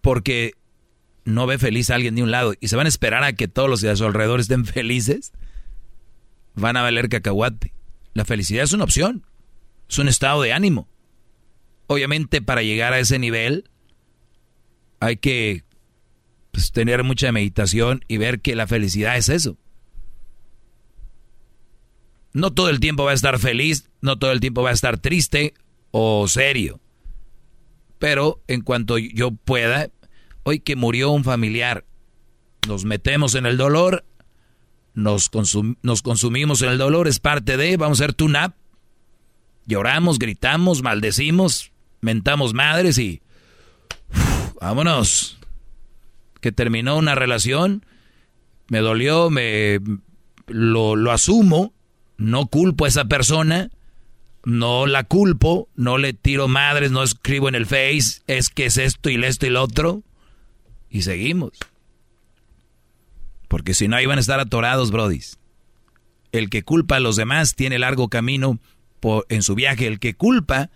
[0.00, 0.54] porque
[1.24, 3.48] no ve feliz a alguien de un lado y se van a esperar a que
[3.48, 5.32] todos los de a su alrededor estén felices,
[6.54, 7.72] van a valer cacahuate.
[8.14, 9.26] La felicidad es una opción,
[9.88, 10.88] es un estado de ánimo.
[11.86, 13.70] Obviamente para llegar a ese nivel
[15.00, 15.64] hay que
[16.52, 19.56] pues, tener mucha meditación y ver que la felicidad es eso.
[22.32, 24.98] No todo el tiempo va a estar feliz, no todo el tiempo va a estar
[24.98, 25.54] triste
[25.90, 26.80] o serio.
[28.00, 29.90] Pero en cuanto yo pueda,
[30.42, 31.84] hoy que murió un familiar,
[32.66, 34.06] nos metemos en el dolor,
[34.94, 38.54] nos, consumimos en el dolor, es parte de, vamos a hacer tune-up,
[39.66, 43.20] lloramos, gritamos, maldecimos, mentamos madres y
[44.58, 45.38] vámonos.
[46.40, 47.84] Que terminó una relación,
[48.68, 49.78] me dolió, me
[50.46, 51.74] lo asumo,
[52.16, 53.68] no culpo a esa persona,
[54.44, 58.76] no la culpo, no le tiro madres, no escribo en el Face, es que es
[58.78, 60.02] esto y esto y lo otro,
[60.88, 61.52] y seguimos.
[63.48, 65.38] Porque si no, ahí van a estar atorados, brodis.
[66.32, 68.60] El que culpa a los demás tiene largo camino
[69.00, 69.88] por, en su viaje.
[69.88, 70.70] El que culpa,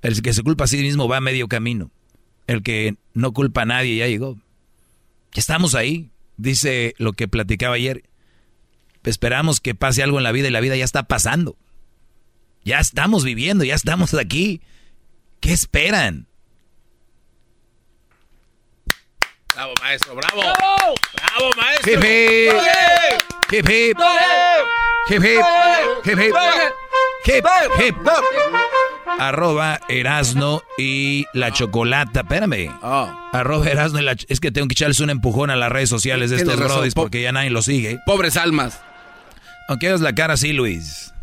[0.00, 1.90] el que se culpa a sí mismo va a medio camino.
[2.46, 4.38] El que no culpa a nadie ya llegó.
[5.34, 8.04] Estamos ahí, dice lo que platicaba ayer.
[9.02, 11.58] Esperamos que pase algo en la vida y la vida ya está pasando.
[12.64, 14.62] Ya estamos viviendo, ya estamos aquí.
[15.40, 16.26] ¿Qué esperan?
[19.54, 20.40] Bravo, maestro, bravo.
[20.40, 21.92] Bravo, bravo maestro.
[21.92, 22.52] Hip hip.
[23.52, 23.98] Hip hip.
[25.08, 25.44] Hip hip.
[26.04, 26.34] Hip hip.
[27.26, 27.44] Hip
[27.78, 27.96] hip.
[29.18, 32.20] arroba Erasno y la chocolata.
[32.20, 32.70] Espérame.
[33.32, 36.30] Arroba Erasno y la Es que tengo que echarles un empujón a las redes sociales
[36.30, 38.00] de estos brodis porque ya nadie lo sigue.
[38.06, 38.80] Pobres almas.
[39.68, 41.13] Aunque hagas la cara así, Luis.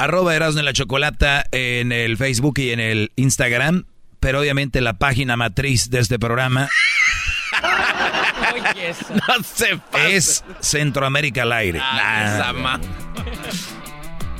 [0.00, 3.84] Arroba Erasno y la chocolata en el Facebook y en el Instagram.
[4.18, 6.68] Pero obviamente la página matriz de este programa
[9.28, 9.78] no se
[10.08, 11.80] es Centroamérica al aire.
[11.82, 12.78] Ah,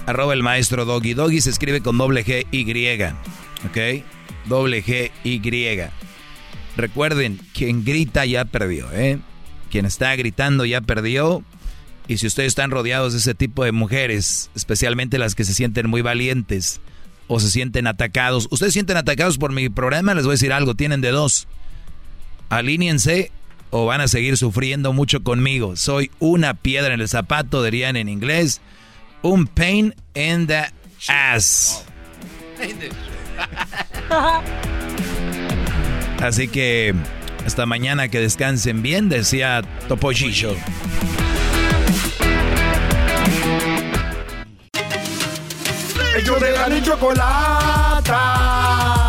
[0.06, 1.12] Arroba el maestro Doggy.
[1.12, 3.02] Doggy se escribe con doble G Y.
[3.66, 4.04] ¿Ok?
[4.46, 5.80] Doble G Y.
[6.76, 9.18] Recuerden, quien grita ya perdió, ¿eh?
[9.70, 11.44] Quien está gritando ya perdió.
[12.10, 15.88] Y si ustedes están rodeados de ese tipo de mujeres, especialmente las que se sienten
[15.88, 16.80] muy valientes
[17.28, 20.74] o se sienten atacados, ustedes sienten atacados por mi programa, les voy a decir algo,
[20.74, 21.46] tienen de dos.
[22.48, 23.30] Alíñense
[23.70, 25.76] o van a seguir sufriendo mucho conmigo.
[25.76, 28.60] Soy una piedra en el zapato, dirían en inglés.
[29.22, 30.64] Un pain in the
[31.06, 31.84] ass.
[36.20, 36.92] Así que
[37.46, 40.56] hasta mañana que descansen bien, decía Topochicho.
[46.16, 48.20] Ellos de la chocolata.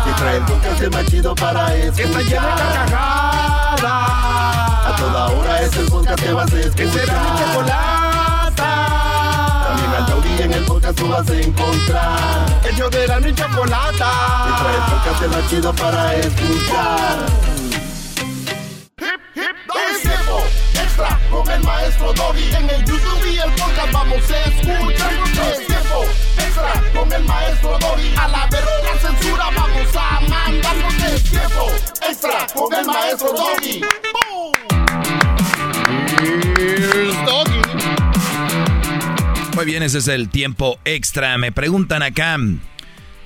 [0.04, 1.94] Que trae el podcast más chido para escuchar.
[1.94, 3.82] Que está llena de carcajadas.
[3.82, 6.76] A toda hora es el podcast que vas a escuchar.
[6.76, 8.70] Que será mi chocolata.
[9.66, 12.46] También al taurí en el podcast tú vas a encontrar.
[12.70, 14.10] Ellos de la chocolata.
[14.46, 17.18] Que trae el podcast más chido para escuchar.
[18.98, 19.56] Hip, hip,
[20.82, 22.54] extra con el maestro Doggy.
[22.54, 25.12] En el YouTube y el podcast vamos a escuchar.
[25.52, 26.04] Es tiempo
[26.38, 28.14] extra con el maestro Doggy.
[28.16, 30.76] A la verga la censura vamos a mandar.
[31.14, 31.66] Es tiempo
[32.08, 33.80] extra con el maestro Doggy.
[37.26, 37.62] Doggy.
[39.54, 41.36] Muy bien, ese es el tiempo extra.
[41.38, 42.38] Me preguntan acá.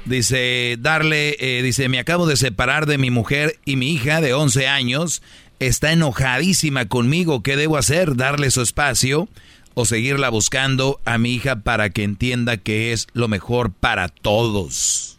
[0.04, 4.34] Dice, darle, eh, dice, me acabo de separar de mi mujer y mi hija de
[4.34, 5.20] 11 años
[5.60, 7.42] está enojadísima conmigo.
[7.42, 8.16] ¿Qué debo hacer?
[8.16, 9.28] ¿Darle su espacio
[9.74, 15.18] o seguirla buscando a mi hija para que entienda que es lo mejor para todos?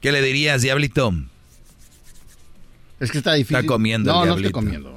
[0.00, 1.12] ¿Qué le dirías, Diablito?
[3.00, 3.56] Es que está difícil.
[3.56, 4.12] Está comiendo.
[4.12, 4.94] No, el no estoy comiendo.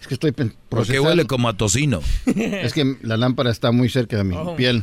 [0.00, 1.08] Es que estoy pen- Porque procesando.
[1.08, 2.00] huele como a tocino.
[2.26, 4.56] Es que la lámpara está muy cerca de mi Oh.
[4.56, 4.82] piel.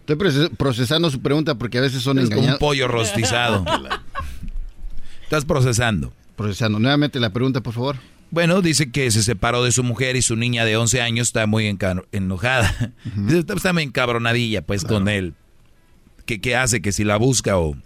[0.00, 2.60] Estoy proces- procesando su pregunta porque a veces son Es como engañados.
[2.60, 3.64] un pollo rostizado.
[5.22, 6.12] Estás procesando.
[6.36, 6.78] Procesando.
[6.78, 7.96] Nuevamente la pregunta, por favor.
[8.30, 11.46] Bueno, dice que se separó de su mujer y su niña de 11 años está
[11.46, 11.66] muy
[12.12, 12.92] enojada.
[13.16, 15.34] Dice, está, está muy encabronadilla pues con él.
[16.26, 16.80] ¿Qué, ¿Qué hace?
[16.82, 17.76] Que si la busca o...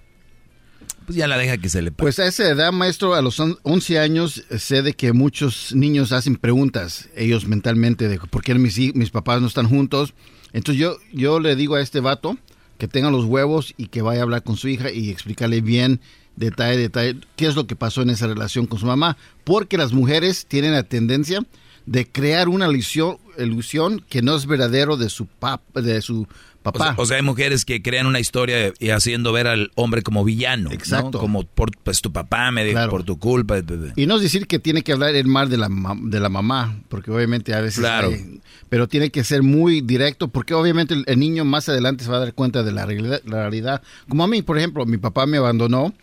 [1.07, 2.03] Pues ya la deja que se le pase.
[2.03, 5.75] Pues a esa edad, maestro, a los on- 11 años, eh, sé de que muchos
[5.75, 10.13] niños hacen preguntas, ellos mentalmente, de por qué mis, mis papás no están juntos.
[10.53, 12.37] Entonces yo, yo le digo a este vato
[12.79, 16.01] que tenga los huevos y que vaya a hablar con su hija y explicarle bien,
[16.39, 19.17] detalle, detalle, qué es lo que pasó en esa relación con su mamá.
[19.45, 21.41] Porque las mujeres tienen la tendencia
[21.87, 26.63] de crear una ilusión, ilusión que no es verdadero de su, pap, de su O
[26.63, 26.85] papá.
[26.85, 30.23] sea, o sea, hay mujeres que crean una historia y haciendo ver al hombre como
[30.23, 30.69] villano.
[30.69, 30.75] ¿no?
[30.75, 31.19] Exacto.
[31.19, 32.91] Como por pues tu papá me dijo Claro.
[32.91, 33.57] por tu culpa.
[33.97, 35.71] Y no es decir que tiene que hablar el mal de la,
[36.03, 37.79] de la mamá, porque obviamente a veces...
[37.81, 38.09] Claro.
[38.09, 42.11] hay- pero tiene que ser muy directo, porque obviamente el, el niño más adelante se
[42.11, 43.23] va a dar cuenta de la realidad.
[43.25, 43.81] la realidad.
[44.11, 45.95] Como a mí, por ejemplo, mi papá me abandonó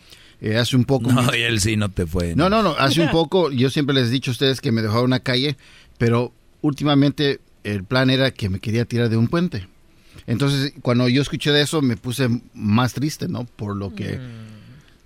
[0.41, 1.11] eh, hace un poco...
[1.11, 2.35] No, y él sí no te fue.
[2.35, 4.81] No, no, no, hace un poco, yo siempre les he dicho a ustedes que me
[4.81, 5.57] dejó en una calle,
[5.97, 9.67] pero últimamente el plan era que me quería tirar de un puente.
[10.27, 13.45] Entonces, cuando yo escuché de eso, me puse más triste, ¿no?
[13.45, 14.19] Por lo que...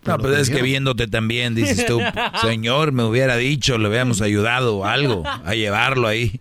[0.02, 2.00] por No, lo pues es que viéndote también, dices tú,
[2.42, 6.40] señor, me hubiera dicho, le hubiéramos ayudado o algo a llevarlo ahí.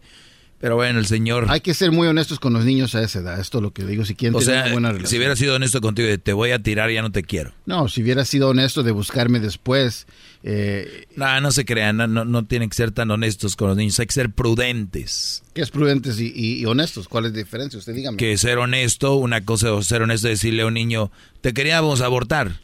[0.60, 1.46] Pero bueno, el señor...
[1.50, 3.84] Hay que ser muy honestos con los niños a esa edad, esto es lo que
[3.84, 5.08] digo, si quieren O tener sea, una buena relación.
[5.10, 7.52] si hubiera sido honesto contigo, de te voy a tirar, ya no te quiero.
[7.64, 10.08] No, si hubiera sido honesto de buscarme después,
[10.42, 13.76] eh, No, no se crean, no, no, no tienen que ser tan honestos con los
[13.76, 15.44] niños, hay que ser prudentes.
[15.54, 17.06] que es prudentes y, y- y honestos.
[17.08, 17.78] ¿Cuál es la diferencia?
[17.78, 18.16] Usted dígame.
[18.16, 22.00] Que ser honesto, una cosa es ser honesto es decirle a un niño, te queríamos
[22.00, 22.60] abortar,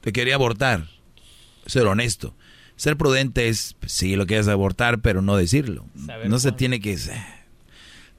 [0.00, 0.86] te quería abortar.
[1.66, 2.36] Ser honesto.
[2.76, 5.86] Ser prudente es, sí, lo quieres abortar, pero no decirlo.
[6.06, 6.96] Saber no se tiene que...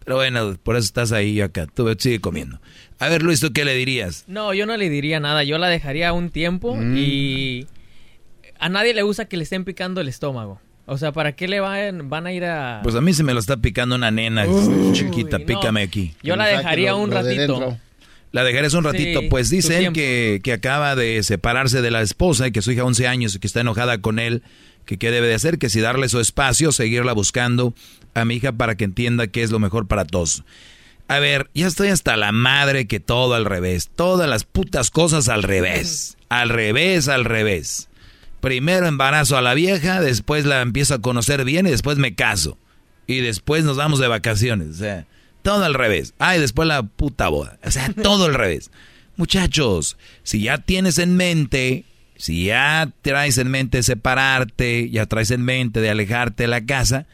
[0.04, 1.68] Pero bueno, por eso estás ahí acá.
[1.68, 2.60] Tú sigue comiendo.
[2.98, 4.24] A ver, Luis, ¿tú qué le dirías?
[4.28, 5.44] No, yo no le diría nada.
[5.44, 6.96] Yo la dejaría un tiempo Mm.
[6.98, 7.68] y
[8.60, 10.60] a nadie le gusta que le estén picando el estómago.
[10.86, 12.80] O sea, ¿para qué le van, van a ir a...?
[12.82, 15.46] Pues a mí se me lo está picando una nena Uy, chiquita, no.
[15.46, 16.16] pícame aquí.
[16.24, 17.78] Yo la dejaría un ratito.
[18.38, 19.22] La dejarás un ratito.
[19.22, 19.96] Sí, pues su dice él tiempo.
[19.96, 23.40] que, que acaba de separarse de la esposa y que su hija 11 años y
[23.40, 24.44] que está enojada con él.
[24.86, 27.74] Que qué debe de hacer, que si darle su espacio, seguirla buscando
[28.14, 30.44] a mi hija para que entienda que es lo mejor para todos.
[31.08, 33.90] A ver, ya estoy hasta la madre que todo al revés.
[33.96, 36.16] Todas las putas cosas al revés.
[36.30, 37.88] Al revés, al revés.
[38.40, 42.60] Primero embarazo a la vieja, después la empiezo a conocer bien y después me caso.
[43.08, 44.68] Y después nos vamos de vacaciones.
[44.68, 45.08] O sea,
[45.48, 46.14] todo al revés.
[46.20, 47.58] Ay, después la puta boda.
[47.64, 48.70] O sea, todo al revés.
[49.16, 51.86] Muchachos, si ya tienes en mente,
[52.18, 57.08] si ya traes en mente separarte, ya traes en mente de alejarte de la casa,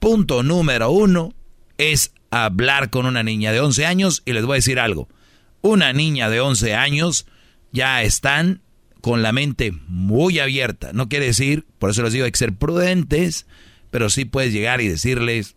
[0.00, 1.32] punto número uno
[1.78, 5.08] es hablar con una niña de 11 años y les voy a decir algo.
[5.62, 7.24] Una niña de 11 años
[7.72, 8.60] ya están
[9.00, 10.92] con la mente muy abierta.
[10.92, 13.46] No quiere decir, por eso les digo, hay que ser prudentes,
[13.90, 15.56] pero sí puedes llegar y decirles,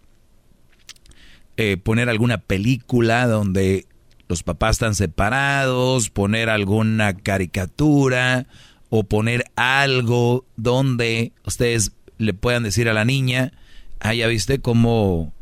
[1.57, 3.85] eh, poner alguna película donde
[4.27, 8.47] los papás están separados, poner alguna caricatura
[8.89, 13.51] o poner algo donde ustedes le puedan decir a la niña,
[13.99, 15.33] ah, ya viste cómo,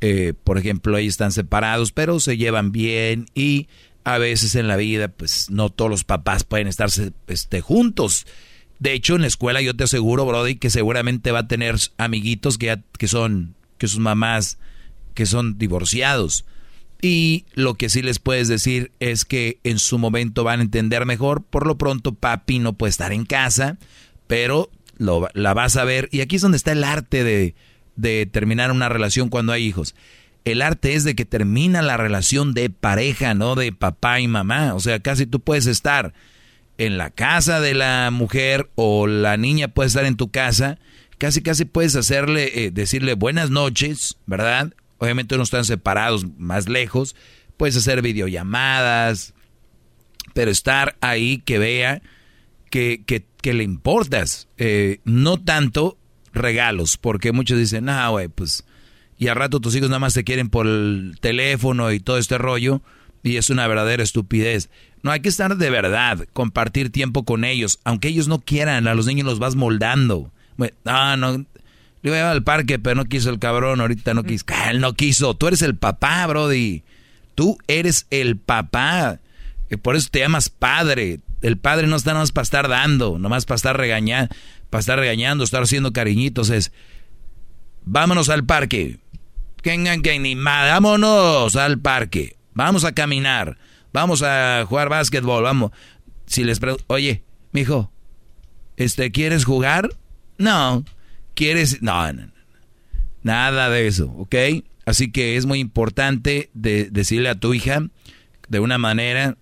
[0.00, 3.68] eh, por ejemplo, ellos están separados, pero se llevan bien y
[4.04, 6.88] a veces en la vida, pues no todos los papás pueden estar
[7.26, 8.26] este, juntos.
[8.78, 12.58] De hecho, en la escuela yo te aseguro, Brody, que seguramente va a tener amiguitos
[12.58, 14.58] que, que son, que sus mamás,
[15.16, 16.44] que son divorciados.
[17.02, 21.04] Y lo que sí les puedes decir es que en su momento van a entender
[21.04, 21.42] mejor.
[21.42, 23.78] Por lo pronto, papi no puede estar en casa,
[24.28, 26.08] pero lo, la vas a ver.
[26.12, 29.94] Y aquí es donde está el arte de, terminar una relación cuando hay hijos
[30.44, 34.74] el arte es de que termina la relación de pareja, no de papá y mamá.
[34.74, 36.14] O sea, casi tú puedes estar
[36.78, 40.78] en la casa de la mujer o la niña puede estar en tu casa.
[41.18, 44.72] Casi, casi puedes hacerle, eh, decirle buenas noches, ¿verdad?
[44.98, 47.16] Obviamente no están separados más lejos.
[47.56, 49.34] Puedes hacer videollamadas,
[50.34, 52.02] pero estar ahí que vea
[52.70, 54.48] que, que, le importas.
[54.58, 55.96] Eh, no tanto
[56.32, 58.64] regalos, porque muchos dicen, ah, güey, pues
[59.18, 62.38] y al rato tus hijos nada más te quieren por el teléfono y todo este
[62.38, 62.82] rollo
[63.22, 64.70] y es una verdadera estupidez.
[65.02, 68.94] No, hay que estar de verdad, compartir tiempo con ellos, aunque ellos no quieran, a
[68.94, 70.30] los niños los vas moldando.
[70.84, 71.46] no, no,
[72.02, 74.44] le iba a llevar al parque, pero no quiso el cabrón, ahorita no quiso.
[74.48, 76.82] Ah, él no quiso, tú eres el papá, Brody.
[77.34, 79.20] Tú eres el papá.
[79.70, 81.20] Y por eso te llamas padre.
[81.42, 84.34] El padre no está nada más para estar dando, nomás para estar regañando,
[84.70, 86.50] para estar regañando, estar haciendo cariñitos.
[86.50, 86.72] Es,
[87.84, 88.98] vámonos al parque
[90.70, 93.58] vámonos al parque, vamos a caminar,
[93.92, 95.72] vamos a jugar básquetbol, vamos.
[96.26, 97.90] Si les pregunto, oye, mijo,
[98.76, 99.90] este, ¿quieres jugar?
[100.38, 100.84] No,
[101.36, 101.80] ¿quieres?
[101.82, 102.32] No, no, no,
[103.22, 104.34] nada de eso, ¿ok?
[104.84, 107.88] Así que es muy importante de, decirle a tu hija
[108.48, 109.36] de una manera,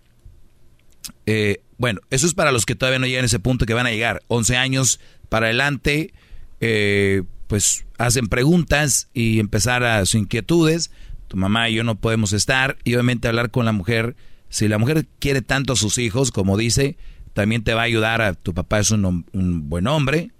[1.25, 3.87] eh, bueno, eso es para los que todavía no llegan a ese punto que van
[3.87, 6.13] a llegar, 11 años para adelante,
[6.61, 10.91] eh, pues hacen preguntas y empezar a sus inquietudes.
[11.29, 14.17] Tu mamá y yo no podemos estar y obviamente hablar con la mujer.
[14.49, 16.97] Si la mujer quiere tanto a sus hijos, como dice,
[17.35, 19.25] también te va a ayudar a tu papá es un,
[19.69, 20.31] buen hombre,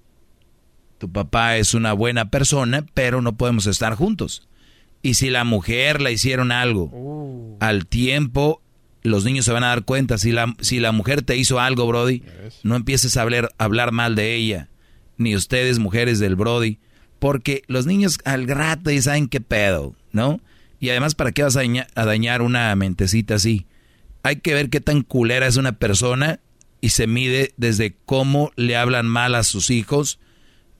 [1.05, 4.49] tu papá es una buena persona, pero no podemos estar juntos.
[5.03, 7.59] Y si la mujer le hicieron algo uh.
[7.61, 8.63] al tiempo,
[9.03, 10.17] los niños se van a dar cuenta.
[10.17, 12.23] Si la, si la mujer te hizo algo, Brody,
[12.63, 14.71] no empieces a hablar, a hablar mal de ella.
[15.19, 16.79] Ni ustedes, mujeres del Brody,
[17.19, 20.41] porque los niños al rato ya saben qué pedo, ¿no?
[20.81, 23.67] Y además, ¿para qué vas a, dañar, una mentecita así?
[24.23, 26.41] Hay que ver qué tan culera es una persona
[26.81, 30.19] y se mide desde cómo le hablan mal a sus hijos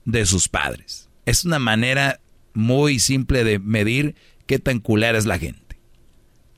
[0.05, 1.09] de sus padres.
[1.25, 2.19] Es una manera
[2.53, 5.79] muy simple de medir qué tan culera es la gente.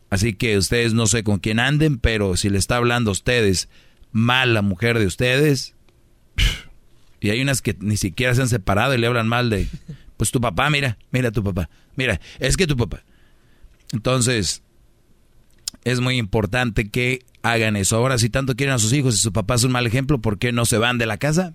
[0.10, 3.70] Así que ustedes no sé con quién anden, pero si le está hablando a ustedes
[4.12, 5.76] mal la mujer de ustedes,
[7.20, 9.68] y hay unas que ni siquiera se han separado y le hablan mal de,
[10.16, 13.04] pues tu papá, mira, mira tu papá, mira, es que tu papá.
[13.92, 14.64] Entonces,
[15.84, 17.98] es muy importante que hagan eso.
[17.98, 20.38] Ahora, si tanto quieren a sus hijos y su papá es un mal ejemplo, ¿por
[20.38, 21.54] qué no se van de la casa?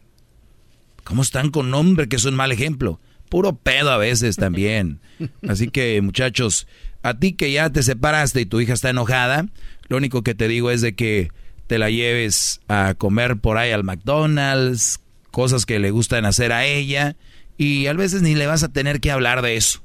[1.05, 3.00] ¿Cómo están con hombre que es un mal ejemplo?
[3.28, 5.00] Puro pedo a veces también.
[5.48, 6.66] Así que, muchachos,
[7.02, 9.47] a ti que ya te separaste y tu hija está enojada,
[9.89, 11.31] lo único que te digo es de que
[11.66, 15.00] te la lleves a comer por ahí al McDonald's,
[15.31, 17.16] cosas que le gustan hacer a ella
[17.56, 19.82] y a veces ni le vas a tener que hablar de eso.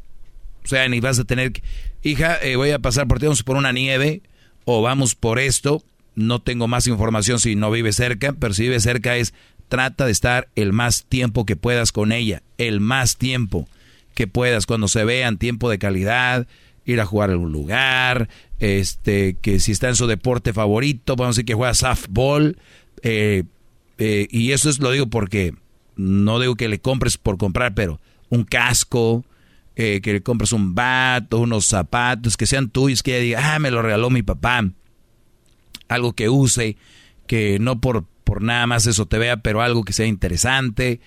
[0.64, 1.64] O sea, ni vas a tener que,
[2.04, 4.22] hija, eh, voy a pasar por ti, vamos por una nieve
[4.66, 5.82] o vamos por esto.
[6.14, 9.34] No tengo más información si no vive cerca, pero si vive cerca es
[9.68, 13.68] trata de estar el más tiempo que puedas con ella, el más tiempo
[14.14, 16.48] que puedas cuando se vean tiempo de calidad,
[16.86, 18.30] ir a jugar a algún lugar,
[18.60, 22.58] este, que si está en su deporte favorito, vamos a decir que juega softball,
[23.04, 23.44] eh,
[23.98, 25.54] eh, y eso es lo digo porque
[25.96, 29.26] no digo que le compres por comprar, pero un casco,
[29.76, 33.60] eh, que le compras un vato, unos zapatos, que sean tuyos, que ella diga, ah,
[33.60, 34.68] me lo regaló mi papá.
[35.88, 36.78] Algo que use,
[37.28, 41.00] que no por, por nada más eso te vea, pero algo que sea interesante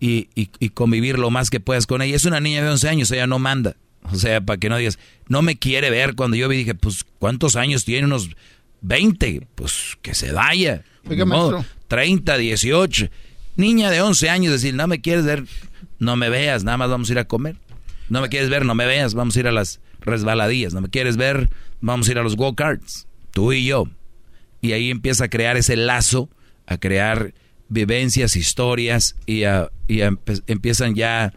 [0.00, 2.16] y, y, convivir lo más que puedas con ella.
[2.16, 3.76] Es una niña de 11 años, ella no manda.
[4.10, 6.16] O sea, para que no digas, no me quiere ver.
[6.16, 8.06] Cuando yo vi, dije, pues, ¿cuántos años tiene?
[8.06, 8.30] Unos
[8.80, 9.46] 20.
[9.54, 10.82] Pues, que se vaya.
[11.08, 11.64] Oiga, maestro.
[11.86, 13.08] 30, 18.
[13.54, 15.44] Niña de 11 años, decir, no me quieres ver,
[16.00, 17.54] no me veas, nada más vamos a ir a comer.
[18.08, 20.74] No me quieres ver, no me veas, vamos a ir a las resbaladillas.
[20.74, 23.06] No me quieres ver, vamos a ir a los go-karts.
[23.30, 23.84] Tú y yo.
[24.60, 26.28] Y ahí empieza a crear ese lazo,
[26.66, 27.34] a crear
[27.68, 29.42] vivencias, historias, y,
[29.88, 30.00] y
[30.46, 31.32] empiezan ya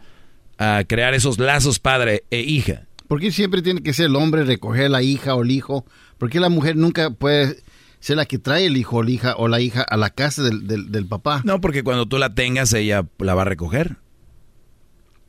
[0.58, 2.86] a crear esos lazos padre e hija.
[3.06, 5.86] ¿Por qué siempre tiene que ser el hombre recoger a la hija o el hijo?
[6.18, 7.62] ¿Por qué la mujer nunca puede
[8.00, 10.42] ser la que trae el hijo o la hija, o la hija a la casa
[10.42, 11.40] del, del, papá?
[11.44, 13.96] No, porque cuando tú la tengas, ella la va a recoger.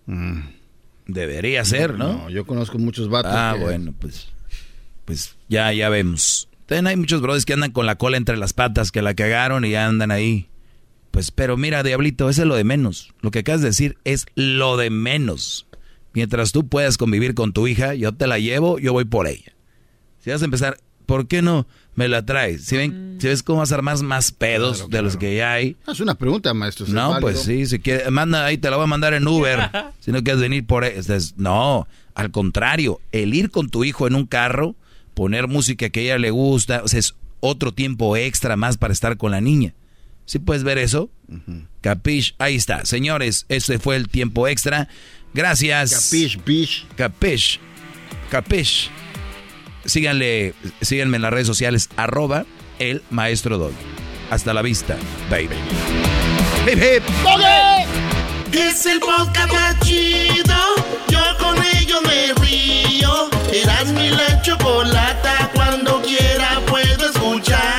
[0.07, 0.41] Mm.
[1.07, 2.13] Debería ser, ¿no?
[2.13, 3.31] No, yo conozco muchos vatos.
[3.33, 4.27] Ah, bueno, pues,
[5.05, 6.48] pues ya, ya vemos.
[6.69, 9.65] También hay muchos brothers que andan con la cola entre las patas, que la cagaron
[9.65, 10.49] y andan ahí.
[11.09, 13.11] Pues, pero mira, Diablito, eso es lo de menos.
[13.21, 15.65] Lo que acabas de decir es lo de menos.
[16.13, 19.51] Mientras tú puedas convivir con tu hija, yo te la llevo, yo voy por ella.
[20.19, 21.65] Si vas a empezar, ¿por qué no
[21.95, 22.65] me la traes?
[22.65, 25.75] Si, ven, si ves cómo vas a armar más pedos de los que ya hay.
[25.87, 26.85] Es una pregunta, maestro.
[26.89, 29.71] no, pues sí, si quieres, manda ahí, te la voy a mandar en Uber.
[30.01, 30.85] si no quieres venir por...
[31.37, 34.75] no, al contrario, el ir con tu hijo en un carro,
[35.19, 38.93] poner música que a ella le gusta, o sea, es otro tiempo extra más para
[38.93, 39.73] estar con la niña.
[40.23, 41.09] ¿Sí puedes ver eso?
[41.81, 42.85] Capish, ahí está.
[42.85, 44.87] Señores, ese fue el tiempo extra.
[45.33, 46.09] Gracias.
[46.09, 46.85] Capish, bish.
[46.95, 47.59] Capish.
[48.31, 48.89] Capish.
[49.83, 52.45] Síganle, síganme en las redes sociales, arroba
[52.79, 53.73] el maestro Dog.
[54.29, 54.95] Hasta la vista,
[55.29, 55.57] baby.
[56.65, 57.03] Hip hip.
[58.51, 60.55] Es el podcast más chido.
[61.07, 63.29] Yo con ello me río.
[63.51, 65.51] Eras mi la chocolata.
[65.53, 67.78] Cuando quiera puedo escuchar.